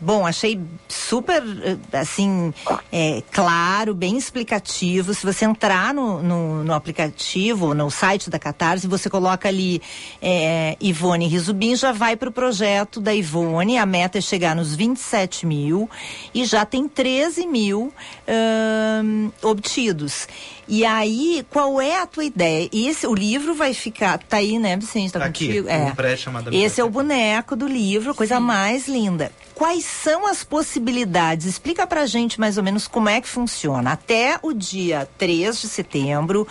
Bom, 0.00 0.24
achei 0.24 0.60
super, 0.88 1.42
eh, 1.42 1.98
assim, 1.98 2.54
é, 2.92 3.20
claro, 3.32 3.96
bem 3.96 4.16
explicativo. 4.16 5.12
Se 5.12 5.26
você 5.26 5.44
entrar 5.44 5.92
no, 5.92 6.22
no, 6.22 6.62
no, 6.62 6.72
aplicativo, 6.72 7.74
no 7.74 7.90
site 7.90 8.30
da 8.30 8.38
Catarse, 8.38 8.86
você 8.86 9.10
coloca 9.10 9.48
ali 9.48 9.82
é, 10.22 10.76
Ivone 10.80 11.26
Rizubim, 11.26 11.74
já 11.74 11.90
vai 11.90 12.14
para 12.14 12.28
o 12.28 12.32
projeto 12.32 13.00
da 13.00 13.12
Ivone. 13.12 13.76
A 13.76 13.84
meta 13.84 14.18
é 14.18 14.20
chegar 14.20 14.54
nos 14.54 14.72
27 14.72 15.44
mil 15.44 15.90
e 16.32 16.44
já 16.44 16.64
tem 16.64 16.86
13 16.86 17.44
mil 17.48 17.92
hum, 19.02 19.32
obtidos. 19.42 20.28
E 20.68 20.84
aí, 20.84 21.46
qual 21.50 21.80
é 21.80 21.98
a 21.98 22.06
tua 22.06 22.24
ideia? 22.24 22.68
Esse, 22.70 23.06
o 23.06 23.14
livro 23.14 23.54
vai 23.54 23.72
ficar, 23.72 24.18
tá 24.18 24.36
aí, 24.36 24.58
né, 24.58 24.76
Vicente? 24.76 25.12
Tá 25.12 25.24
Aqui, 25.24 25.46
contigo? 25.46 25.68
É. 25.68 25.94
Esse 26.52 26.80
é 26.80 26.84
o 26.84 26.90
boneco 26.90 27.56
do 27.56 27.66
livro, 27.66 28.14
coisa 28.14 28.36
Sim. 28.36 28.42
mais 28.42 28.86
linda. 28.86 29.32
Quais 29.54 29.84
são 29.84 30.26
as 30.26 30.44
possibilidades? 30.44 31.46
Explica 31.46 31.86
pra 31.86 32.06
gente 32.06 32.38
mais 32.38 32.58
ou 32.58 32.62
menos 32.62 32.86
como 32.86 33.08
é 33.08 33.20
que 33.20 33.26
funciona. 33.26 33.92
Até 33.92 34.38
o 34.42 34.52
dia 34.52 35.08
3 35.16 35.58
de 35.60 35.68
setembro, 35.68 36.46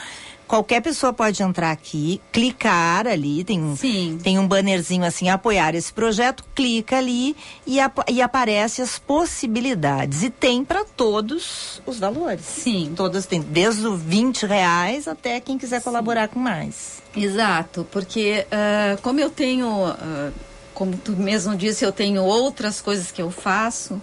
qualquer 0.47 0.81
pessoa 0.81 1.11
pode 1.11 1.43
entrar 1.43 1.71
aqui, 1.71 2.21
clicar 2.31 3.05
ali, 3.05 3.43
tem, 3.43 3.75
Sim. 3.75 4.17
tem 4.23 4.39
um 4.39 4.47
bannerzinho 4.47 5.03
assim, 5.03 5.29
apoiar 5.29 5.75
esse 5.75 5.91
projeto, 5.91 6.43
clica 6.55 6.97
ali 6.97 7.35
e, 7.65 7.79
ap 7.79 7.99
e 8.09 8.21
aparece 8.21 8.81
as 8.81 8.97
possibilidades. 8.97 10.23
E 10.23 10.29
tem 10.29 10.63
para 10.63 10.85
todos 10.85 11.81
os 11.85 11.99
valores. 11.99 12.45
Sim. 12.45 12.93
Todas 12.95 13.25
têm, 13.25 13.41
desde 13.41 13.85
os 13.85 14.01
20 14.01 14.45
reais 14.45 15.07
até 15.07 15.39
quem 15.39 15.57
quiser 15.57 15.79
Sim. 15.79 15.83
colaborar 15.83 16.29
com 16.29 16.39
mais. 16.39 17.01
Exato, 17.15 17.85
porque 17.91 18.45
uh, 18.47 19.01
como 19.01 19.19
eu 19.19 19.29
tenho, 19.29 19.67
uh, 19.67 20.33
como 20.73 20.95
tu 20.95 21.11
mesmo 21.13 21.55
disse, 21.55 21.83
eu 21.83 21.91
tenho 21.91 22.23
outras 22.23 22.79
coisas 22.79 23.11
que 23.11 23.21
eu 23.21 23.31
faço, 23.31 24.01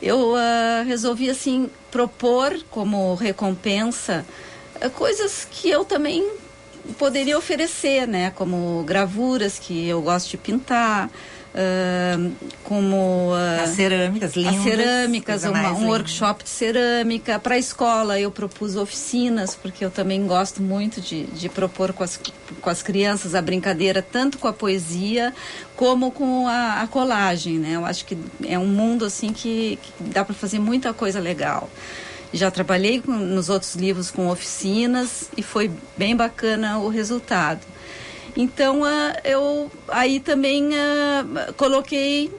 eu 0.00 0.32
uh, 0.32 0.84
resolvi 0.86 1.28
assim 1.28 1.70
propor 1.90 2.58
como 2.70 3.14
recompensa 3.14 4.24
coisas 4.88 5.46
que 5.50 5.68
eu 5.68 5.84
também 5.84 6.26
poderia 6.98 7.36
oferecer, 7.36 8.06
né? 8.06 8.30
Como 8.30 8.82
gravuras 8.84 9.58
que 9.58 9.86
eu 9.86 10.00
gosto 10.00 10.30
de 10.30 10.36
pintar, 10.36 11.10
uh, 11.54 12.32
como 12.64 13.32
uh, 13.32 13.62
as 13.62 13.70
cerâmicas 13.70 14.34
lindas, 14.34 14.56
as 14.56 14.62
cerâmicas, 14.62 15.44
uma, 15.44 15.72
um 15.72 15.88
workshop 15.88 16.44
de 16.44 16.50
cerâmica 16.50 17.38
para 17.38 17.54
a 17.54 17.58
escola. 17.58 18.18
Eu 18.18 18.30
propus 18.30 18.76
oficinas 18.76 19.54
porque 19.54 19.84
eu 19.84 19.90
também 19.90 20.26
gosto 20.26 20.62
muito 20.62 21.00
de, 21.00 21.24
de 21.24 21.48
propor 21.48 21.92
com 21.92 22.02
as, 22.02 22.18
com 22.60 22.70
as 22.70 22.82
crianças 22.82 23.34
a 23.34 23.42
brincadeira 23.42 24.02
tanto 24.02 24.38
com 24.38 24.48
a 24.48 24.52
poesia 24.52 25.34
como 25.76 26.10
com 26.10 26.46
a, 26.46 26.82
a 26.82 26.86
colagem, 26.86 27.58
né? 27.58 27.72
Eu 27.76 27.84
acho 27.84 28.04
que 28.04 28.16
é 28.46 28.58
um 28.58 28.66
mundo 28.66 29.04
assim 29.04 29.32
que, 29.32 29.78
que 29.82 30.04
dá 30.04 30.24
para 30.24 30.34
fazer 30.34 30.58
muita 30.58 30.92
coisa 30.92 31.20
legal. 31.20 31.68
Já 32.32 32.50
trabalhei 32.50 33.00
com, 33.00 33.12
nos 33.12 33.48
outros 33.48 33.74
livros 33.74 34.10
com 34.10 34.28
oficinas 34.28 35.30
e 35.36 35.42
foi 35.42 35.70
bem 35.96 36.14
bacana 36.14 36.78
o 36.78 36.88
resultado. 36.88 37.60
Então, 38.36 38.82
uh, 38.82 39.12
eu 39.24 39.70
aí 39.88 40.20
também 40.20 40.68
uh, 40.68 41.52
coloquei 41.56 42.30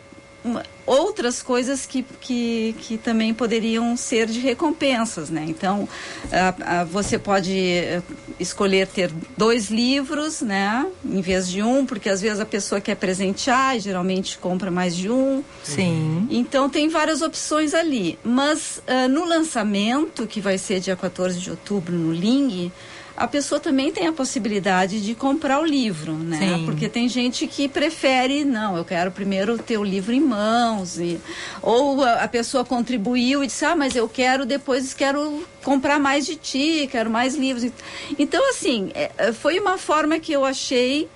outras 0.86 1.42
coisas 1.42 1.86
que, 1.86 2.04
que, 2.20 2.76
que 2.80 2.98
também 2.98 3.34
poderiam 3.34 3.96
ser 3.96 4.28
de 4.28 4.40
recompensas, 4.40 5.30
né? 5.30 5.46
Então, 5.48 5.88
uh, 6.26 6.86
você 6.88 7.18
pode 7.18 7.58
eh, 7.58 8.02
escolher 8.40 8.88
ter 8.88 9.12
dois 9.38 9.70
livros, 9.70 10.42
né? 10.42 10.86
Em 11.06 11.22
vez 11.22 11.50
de 11.50 11.62
um, 11.62 11.86
porque 11.86 12.10
às 12.10 12.22
vezes 12.22 12.40
a 12.40 12.46
pessoa 12.46 12.82
quer 12.82 12.96
presentear 12.96 13.78
e 13.78 13.80
geralmente 13.80 14.38
compra 14.38 14.72
mais 14.72 14.96
de 14.96 15.10
um. 15.10 15.44
Sim. 15.64 16.28
Então, 16.30 16.70
tem 16.70 16.90
várias 16.90 17.22
opções 17.22 17.74
ali. 17.74 18.18
Mas 18.24 18.82
uh, 18.88 19.08
no 19.08 19.26
lançamento, 19.26 20.28
que 20.28 20.42
vai 20.42 20.58
ser 20.58 20.80
dia 20.80 20.96
14 20.96 21.40
de 21.40 21.52
outubro 21.52 21.96
no 21.96 22.12
Ling, 22.12 22.72
a 23.16 23.28
pessoa 23.28 23.60
também 23.60 23.92
tem 23.92 24.08
a 24.08 24.14
possibilidade 24.14 25.02
de 25.02 25.14
comprar 25.14 25.60
o 25.60 25.66
livro, 25.66 26.14
né? 26.14 26.58
Sim. 26.58 26.66
Porque 26.66 26.88
tem 26.88 27.08
gente 27.10 27.46
que 27.46 27.68
prefere, 27.68 28.46
não, 28.46 28.78
eu 28.78 28.86
quero 28.86 29.12
primeiro 29.12 29.58
ter 29.58 29.78
o 29.78 29.84
livro 29.84 30.14
em 30.14 30.22
mãos. 30.22 30.98
E, 30.98 31.20
ou 31.62 32.04
a, 32.04 32.24
a 32.24 32.28
pessoa 32.28 32.64
contribuiu 32.64 33.44
e 33.44 33.48
disse, 33.48 33.66
ah, 33.66 33.76
mas 33.76 33.96
eu 33.96 34.08
quero, 34.08 34.46
depois 34.46 34.94
quero 34.94 35.44
comprar 35.64 36.00
mais 36.00 36.26
de 36.26 36.36
ti, 36.36 36.88
quero 36.92 37.10
mais 37.10 37.36
livros. 37.36 37.72
Então, 38.18 38.50
assim, 38.50 38.92
é, 38.96 39.12
é 39.18 39.34
foi 39.34 39.60
uma 39.60 39.78
forma 39.78 40.20
que 40.20 40.32
eu 40.32 40.46
achei 40.46 41.10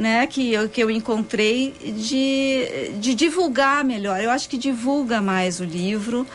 né, 0.00 0.26
que 0.26 0.50
eu, 0.50 0.66
que 0.66 0.82
eu 0.82 0.90
encontrei 0.90 1.74
de, 1.82 2.90
de 2.98 3.14
divulgar 3.14 3.84
melhor. 3.84 4.18
Eu 4.18 4.30
acho 4.30 4.48
que 4.48 4.56
divulga 4.56 5.20
mais 5.20 5.60
o 5.60 5.64
livro. 5.64 6.26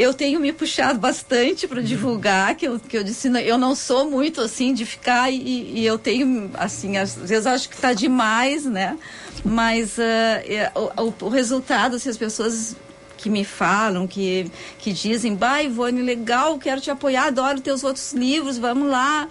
Eu 0.00 0.14
tenho 0.14 0.40
me 0.40 0.50
puxado 0.50 0.98
bastante 0.98 1.68
para 1.68 1.82
divulgar, 1.82 2.54
que 2.54 2.66
eu, 2.66 2.80
que 2.80 2.96
eu 2.96 3.04
disse, 3.04 3.28
eu 3.44 3.58
não 3.58 3.74
sou 3.74 4.08
muito 4.08 4.40
assim 4.40 4.72
de 4.72 4.86
ficar 4.86 5.30
e, 5.30 5.78
e 5.78 5.84
eu 5.84 5.98
tenho, 5.98 6.50
assim, 6.54 6.96
às 6.96 7.16
vezes 7.16 7.46
acho 7.46 7.68
que 7.68 7.74
está 7.74 7.92
demais, 7.92 8.64
né? 8.64 8.96
Mas 9.44 9.98
uh, 9.98 10.90
o, 10.96 11.26
o, 11.26 11.28
resultado, 11.28 11.98
se 11.98 12.08
as 12.08 12.16
pessoas 12.16 12.74
que 13.20 13.28
me 13.28 13.44
falam, 13.44 14.06
que, 14.06 14.50
que 14.78 14.92
dizem, 14.92 15.34
bah, 15.34 15.62
Ivone, 15.62 16.00
legal, 16.00 16.58
quero 16.58 16.80
te 16.80 16.90
apoiar, 16.90 17.26
adoro 17.26 17.60
teus 17.60 17.84
outros 17.84 18.14
livros, 18.14 18.56
vamos 18.56 18.88
lá. 18.88 19.28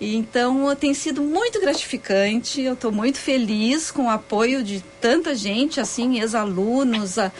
E, 0.00 0.14
então, 0.14 0.74
tem 0.76 0.94
sido 0.94 1.20
muito 1.22 1.60
gratificante, 1.60 2.62
eu 2.62 2.74
estou 2.74 2.92
muito 2.92 3.18
feliz 3.18 3.90
com 3.90 4.06
o 4.06 4.08
apoio 4.08 4.62
de 4.62 4.82
tanta 5.00 5.34
gente, 5.34 5.80
assim, 5.80 6.20
ex-alunos, 6.20 7.16
uh, 7.16 7.30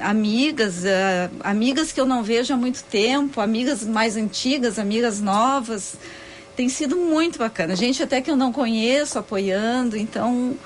amigas, 0.00 0.78
uh, 0.78 1.30
amigas 1.44 1.92
que 1.92 2.00
eu 2.00 2.06
não 2.06 2.24
vejo 2.24 2.52
há 2.52 2.56
muito 2.56 2.82
tempo, 2.84 3.40
amigas 3.40 3.84
mais 3.84 4.16
antigas, 4.16 4.80
amigas 4.80 5.20
novas. 5.20 5.94
Tem 6.56 6.68
sido 6.68 6.96
muito 6.96 7.38
bacana. 7.38 7.76
Gente 7.76 8.02
até 8.02 8.20
que 8.20 8.30
eu 8.30 8.36
não 8.36 8.52
conheço 8.52 9.18
apoiando, 9.18 9.96
então 9.96 10.56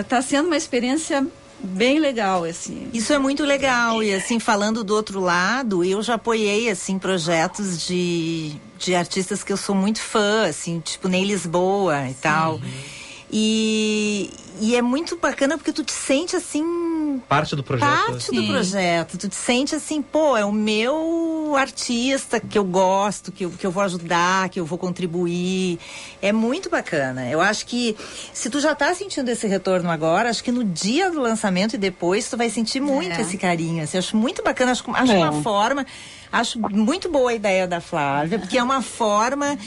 está 0.00 0.20
uh, 0.20 0.22
sendo 0.22 0.46
uma 0.46 0.56
experiência 0.56 1.26
bem 1.62 1.98
legal 1.98 2.44
assim. 2.44 2.88
Isso 2.92 3.12
é 3.12 3.18
muito 3.18 3.44
legal 3.44 4.02
e 4.02 4.12
assim 4.14 4.38
falando 4.38 4.82
do 4.82 4.94
outro 4.94 5.20
lado, 5.20 5.84
eu 5.84 6.02
já 6.02 6.14
apoiei 6.14 6.70
assim 6.70 6.98
projetos 6.98 7.86
de, 7.86 8.54
de 8.78 8.94
artistas 8.94 9.42
que 9.42 9.52
eu 9.52 9.56
sou 9.56 9.74
muito 9.74 10.00
fã, 10.00 10.46
assim, 10.46 10.80
tipo 10.80 11.08
Ney 11.08 11.24
Lisboa 11.24 12.06
e 12.06 12.08
Sim. 12.08 12.16
tal. 12.20 12.60
E, 13.32 14.30
e 14.60 14.74
é 14.74 14.82
muito 14.82 15.16
bacana 15.16 15.56
porque 15.56 15.72
tu 15.72 15.84
te 15.84 15.92
sente 15.92 16.34
assim 16.34 16.64
parte 17.20 17.54
do 17.56 17.62
projeto. 17.62 18.06
parte 18.06 18.30
do 18.34 18.46
projeto. 18.46 19.18
Tu 19.18 19.28
te 19.28 19.34
sente 19.34 19.74
assim, 19.74 20.02
pô, 20.02 20.36
é 20.36 20.44
o 20.44 20.52
meu 20.52 21.54
artista 21.56 22.38
que 22.40 22.56
eu 22.58 22.64
gosto, 22.64 23.30
que 23.32 23.44
eu, 23.44 23.50
que 23.50 23.66
eu 23.66 23.70
vou 23.70 23.82
ajudar, 23.82 24.48
que 24.48 24.58
eu 24.60 24.64
vou 24.64 24.78
contribuir. 24.78 25.78
É 26.22 26.32
muito 26.32 26.68
bacana. 26.70 27.28
Eu 27.28 27.40
acho 27.40 27.66
que 27.66 27.96
se 28.32 28.48
tu 28.50 28.60
já 28.60 28.74
tá 28.74 28.94
sentindo 28.94 29.28
esse 29.28 29.46
retorno 29.46 29.90
agora, 29.90 30.30
acho 30.30 30.42
que 30.44 30.52
no 30.52 30.64
dia 30.64 31.10
do 31.10 31.20
lançamento 31.20 31.74
e 31.74 31.78
depois 31.78 32.28
tu 32.28 32.36
vai 32.36 32.48
sentir 32.50 32.80
muito 32.80 33.12
É. 33.12 33.20
esse 33.20 33.36
carinho. 33.36 33.82
Assim, 33.84 33.98
acho 33.98 34.16
muito 34.16 34.42
bacana, 34.42 34.72
acho, 34.72 34.84
acho 34.92 35.12
É. 35.12 35.18
uma 35.18 35.42
forma, 35.42 35.86
acho 36.32 36.58
muito 36.70 37.08
boa 37.10 37.30
a 37.30 37.34
ideia 37.34 37.66
da 37.66 37.80
Flávia, 37.80 38.38
porque 38.38 38.58
é 38.58 38.62
uma 38.62 38.82
forma 38.82 39.58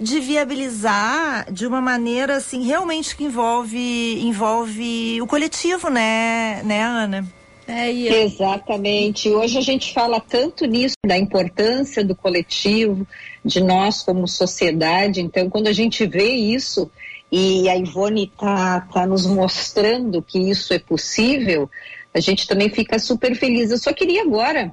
de 0.00 0.18
viabilizar 0.18 1.52
de 1.52 1.66
uma 1.66 1.80
maneira 1.80 2.36
assim 2.36 2.62
realmente 2.64 3.14
que 3.14 3.24
envolve 3.24 4.20
envolve 4.22 5.20
o 5.20 5.26
coletivo, 5.26 5.90
né, 5.90 6.62
né, 6.64 6.82
Ana? 6.82 7.28
É, 7.68 7.92
e 7.92 8.08
Exatamente. 8.08 9.28
Hoje 9.28 9.58
a 9.58 9.60
gente 9.60 9.92
fala 9.92 10.18
tanto 10.20 10.64
nisso, 10.64 10.96
da 11.06 11.16
importância 11.16 12.04
do 12.04 12.16
coletivo, 12.16 13.06
de 13.44 13.60
nós 13.62 14.02
como 14.02 14.26
sociedade. 14.26 15.20
Então, 15.20 15.48
quando 15.48 15.68
a 15.68 15.72
gente 15.72 16.04
vê 16.04 16.32
isso, 16.32 16.90
e 17.30 17.68
a 17.68 17.76
Ivone 17.76 18.24
está 18.24 18.80
tá 18.92 19.06
nos 19.06 19.24
mostrando 19.24 20.20
que 20.20 20.38
isso 20.50 20.74
é 20.74 20.80
possível, 20.80 21.70
a 22.12 22.18
gente 22.18 22.48
também 22.48 22.68
fica 22.68 22.98
super 22.98 23.36
feliz. 23.36 23.70
Eu 23.70 23.78
só 23.78 23.92
queria 23.92 24.22
agora. 24.22 24.72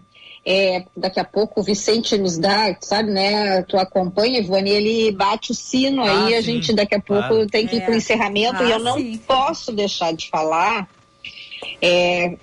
É, 0.50 0.86
daqui 0.96 1.20
a 1.20 1.26
pouco 1.26 1.60
o 1.60 1.64
Vicente 1.64 2.18
nos 2.18 2.38
dá, 2.38 2.74
sabe, 2.80 3.12
né? 3.12 3.62
Tu 3.64 3.78
acompanha, 3.78 4.40
Ivone, 4.40 4.70
ele 4.70 5.12
bate 5.12 5.52
o 5.52 5.54
sino 5.54 6.02
Ah, 6.04 6.10
aí, 6.28 6.36
a 6.36 6.38
sim, 6.38 6.44
gente 6.54 6.74
daqui 6.74 6.96
a 6.96 7.02
pouco 7.02 7.28
claro. 7.28 7.48
tem 7.48 7.68
que 7.68 7.76
ir 7.76 7.80
É. 7.82 7.86
para 7.86 7.94
o 7.94 7.98
encerramento 7.98 8.64
Ah, 8.64 8.66
e 8.66 8.72
eu 8.72 8.80
não 8.80 8.96
sim. 8.98 9.18
posso 9.28 9.74
deixar 9.74 10.14
de 10.14 10.30
falar 10.30 10.88
é, 11.82 12.38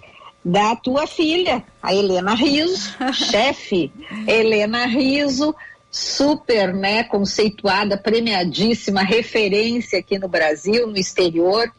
da 0.45 0.77
tua 0.77 1.07
filha, 1.07 1.65
a 1.83 1.95
Helena 1.95 2.35
Riso, 2.35 2.95
chefe 3.15 3.91
Helena 4.29 4.85
Riso, 4.85 5.55
super, 5.91 6.75
né, 6.75 7.05
conceituada, 7.05 7.97
premiadíssima, 7.97 9.03
referência 9.03 9.99
aqui 9.99 10.19
no 10.19 10.29
Brasil, 10.29 10.87
no 10.89 10.99
exterior. 10.99 11.73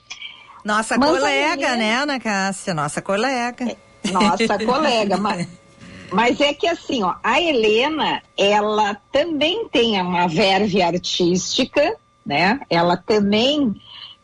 Nossa 0.63 0.97
Mas 0.97 1.09
a 1.09 1.13
colega, 1.19 1.53
Helena- 1.67 1.75
né, 1.77 1.95
Ana 1.97 2.19
Cássia? 2.19 2.73
Nossa 2.73 2.99
colega. 3.01 3.77
Nossa 4.11 4.57
colega, 4.65 5.17
mas, 5.17 5.47
mas 6.15 6.39
é 6.39 6.53
que 6.53 6.65
assim, 6.65 7.03
ó, 7.03 7.15
a 7.21 7.41
Helena, 7.41 8.23
ela 8.37 8.95
também 9.11 9.67
tem 9.67 10.01
uma 10.01 10.27
verve 10.27 10.81
artística, 10.81 11.97
né? 12.25 12.61
Ela 12.69 12.95
também 12.95 13.75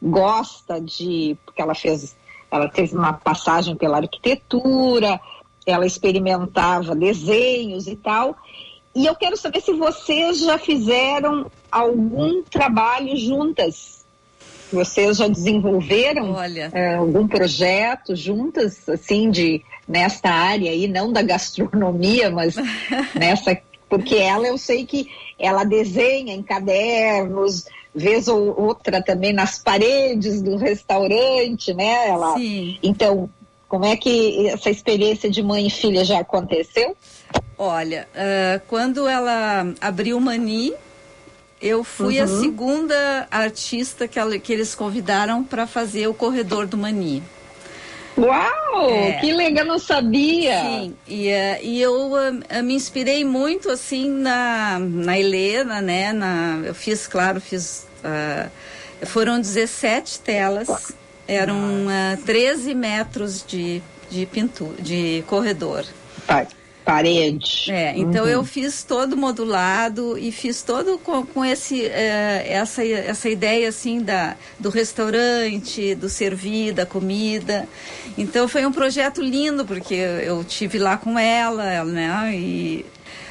gosta 0.01 0.79
de, 0.79 1.37
porque 1.45 1.61
ela 1.61 1.75
fez, 1.75 2.15
ela 2.49 2.69
teve 2.69 2.95
uma 2.95 3.11
passagem 3.11 3.75
pela 3.75 3.97
arquitetura, 3.97 5.19
ela 5.65 5.85
experimentava 5.85 6.95
desenhos 6.95 7.87
e 7.87 7.97
tal. 7.97 8.37
E 8.95 9.05
eu 9.05 9.13
quero 9.13 9.35
saber 9.35 9.59
se 9.59 9.73
vocês 9.73 10.39
já 10.39 10.57
fizeram 10.57 11.51
algum 11.69 12.41
trabalho 12.43 13.17
juntas. 13.17 14.00
Vocês 14.71 15.17
já 15.17 15.27
desenvolveram 15.27 16.35
eh, 16.73 16.95
algum 16.95 17.27
projeto 17.27 18.15
juntas, 18.15 18.87
assim, 18.87 19.29
de 19.29 19.61
nesta 19.87 20.29
área 20.29 20.71
aí, 20.71 20.87
não 20.87 21.11
da 21.11 21.21
gastronomia, 21.21 22.31
mas 22.31 22.55
nessa, 23.13 23.57
porque 23.89 24.15
ela 24.15 24.47
eu 24.47 24.57
sei 24.57 24.85
que 24.85 25.09
ela 25.37 25.63
desenha 25.63 26.33
em 26.33 26.41
cadernos, 26.41 27.65
vez 27.93 28.27
ou 28.27 28.59
outra 28.59 29.01
também 29.01 29.33
nas 29.33 29.59
paredes 29.59 30.41
do 30.41 30.55
restaurante, 30.55 31.73
né? 31.73 32.07
Ela, 32.07 32.37
Sim. 32.37 32.77
Então, 32.81 33.29
como 33.67 33.85
é 33.85 33.95
que 33.95 34.47
essa 34.47 34.69
experiência 34.69 35.29
de 35.29 35.41
mãe 35.43 35.67
e 35.67 35.69
filha 35.69 36.05
já 36.05 36.19
aconteceu? 36.19 36.95
Olha, 37.57 38.07
ah, 38.15 38.61
quando 38.67 39.07
ela 39.07 39.73
abriu 39.79 40.17
o 40.17 40.21
Mani, 40.21 40.73
eu 41.61 41.83
fui 41.83 42.19
a 42.19 42.25
Uhum. 42.25 42.41
segunda 42.41 43.27
artista 43.29 44.07
que, 44.07 44.17
ela- 44.19 44.37
que 44.39 44.51
eles 44.51 44.73
convidaram 44.75 45.43
para 45.43 45.67
fazer 45.67 46.07
o 46.07 46.13
corredor 46.13 46.65
do 46.65 46.77
Mani. 46.77 47.21
Uau! 48.17 48.89
É. 48.89 49.13
Que 49.21 49.31
legal, 49.31 49.65
não 49.65 49.79
sabia! 49.79 50.59
Sim, 50.61 50.95
e, 51.07 51.29
eh, 51.29 51.59
e 51.63 51.81
eu 51.81 52.11
ah, 52.49 52.61
me 52.61 52.73
inspirei 52.73 53.23
muito 53.23 53.69
assim 53.69 54.09
na, 54.09 54.77
na 54.79 55.17
Helena, 55.17 55.81
né? 55.81 56.11
Na, 56.11 56.59
eu 56.65 56.75
fiz, 56.75 57.07
claro, 57.07 57.39
fiz. 57.39 57.87
ah, 58.03 58.47
foram 59.05 59.39
17 59.39 60.19
telas, 60.19 60.91
eram 61.27 61.55
ah, 61.89 62.17
13 62.25 62.75
metros 62.75 63.43
de, 63.47 63.81
de 64.09 64.25
pintura, 64.25 64.75
de 64.81 65.23
corredor. 65.27 65.85
Pa- 66.27 66.45
Parede. 66.83 67.71
É, 67.71 67.93
então 67.95 68.23
Uhum. 68.23 68.29
eu 68.29 68.43
fiz 68.43 68.83
todo 68.83 69.15
modulado 69.15 70.17
e 70.17 70.31
fiz 70.31 70.61
todo 70.61 70.97
com, 70.97 71.25
com 71.25 71.45
esse, 71.45 71.85
eh, 71.85 72.45
essa, 72.49 72.83
essa 72.85 73.29
ideia 73.29 73.69
assim 73.69 74.01
da, 74.01 74.35
do 74.59 74.69
restaurante, 74.69 75.93
do 75.95 76.09
servir, 76.09 76.73
da 76.73 76.85
comida. 76.85 77.67
Então 78.17 78.47
foi 78.47 78.65
um 78.65 78.71
projeto 78.71 79.21
lindo, 79.21 79.63
porque 79.65 79.93
eu 79.93 80.43
tive 80.43 80.79
lá 80.79 80.97
com 80.97 81.17
ela, 81.19 81.83
né? 81.85 82.31
E, 82.35 82.85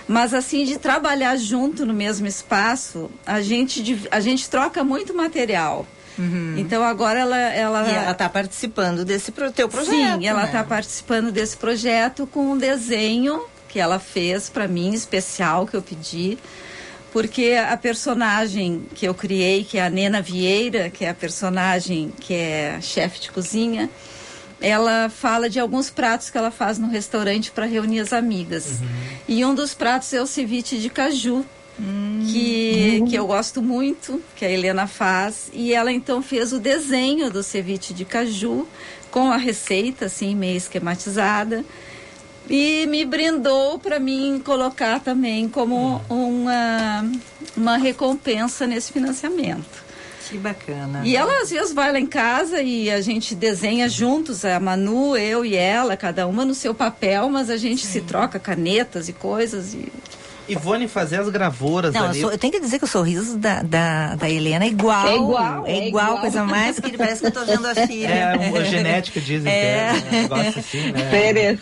mas 0.06 0.32
assim, 0.34 0.64
de 0.64 0.78
trabalhar 0.78 1.36
junto 1.36 1.84
no 1.84 1.94
mesmo 1.94 2.26
espaço, 2.26 3.10
a 3.26 3.40
gente, 3.40 4.08
a 4.10 4.20
gente 4.20 4.48
troca 4.48 4.82
muito 4.84 5.14
material. 5.14 5.86
Então 6.58 6.82
agora 6.82 7.20
ela, 7.20 7.38
ela. 7.38 7.88
E 7.88 7.94
ela 7.94 8.10
está 8.12 8.28
participando 8.28 9.04
desse 9.04 9.32
pro, 9.32 9.50
teu 9.50 9.68
projeto. 9.68 10.18
Sim, 10.18 10.26
ela 10.26 10.40
né? 10.40 10.46
está 10.46 10.64
participando 10.64 11.30
desse 11.32 11.56
projeto 11.56 12.26
com 12.26 12.52
um 12.52 12.58
desenho 12.58 13.42
que 13.68 13.78
ela 13.78 13.98
fez 13.98 14.48
para 14.48 14.66
mim, 14.66 14.92
especial, 14.92 15.66
que 15.66 15.74
eu 15.74 15.82
pedi. 15.82 16.38
Porque 17.12 17.54
a 17.54 17.76
personagem 17.76 18.86
que 18.94 19.06
eu 19.06 19.14
criei, 19.14 19.64
que 19.64 19.78
é 19.78 19.84
a 19.84 19.90
Nena 19.90 20.22
Vieira, 20.22 20.90
que 20.90 21.04
é 21.04 21.10
a 21.10 21.14
personagem 21.14 22.12
que 22.20 22.34
é 22.34 22.78
chefe 22.80 23.20
de 23.20 23.32
cozinha, 23.32 23.90
ela 24.60 25.08
fala 25.08 25.48
de 25.48 25.58
alguns 25.58 25.90
pratos 25.90 26.30
que 26.30 26.38
ela 26.38 26.50
faz 26.50 26.78
no 26.78 26.88
restaurante 26.88 27.50
para 27.50 27.66
reunir 27.66 28.00
as 28.00 28.12
amigas. 28.12 28.80
E 29.26 29.44
um 29.44 29.54
dos 29.54 29.74
pratos 29.74 30.12
é 30.12 30.22
o 30.22 30.26
ceviche 30.26 30.78
de 30.78 30.90
caju, 30.90 31.44
que, 32.26 33.04
que 33.08 33.14
eu 33.14 33.26
gosto 33.26 33.62
muito, 33.62 34.22
que 34.36 34.44
a 34.44 34.50
Helena 34.50 34.86
faz. 34.86 35.50
E 35.52 35.72
ela 35.72 35.92
então 35.92 36.22
fez 36.22 36.52
o 36.52 36.58
desenho 36.58 37.30
do 37.30 37.42
ceviche 37.42 37.92
de 37.92 38.04
caju 38.04 38.66
com 39.10 39.30
a 39.30 39.36
receita, 39.36 40.06
assim, 40.06 40.34
meio 40.34 40.56
esquematizada. 40.56 41.64
E 42.48 42.86
me 42.86 43.04
brindou 43.04 43.78
para 43.78 44.00
mim 44.00 44.40
colocar 44.44 44.98
também 45.00 45.48
como 45.48 46.00
uma, 46.08 47.08
uma 47.56 47.76
recompensa 47.76 48.66
nesse 48.66 48.92
financiamento. 48.92 49.90
Que 50.28 50.38
bacana. 50.38 51.02
E 51.04 51.16
ela 51.16 51.42
às 51.42 51.50
vezes 51.50 51.72
vai 51.72 51.92
lá 51.92 51.98
em 51.98 52.06
casa 52.06 52.62
e 52.62 52.88
a 52.88 53.00
gente 53.00 53.34
desenha 53.34 53.88
juntos, 53.88 54.44
a 54.44 54.60
Manu, 54.60 55.16
eu 55.16 55.44
e 55.44 55.56
ela, 55.56 55.96
cada 55.96 56.26
uma 56.26 56.44
no 56.44 56.54
seu 56.54 56.72
papel, 56.72 57.28
mas 57.28 57.50
a 57.50 57.56
gente 57.56 57.84
se 57.84 58.00
troca 58.00 58.38
canetas 58.38 59.08
e 59.08 59.12
coisas. 59.12 59.74
E... 59.74 59.88
Ivone 60.52 60.88
fazer 60.88 61.20
as 61.20 61.28
gravuras 61.28 61.92
Não, 61.94 62.02
eu, 62.02 62.08
ali. 62.10 62.20
sou- 62.20 62.32
eu 62.32 62.38
tenho 62.38 62.52
que 62.52 62.60
dizer 62.60 62.78
que 62.78 62.84
o 62.84 62.88
sorriso 62.88 63.36
da, 63.38 63.62
da, 63.62 64.14
da 64.16 64.28
Helena 64.30 64.64
é 64.64 64.68
igual. 64.68 65.06
É 65.06 65.16
igual, 65.16 65.66
É 65.66 65.72
é 65.72 65.88
igual, 65.88 66.04
igual. 66.06 66.20
coisa 66.20 66.44
mais 66.44 66.78
que 66.80 66.96
parece 66.96 67.20
que 67.20 67.26
eu 67.26 67.32
tô 67.32 67.44
vendo 67.44 67.66
a 67.66 67.74
filha. 67.74 68.08
É, 68.08 68.58
a 68.58 68.64
genética 68.64 69.20
dizem 69.20 69.50
É. 69.52 69.92
que 69.92 70.14
é 70.14 70.18
um 70.18 70.22
negócio 70.22 70.60
assim, 70.60 70.92
né? 70.92 71.58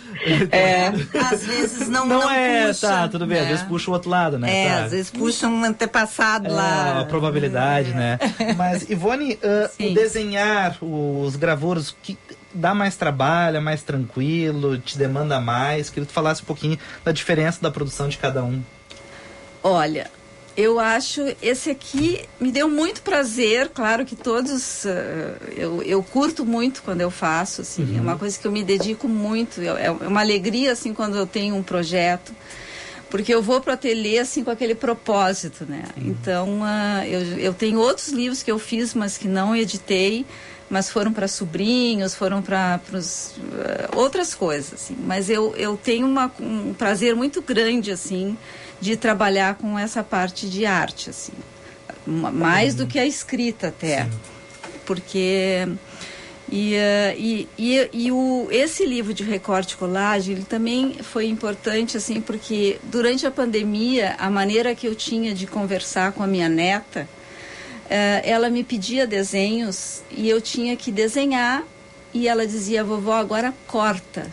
É. 0.51 0.89
Às 1.33 1.45
vezes 1.45 1.89
não, 1.89 2.07
Não, 2.07 2.21
não 2.21 2.31
é, 2.31 2.67
puxa, 2.69 2.89
tá, 2.89 3.09
tudo 3.09 3.27
bem. 3.27 3.39
Às 3.39 3.45
né? 3.45 3.51
vezes 3.51 3.65
puxa 3.67 3.91
o 3.91 3.95
outro 3.95 4.11
lado, 4.11 4.39
né? 4.39 4.65
É, 4.65 4.69
tá. 4.69 4.85
às 4.85 4.91
vezes 4.91 5.11
puxa 5.11 5.47
um 5.47 5.65
antepassado 5.65 6.47
É, 6.49 6.51
lá. 6.51 7.01
a 7.01 7.05
probabilidade, 7.05 7.93
né? 7.93 8.19
Mas, 8.57 8.89
Ivone, 8.89 9.39
ah, 9.43 9.71
o 9.81 9.95
desenhar 9.95 10.77
os 10.83 11.37
gravuros, 11.37 11.95
que 12.03 12.19
dá 12.53 12.75
mais 12.75 12.97
trabalho, 12.97 13.59
é 13.59 13.61
mais 13.61 13.83
tranquilo, 13.83 14.79
te 14.79 14.97
demanda 14.99 15.41
mais? 15.41 15.89
Queria 15.91 16.07
que 16.07 16.13
tu 16.13 16.15
falasse 16.15 16.43
um 16.43 16.47
pouquinho 16.47 16.79
da 17.05 17.13
diferença 17.13 17.59
da 17.61 17.71
produção 17.71 18.09
de 18.09 18.19
cada 18.19 18.43
um. 18.43 18.63
Olha, 19.63 20.11
eu 20.57 20.81
acho 20.81 21.23
esse 21.41 21.71
aqui 21.71 22.21
me 22.41 22.51
deu 22.51 22.69
muito 22.69 23.01
prazer, 23.03 23.69
claro 23.69 24.05
que 24.05 24.17
todos 24.17 24.85
eh, 24.87 25.37
eu, 25.57 25.81
eu 25.85 26.03
curto 26.03 26.45
muito 26.45 26.83
quando 26.83 27.01
eu 27.01 27.13
faço, 27.13 27.61
assim, 27.61 27.97
é 27.97 28.01
uma 28.01 28.19
coisa 28.19 28.37
que 28.37 28.45
eu 28.45 28.51
me 28.51 28.65
dedico 28.65 29.07
muito, 29.07 29.61
é 29.63 29.89
uma 29.91 30.21
alegria 30.21 30.73
assim 30.73 30.93
quando 30.93 31.17
eu 31.17 31.27
tenho 31.27 31.55
um 31.55 31.63
projeto. 31.63 32.33
Porque 33.09 33.33
eu 33.33 33.41
vou 33.41 33.61
para 33.61 33.71
o 33.71 33.75
ateliê 33.75 34.19
assim 34.19 34.45
com 34.45 34.51
aquele 34.51 34.75
propósito, 34.75 35.65
né? 35.67 35.85
Então, 35.97 36.61
ah, 36.63 37.07
eu, 37.07 37.21
eu 37.39 37.55
tenho 37.55 37.79
outros 37.79 38.09
livros 38.09 38.43
que 38.43 38.51
eu 38.51 38.59
fiz, 38.59 38.93
mas 38.93 39.17
que 39.17 39.27
não 39.27 39.57
editei, 39.57 40.27
mas 40.69 40.91
foram 40.91 41.13
para 41.13 41.27
sobrinhos, 41.27 42.15
foram 42.15 42.43
para 42.43 42.79
outras 43.97 44.35
coisas, 44.35 44.75
assim. 44.75 44.97
Mas 45.07 45.31
eu, 45.31 45.55
eu 45.57 45.77
tenho 45.77 46.07
uma, 46.07 46.31
um 46.39 46.75
prazer 46.75 47.17
muito 47.17 47.41
grande, 47.41 47.91
assim, 47.91 48.37
de 48.81 48.97
trabalhar 48.97 49.57
com 49.57 49.79
essa 49.79 50.03
parte 50.03 50.49
de 50.49 50.65
arte, 50.67 51.11
assim. 51.11 51.33
Ma- 52.07 52.31
Mais 52.31 52.75
do 52.75 52.87
que 52.87 52.99
a 52.99 53.07
escrita 53.07 53.69
até. 53.69 54.09
Porque 54.87 55.67
E, 56.51 56.75
uh, 56.77 57.15
e, 57.19 57.49
e, 57.59 57.91
e, 57.93 58.13
o, 58.13 58.49
esse 58.51 58.87
livro 58.87 59.13
de 59.13 59.23
recorte 59.23 59.77
colagem, 59.77 60.35
ele 60.35 60.45
também 60.45 60.95
foi 61.03 61.27
importante, 61.27 61.99
assim, 61.99 62.23
porque 62.23 62.79
durante 62.85 63.27
a 63.27 63.31
pandemia, 63.31 64.17
a 64.19 64.31
maneira 64.31 64.75
que 64.75 64.89
eu 64.89 64.95
tinha 64.95 65.35
de 65.35 65.47
conversar 65.47 66.13
com 66.13 66.23
a 66.23 66.27
minha 66.27 66.49
neta, 66.49 67.07
uh, 67.85 68.23
ela 68.25 68.49
me 68.49 68.65
pedia 68.65 69.07
desenhos 69.07 70.01
e 70.11 70.27
eu 70.27 70.41
tinha 70.41 70.75
que 70.75 70.91
desenhar 70.91 71.63
e 72.15 72.27
ela 72.27 72.47
dizia, 72.47 72.83
vovó, 72.83 73.13
agora 73.17 73.53
corta. 73.67 74.27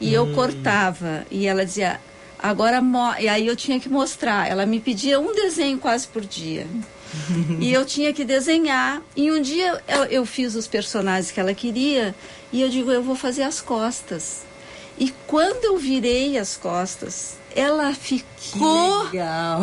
E 0.00 0.10
hum. 0.10 0.12
eu 0.12 0.34
cortava 0.34 1.26
e 1.28 1.48
ela 1.48 1.64
dizia, 1.64 2.00
agora... 2.42 2.82
E 3.20 3.28
aí 3.28 3.46
eu 3.46 3.56
tinha 3.56 3.78
que 3.78 3.88
mostrar. 3.88 4.50
Ela 4.50 4.66
me 4.66 4.80
pedia 4.80 5.20
um 5.20 5.32
desenho 5.34 5.78
quase 5.78 6.06
por 6.08 6.22
dia 6.22 6.66
e 7.60 7.72
eu 7.72 7.84
tinha 7.84 8.12
que 8.12 8.24
desenhar. 8.24 9.02
E 9.16 9.30
um 9.30 9.40
dia 9.40 9.80
eu, 9.88 10.04
eu, 10.04 10.26
fiz 10.26 10.54
os 10.54 10.66
personagens 10.66 11.30
que 11.30 11.38
ela 11.38 11.54
queria 11.54 12.14
e 12.52 12.60
eu 12.60 12.68
digo, 12.68 12.90
eu 12.90 13.02
vou 13.02 13.14
fazer 13.14 13.42
as 13.42 13.60
costas. 13.60 14.42
E 14.98 15.12
quando 15.26 15.64
eu 15.64 15.78
virei 15.78 16.38
as 16.38 16.56
costas, 16.56 17.36
ela 17.54 17.92
ficou. 17.94 19.06
Que 19.10 19.16
legal! 19.16 19.62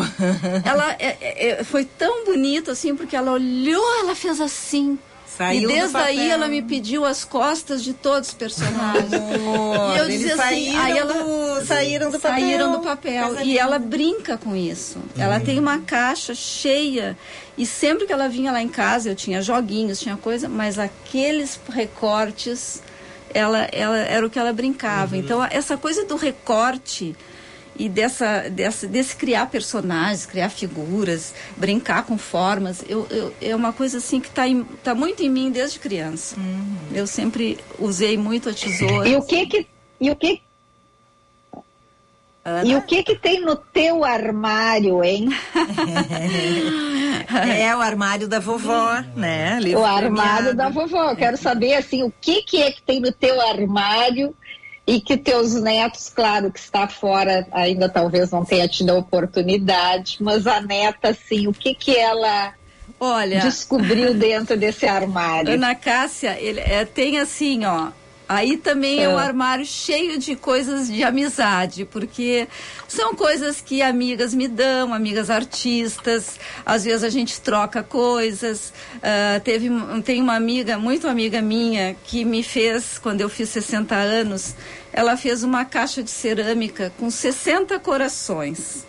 ela 0.63 0.91
é, 0.93 1.17
é, 1.21 1.49
é, 1.49 1.63
foi 1.63 1.85
tão 1.85 2.25
bonito 2.25 2.71
assim, 2.71 2.95
porque 2.95 3.15
ela 3.15 3.31
olhou, 3.31 3.99
ela 3.99 4.15
fez 4.15 4.41
assim. 4.41 4.97
Saiu 5.39 5.69
e 5.69 5.73
desde 5.73 5.95
aí 5.95 6.29
ela 6.29 6.49
me 6.49 6.61
pediu 6.61 7.05
as 7.05 7.23
costas 7.23 7.81
de 7.81 7.93
todos 7.93 8.27
os 8.27 8.35
personagens. 8.35 9.13
Amor, 9.13 9.95
e 9.95 9.97
eu 9.99 10.07
dizia 10.09 10.33
assim, 10.33 10.75
aí 10.75 10.97
ela 10.97 11.13
do, 11.13 11.65
saíram 11.65 12.11
do 12.11 12.19
papel. 12.19 12.39
Saíram 12.41 12.71
do 12.73 12.79
papel. 12.81 13.41
E 13.45 13.57
ela 13.57 13.79
brinca 13.79 14.37
com 14.37 14.53
isso. 14.53 14.99
Uhum. 14.99 15.23
Ela 15.23 15.39
tem 15.39 15.57
uma 15.57 15.79
caixa 15.79 16.35
cheia 16.35 17.17
e 17.57 17.65
sempre 17.65 18.05
que 18.05 18.11
ela 18.11 18.27
vinha 18.27 18.51
lá 18.51 18.61
em 18.61 18.67
casa, 18.67 19.07
eu 19.07 19.15
tinha 19.15 19.41
joguinhos, 19.41 20.01
tinha 20.01 20.17
coisa, 20.17 20.49
mas 20.49 20.77
aqueles 20.77 21.57
recortes 21.69 22.83
ela, 23.33 23.59
ela 23.71 23.97
era 23.97 24.25
o 24.25 24.29
que 24.29 24.37
ela 24.37 24.51
brincava. 24.51 25.15
Uhum. 25.15 25.21
Então 25.21 25.47
essa 25.49 25.77
coisa 25.77 26.03
do 26.03 26.17
recorte 26.17 27.15
e 27.79 27.87
dessa, 27.87 28.49
dessa, 28.49 28.85
desse 28.85 29.15
criar 29.15 29.45
personagens, 29.45 30.25
criar 30.25 30.49
figuras, 30.49 31.33
brincar 31.55 32.03
com 32.03 32.17
formas, 32.17 32.83
eu, 32.87 33.07
eu 33.09 33.33
é 33.41 33.55
uma 33.55 33.71
coisa 33.71 33.99
assim 33.99 34.19
que 34.19 34.27
está 34.27 34.43
tá 34.83 34.93
muito 34.93 35.23
em 35.23 35.29
mim 35.29 35.49
desde 35.49 35.79
criança. 35.79 36.35
Uhum. 36.37 36.75
Eu 36.93 37.07
sempre 37.07 37.57
usei 37.79 38.17
muito 38.17 38.49
a 38.49 38.53
tesoura. 38.53 39.07
E 39.07 39.15
o 39.15 39.23
que 39.23 39.45
que 39.45 39.65
e 40.01 40.11
o 40.11 40.15
que 40.15 40.41
Ana? 42.43 42.65
E 42.65 42.75
o 42.75 42.81
que 42.81 43.03
que 43.03 43.15
tem 43.15 43.41
no 43.41 43.55
teu 43.55 44.03
armário, 44.03 45.03
hein? 45.03 45.29
é 47.59 47.75
o 47.75 47.81
armário 47.81 48.27
da 48.27 48.39
vovó, 48.39 49.03
né? 49.15 49.59
Livro 49.61 49.81
o 49.81 49.85
armário 49.85 50.49
premiado. 50.49 50.55
da 50.55 50.69
vovó. 50.69 51.15
Quero 51.15 51.37
saber 51.37 51.75
assim, 51.75 52.03
o 52.03 52.11
que 52.19 52.41
que 52.41 52.61
é 52.61 52.71
que 52.71 52.81
tem 52.81 52.99
no 52.99 53.11
teu 53.11 53.39
armário 53.41 54.35
e 54.89 54.99
que 54.99 55.15
teus 55.15 55.53
netos, 55.53 56.09
claro 56.09 56.51
que 56.51 56.59
está 56.59 56.87
fora, 56.87 57.47
ainda 57.51 57.87
talvez 57.87 58.31
não 58.31 58.43
tenha 58.43 58.67
tido 58.67 58.89
a 58.89 58.95
oportunidade, 58.95 60.17
mas 60.19 60.47
a 60.47 60.59
neta, 60.59 61.09
assim, 61.09 61.47
o 61.47 61.53
que 61.53 61.75
que 61.75 61.95
ela 61.95 62.55
Olha, 62.99 63.39
descobriu 63.39 64.15
dentro 64.15 64.57
desse 64.57 64.87
armário? 64.87 65.53
Ana 65.53 65.75
Cássia, 65.75 66.35
ele 66.41 66.59
é, 66.59 66.85
tem 66.85 67.19
assim, 67.19 67.65
ó, 67.65 67.89
Aí 68.29 68.57
também 68.57 68.99
é. 68.99 69.03
é 69.05 69.09
um 69.09 69.17
armário 69.17 69.65
cheio 69.65 70.19
de 70.19 70.35
coisas 70.35 70.87
de 70.87 71.03
amizade, 71.03 71.83
porque 71.83 72.47
são 72.87 73.15
coisas 73.15 73.59
que 73.59 73.81
amigas 73.81 74.35
me 74.35 74.47
dão, 74.47 74.93
amigas 74.93 75.31
artistas, 75.31 76.39
às 76.63 76.83
vezes 76.83 77.03
a 77.03 77.09
gente 77.09 77.41
troca 77.41 77.81
coisas. 77.81 78.71
Uh, 78.97 79.39
teve, 79.43 79.67
tem 80.05 80.21
uma 80.21 80.35
amiga, 80.35 80.77
muito 80.77 81.07
amiga 81.07 81.41
minha, 81.41 81.95
que 82.03 82.23
me 82.23 82.43
fez, 82.43 82.99
quando 82.99 83.21
eu 83.21 83.29
fiz 83.29 83.49
60 83.49 83.95
anos, 83.95 84.53
ela 84.93 85.17
fez 85.17 85.43
uma 85.43 85.65
caixa 85.65 86.03
de 86.03 86.11
cerâmica 86.11 86.93
com 86.99 87.09
60 87.09 87.79
corações. 87.79 88.87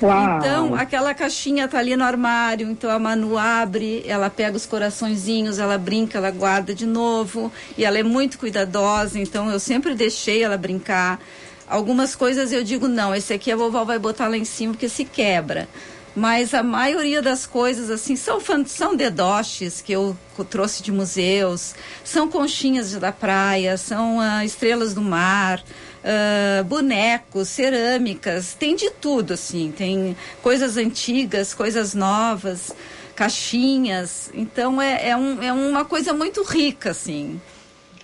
Uau. 0.00 0.38
Então, 0.38 0.74
aquela 0.74 1.12
caixinha 1.14 1.66
tá 1.66 1.78
ali 1.78 1.96
no 1.96 2.04
armário, 2.04 2.70
então 2.70 2.90
a 2.90 2.98
Manu 2.98 3.36
abre, 3.36 4.04
ela 4.06 4.30
pega 4.30 4.56
os 4.56 4.66
coraçõezinhos, 4.66 5.58
ela 5.58 5.76
brinca, 5.76 6.18
ela 6.18 6.30
guarda 6.30 6.74
de 6.74 6.86
novo, 6.86 7.52
e 7.76 7.84
ela 7.84 7.98
é 7.98 8.02
muito 8.02 8.38
cuidadosa, 8.38 9.18
então 9.18 9.50
eu 9.50 9.58
sempre 9.58 9.94
deixei 9.94 10.42
ela 10.42 10.56
brincar. 10.56 11.20
Algumas 11.68 12.14
coisas 12.14 12.52
eu 12.52 12.64
digo, 12.64 12.88
não, 12.88 13.14
esse 13.14 13.32
aqui 13.32 13.52
a 13.52 13.56
vovó 13.56 13.84
vai 13.84 13.98
botar 13.98 14.28
lá 14.28 14.36
em 14.36 14.44
cima 14.44 14.72
porque 14.72 14.88
se 14.88 15.04
quebra. 15.04 15.68
Mas 16.16 16.52
a 16.52 16.64
maioria 16.64 17.22
das 17.22 17.46
coisas, 17.46 17.90
assim, 17.90 18.16
são, 18.16 18.40
são 18.66 18.96
dedoches 18.96 19.80
que 19.80 19.92
eu 19.92 20.16
trouxe 20.50 20.82
de 20.82 20.90
museus, 20.90 21.74
são 22.02 22.28
conchinhas 22.28 22.92
da 22.92 23.12
praia, 23.12 23.76
são 23.76 24.18
uh, 24.18 24.42
estrelas 24.44 24.94
do 24.94 25.02
mar, 25.02 25.62
uh, 26.04 26.64
bonecos, 26.64 27.48
cerâmicas, 27.48 28.54
tem 28.54 28.76
de 28.76 28.90
tudo, 28.90 29.34
assim. 29.34 29.72
Tem 29.76 30.16
coisas 30.42 30.76
antigas, 30.76 31.54
coisas 31.54 31.94
novas, 31.94 32.72
caixinhas. 33.14 34.30
Então 34.34 34.80
é, 34.80 35.10
é, 35.10 35.16
um, 35.16 35.42
é 35.42 35.52
uma 35.52 35.84
coisa 35.84 36.12
muito 36.12 36.42
rica, 36.42 36.90
assim. 36.90 37.40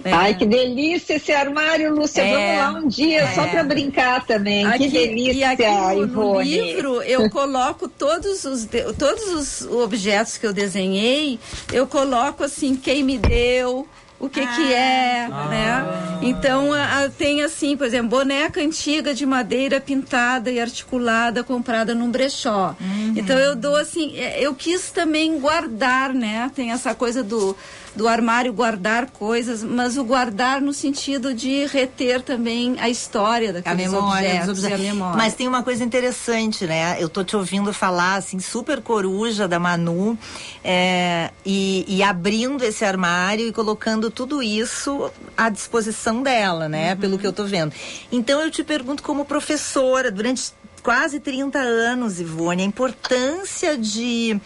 É. 0.02 0.12
Ai, 0.12 0.34
que 0.34 0.44
delícia 0.44 1.14
esse 1.14 1.32
armário, 1.32 1.94
Lúcia. 1.94 2.22
É, 2.22 2.32
Vamos 2.32 2.58
lá 2.58 2.80
um 2.80 2.88
dia, 2.88 3.22
é. 3.22 3.34
só 3.34 3.46
para 3.46 3.62
brincar 3.62 4.26
também. 4.26 4.64
Aqui, 4.66 4.78
que 4.78 4.88
delícia, 4.90 5.32
e 5.32 5.44
aqui 5.44 6.00
no, 6.06 6.34
no 6.34 6.40
livro 6.40 7.02
eu 7.02 7.30
coloco 7.30 7.88
todos 7.88 8.44
os, 8.44 8.68
todos 8.98 9.62
os 9.62 9.70
objetos 9.70 10.36
que 10.36 10.46
eu 10.46 10.52
desenhei, 10.52 11.38
eu 11.72 11.86
coloco 11.86 12.44
assim, 12.44 12.76
quem 12.76 13.02
me 13.02 13.16
deu, 13.16 13.88
o 14.24 14.30
que 14.30 14.40
ah. 14.40 14.46
que 14.46 14.72
é, 14.72 15.28
ah. 15.30 15.48
né? 15.48 16.18
Então 16.22 16.72
a, 16.72 17.04
a, 17.04 17.08
tem 17.10 17.42
assim, 17.42 17.76
por 17.76 17.86
exemplo, 17.86 18.08
boneca 18.08 18.60
antiga 18.60 19.14
de 19.14 19.26
madeira 19.26 19.80
pintada 19.80 20.50
e 20.50 20.58
articulada 20.58 21.44
comprada 21.44 21.94
num 21.94 22.10
brechó. 22.10 22.74
Uhum. 22.80 23.12
Então 23.16 23.38
eu 23.38 23.54
dou 23.54 23.76
assim, 23.76 24.16
é, 24.16 24.40
eu 24.40 24.54
quis 24.54 24.90
também 24.90 25.38
guardar, 25.38 26.14
né? 26.14 26.50
Tem 26.54 26.72
essa 26.72 26.94
coisa 26.94 27.22
do 27.22 27.56
do 27.94 28.08
armário 28.08 28.52
guardar 28.52 29.10
coisas, 29.10 29.62
mas 29.62 29.96
o 29.96 30.04
guardar 30.04 30.60
no 30.60 30.72
sentido 30.72 31.32
de 31.32 31.66
reter 31.66 32.22
também 32.22 32.76
a 32.80 32.88
história 32.88 33.52
daqueles 33.52 33.86
a 33.86 33.90
memória, 33.90 34.28
objetos, 34.28 34.48
objetos. 34.48 34.80
a 34.80 34.82
memória. 34.82 35.16
Mas 35.16 35.34
tem 35.34 35.46
uma 35.46 35.62
coisa 35.62 35.84
interessante, 35.84 36.66
né? 36.66 36.96
Eu 37.00 37.08
tô 37.08 37.22
te 37.22 37.36
ouvindo 37.36 37.72
falar 37.72 38.16
assim, 38.16 38.40
super 38.40 38.80
coruja 38.80 39.46
da 39.46 39.58
Manu, 39.58 40.18
é, 40.62 41.30
e, 41.44 41.84
e, 41.86 42.02
abrindo 42.02 42.64
esse 42.64 42.84
armário 42.84 43.46
e 43.46 43.52
colocando 43.52 44.10
tudo 44.10 44.42
isso 44.42 45.10
à 45.36 45.48
disposição 45.48 46.22
dela, 46.22 46.68
né? 46.68 46.92
Uhum. 46.94 47.00
Pelo 47.00 47.18
que 47.18 47.26
eu 47.26 47.32
tô 47.32 47.44
vendo. 47.44 47.72
Então 48.10 48.40
eu 48.40 48.50
te 48.50 48.64
pergunto 48.64 49.02
como 49.02 49.24
professora, 49.24 50.10
durante 50.10 50.52
quase 50.84 51.18
30 51.18 51.58
anos, 51.58 52.20
Ivone, 52.20 52.62
a 52.62 52.66
importância 52.66 53.76
de 53.76 54.38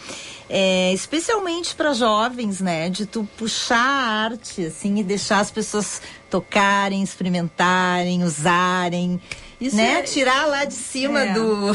é, 0.48 0.92
especialmente 0.94 1.74
para 1.74 1.92
jovens, 1.92 2.60
né? 2.60 2.88
De 2.88 3.04
tu 3.04 3.28
puxar 3.36 3.76
a 3.76 4.24
arte, 4.24 4.64
assim, 4.64 4.98
e 4.98 5.02
deixar 5.02 5.40
as 5.40 5.50
pessoas 5.50 6.00
tocarem, 6.30 7.02
experimentarem, 7.02 8.22
usarem. 8.22 9.20
Isso 9.60 9.76
né? 9.76 9.98
É... 9.98 10.02
Tirar 10.02 10.46
lá 10.46 10.64
de 10.64 10.74
cima 10.74 11.22
é. 11.22 11.32
do, 11.32 11.72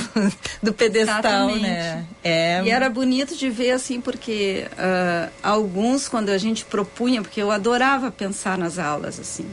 do 0.63 0.73
pedestal, 0.73 1.19
Exatamente. 1.19 1.61
né? 1.61 2.05
É... 2.23 2.63
E 2.63 2.69
era 2.71 2.89
bonito 2.89 3.35
de 3.35 3.49
ver, 3.49 3.71
assim, 3.71 3.99
porque 3.99 4.65
uh, 4.71 5.31
alguns, 5.43 6.07
quando 6.07 6.29
a 6.29 6.37
gente 6.37 6.63
propunha, 6.63 7.21
porque 7.21 7.41
eu 7.41 7.51
adorava 7.51 8.09
pensar 8.09 8.57
nas 8.57 8.79
aulas, 8.79 9.19
assim. 9.19 9.45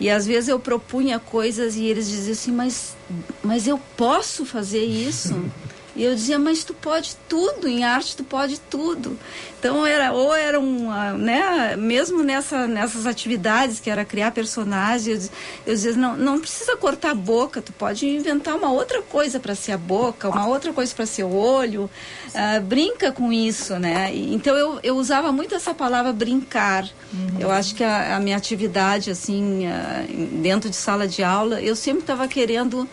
E 0.00 0.08
às 0.08 0.26
vezes 0.26 0.48
eu 0.48 0.60
propunha 0.60 1.18
coisas 1.18 1.76
e 1.76 1.84
eles 1.84 2.08
diziam 2.08 2.32
assim, 2.32 2.52
mas, 2.52 2.96
mas 3.42 3.66
eu 3.66 3.80
posso 3.96 4.44
fazer 4.44 4.84
isso? 4.84 5.34
E 5.98 6.04
eu 6.04 6.14
dizia, 6.14 6.38
mas 6.38 6.62
tu 6.62 6.72
pode 6.72 7.16
tudo, 7.28 7.66
em 7.66 7.82
arte 7.82 8.16
tu 8.16 8.22
pode 8.22 8.60
tudo. 8.60 9.18
Então 9.58 9.84
era 9.84 10.12
ou 10.12 10.32
era 10.32 10.60
um, 10.60 10.88
né, 11.16 11.74
mesmo 11.76 12.22
nessa, 12.22 12.68
nessas 12.68 13.04
atividades 13.04 13.80
que 13.80 13.90
era 13.90 14.04
criar 14.04 14.30
personagens, 14.30 15.28
eu 15.66 15.74
dizia, 15.74 15.94
não, 15.94 16.16
não 16.16 16.40
precisa 16.40 16.76
cortar 16.76 17.10
a 17.10 17.14
boca, 17.14 17.60
tu 17.60 17.72
pode 17.72 18.06
inventar 18.06 18.54
uma 18.54 18.70
outra 18.70 19.02
coisa 19.02 19.40
para 19.40 19.56
ser 19.56 19.72
a 19.72 19.76
boca, 19.76 20.28
uma 20.28 20.46
outra 20.46 20.72
coisa 20.72 20.94
para 20.94 21.04
ser 21.04 21.24
o 21.24 21.34
olho, 21.34 21.90
uh, 22.28 22.60
brinca 22.62 23.10
com 23.10 23.32
isso, 23.32 23.76
né? 23.80 24.14
Então 24.14 24.56
eu, 24.56 24.78
eu 24.84 24.96
usava 24.96 25.32
muito 25.32 25.52
essa 25.52 25.74
palavra 25.74 26.12
brincar. 26.12 26.84
Uhum. 27.12 27.40
Eu 27.40 27.50
acho 27.50 27.74
que 27.74 27.82
a, 27.82 28.14
a 28.14 28.20
minha 28.20 28.36
atividade 28.36 29.10
assim 29.10 29.66
uh, 29.66 30.26
dentro 30.40 30.70
de 30.70 30.76
sala 30.76 31.08
de 31.08 31.24
aula, 31.24 31.60
eu 31.60 31.74
sempre 31.74 32.02
estava 32.02 32.28
querendo 32.28 32.88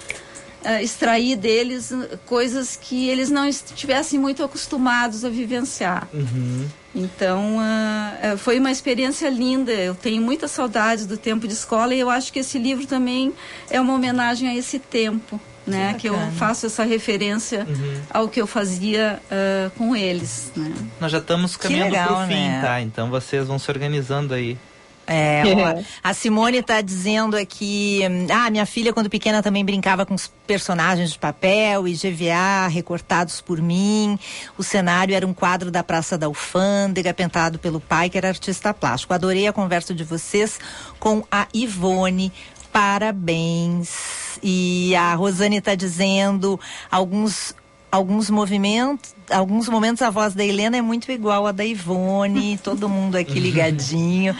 uh, 0.65 0.81
extrair 0.81 1.35
deles 1.35 1.93
coisas 2.25 2.77
que 2.81 3.07
eles 3.09 3.29
não 3.29 3.47
estivessem 3.47 4.19
muito 4.19 4.43
acostumados 4.43 5.23
a 5.23 5.29
vivenciar. 5.29 6.07
Uhum. 6.13 6.67
Então, 6.93 7.57
uh, 7.57 8.37
foi 8.37 8.59
uma 8.59 8.71
experiência 8.71 9.29
linda. 9.29 9.71
Eu 9.71 9.93
tenho 9.93 10.21
muita 10.21 10.47
saudade 10.47 11.05
do 11.05 11.17
tempo 11.17 11.47
de 11.47 11.53
escola 11.53 11.93
e 11.93 11.99
eu 11.99 12.09
acho 12.09 12.31
que 12.31 12.39
esse 12.39 12.57
livro 12.57 12.87
também 12.87 13.33
é 13.69 13.79
uma 13.79 13.93
homenagem 13.93 14.47
a 14.49 14.55
esse 14.55 14.79
tempo. 14.79 15.39
Né, 15.67 15.93
que, 15.93 16.01
que 16.01 16.09
eu 16.09 16.15
faço 16.37 16.67
essa 16.67 16.83
referência 16.83 17.65
uhum. 17.67 18.01
ao 18.11 18.29
que 18.29 18.39
eu 18.39 18.45
fazia 18.45 19.19
uh, 19.25 19.71
com 19.71 19.95
eles. 19.95 20.51
Né? 20.55 20.71
Nós 21.01 21.11
já 21.11 21.17
estamos 21.17 21.57
caminhando 21.57 21.89
para 21.89 22.23
o 22.23 22.27
fim, 22.27 22.33
né? 22.35 22.61
tá? 22.61 22.81
Então 22.81 23.09
vocês 23.09 23.47
vão 23.47 23.57
se 23.57 23.71
organizando 23.71 24.35
aí 24.35 24.59
É, 25.07 25.43
ó, 25.55 25.83
a 26.03 26.13
Simone 26.13 26.57
está 26.57 26.81
dizendo 26.81 27.37
aqui, 27.37 28.01
ah, 28.33 28.49
minha 28.49 28.65
filha 28.65 28.93
quando 28.93 29.09
pequena 29.09 29.43
também 29.43 29.63
brincava 29.63 30.05
com 30.05 30.13
os 30.13 30.27
personagens 30.47 31.11
de 31.11 31.19
papel 31.19 31.87
e 31.87 31.93
GVA 31.93 32.67
recortados 32.67 33.41
por 33.41 33.61
mim. 33.61 34.17
O 34.57 34.63
cenário 34.63 35.15
era 35.15 35.25
um 35.25 35.33
quadro 35.33 35.69
da 35.69 35.83
Praça 35.83 36.17
da 36.17 36.27
Alfândega, 36.27 37.13
pintado 37.13 37.59
pelo 37.59 37.79
pai, 37.79 38.09
que 38.09 38.17
era 38.17 38.29
artista 38.29 38.73
plástico. 38.73 39.13
Adorei 39.13 39.47
a 39.47 39.53
conversa 39.53 39.93
de 39.93 40.03
vocês 40.03 40.59
com 40.99 41.23
a 41.31 41.47
Ivone. 41.53 42.31
Parabéns. 42.71 44.39
E 44.43 44.93
a 44.95 45.13
Rosane 45.15 45.57
está 45.57 45.75
dizendo 45.75 46.59
alguns 46.91 47.55
alguns 47.95 48.29
movimentos, 48.29 49.15
alguns 49.29 49.69
momentos 49.69 50.01
a 50.01 50.09
voz 50.09 50.33
da 50.33 50.43
Helena 50.43 50.77
é 50.77 50.81
muito 50.81 51.09
igual 51.11 51.47
à 51.47 51.51
da 51.51 51.63
Ivone, 51.63 52.57
todo 52.63 52.89
mundo 52.89 53.15
aqui 53.15 53.39
ligadinho. 53.39 54.35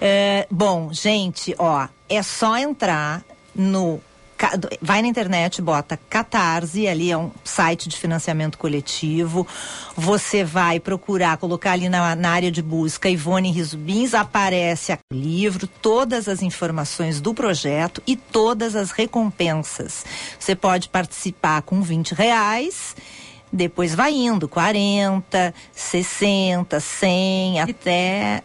É, 0.00 0.46
bom, 0.50 0.92
gente, 0.92 1.54
ó, 1.58 1.88
é 2.08 2.22
só 2.22 2.56
entrar 2.56 3.22
no 3.54 4.00
vai 4.80 5.02
na 5.02 5.08
internet, 5.08 5.60
bota 5.60 5.98
Catarse, 6.08 6.86
ali 6.86 7.10
é 7.10 7.16
um 7.16 7.30
site 7.44 7.88
de 7.88 7.96
financiamento 7.96 8.56
coletivo. 8.56 9.46
Você 9.96 10.42
vai 10.44 10.80
procurar, 10.80 11.36
colocar 11.36 11.72
ali 11.72 11.88
na, 11.88 12.14
na 12.16 12.30
área 12.30 12.50
de 12.50 12.62
busca 12.62 13.08
Ivone 13.08 13.50
Risubins, 13.50 14.14
aparece 14.14 14.92
o 14.92 14.96
livro, 15.14 15.66
todas 15.66 16.28
as 16.28 16.42
informações 16.42 17.20
do 17.20 17.34
projeto 17.34 18.02
e 18.06 18.16
todas 18.16 18.74
as 18.74 18.90
recompensas. 18.90 20.04
Você 20.38 20.54
pode 20.54 20.88
participar 20.88 21.62
com 21.62 21.82
20 21.82 22.12
reais. 22.12 22.96
Depois 23.52 23.96
vai 23.96 24.12
indo, 24.12 24.48
40, 24.48 25.52
60, 25.72 26.78
100, 26.78 27.56
e, 27.56 27.58
até 27.58 28.44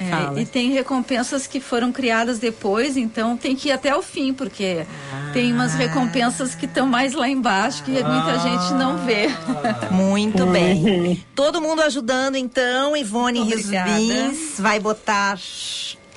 é, 0.00 0.40
e 0.40 0.46
tem 0.46 0.70
recompensas 0.70 1.46
que 1.46 1.60
foram 1.60 1.92
criadas 1.92 2.38
depois, 2.38 2.96
então 2.96 3.36
tem 3.36 3.54
que 3.54 3.68
ir 3.68 3.72
até 3.72 3.94
o 3.94 4.00
fim, 4.00 4.32
porque 4.32 4.86
ah. 5.12 5.30
tem 5.34 5.52
umas 5.52 5.74
recompensas 5.74 6.54
que 6.54 6.64
estão 6.64 6.86
mais 6.86 7.12
lá 7.12 7.28
embaixo 7.28 7.84
que 7.84 7.98
ah. 7.98 8.08
muita 8.08 8.38
gente 8.38 8.72
não 8.74 8.96
vê. 9.04 9.28
Muito 9.92 10.46
bem. 10.46 11.22
Todo 11.34 11.60
mundo 11.60 11.82
ajudando, 11.82 12.36
então. 12.36 12.96
Ivone 12.96 13.42
Risubins 13.42 14.58
vai 14.58 14.80
botar 14.80 15.38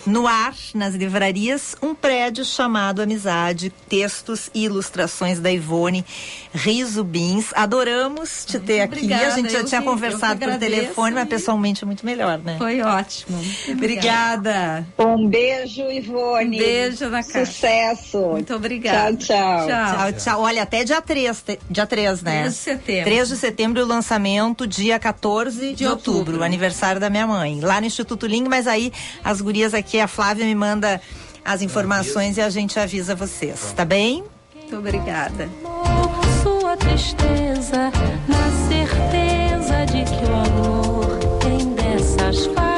no 0.05 0.27
ar, 0.27 0.53
nas 0.73 0.95
livrarias, 0.95 1.75
um 1.81 1.95
prédio 1.95 2.43
chamado 2.43 3.01
Amizade, 3.01 3.69
textos 3.87 4.49
e 4.53 4.65
ilustrações 4.65 5.39
da 5.39 5.51
Ivone 5.51 6.05
Riso 6.53 7.03
Bins. 7.03 7.51
Adoramos 7.53 8.45
te 8.45 8.53
muito 8.53 8.67
ter 8.67 8.83
obrigada. 8.83 9.21
aqui. 9.21 9.31
A 9.31 9.35
gente 9.35 9.51
já 9.51 9.63
tinha 9.63 9.81
conversado 9.81 10.39
por 10.39 10.57
telefone, 10.57 11.15
mas 11.15 11.27
pessoalmente 11.27 11.83
é 11.83 11.87
muito 11.87 12.05
melhor, 12.05 12.37
né? 12.39 12.57
Foi 12.57 12.81
ótimo. 12.81 13.39
Obrigada. 13.69 14.85
Um 14.97 15.27
beijo, 15.27 15.81
Ivone. 15.89 16.57
Um 16.57 16.59
beijo 16.59 17.09
na 17.09 17.23
casa. 17.23 17.45
Sucesso. 17.45 18.19
Muito 18.19 18.53
obrigada. 18.53 19.15
Tchau, 19.15 19.37
tchau. 19.37 19.67
Tchau, 19.67 19.97
tchau. 19.97 20.13
tchau. 20.13 20.41
Olha, 20.41 20.63
até 20.63 20.83
dia 20.83 21.01
3, 21.01 21.45
dia 21.69 21.85
3, 21.85 22.21
né? 22.21 22.41
3 22.41 22.53
de 22.53 22.59
setembro. 22.59 23.03
3 23.05 23.27
de 23.29 23.37
setembro 23.37 23.83
o 23.83 23.85
lançamento, 23.85 24.67
dia 24.67 24.99
14 24.99 25.59
de, 25.59 25.75
de 25.75 25.87
outubro, 25.87 26.19
outubro, 26.19 26.43
aniversário 26.43 26.99
da 26.99 27.09
minha 27.09 27.27
mãe. 27.27 27.59
Lá 27.61 27.79
no 27.79 27.87
Instituto 27.87 28.27
Ling, 28.27 28.47
mas 28.47 28.67
aí 28.67 28.91
as 29.23 29.41
gurias 29.41 29.73
aqui, 29.73 29.92
aqui 29.93 29.99
a 29.99 30.07
Flávia 30.07 30.43
me 30.43 30.55
manda 30.55 30.99
as 31.45 31.61
informações 31.61 32.37
e 32.37 32.41
a 32.41 32.49
gente 32.49 32.79
avisa 32.79 33.13
vocês, 33.13 33.59
tá, 33.59 33.75
tá 33.77 33.85
bem? 33.85 34.23
Muito 34.55 34.75
obrigada. 34.75 35.47
Sua 36.41 36.75
tristeza 36.77 37.91
na 38.27 38.67
certeza 38.67 39.85
de 39.85 40.03
que 40.03 40.25
o 40.25 40.35
amor 40.35 41.19
tem 41.39 41.75
dessas 41.75 42.47
fases. 42.47 42.72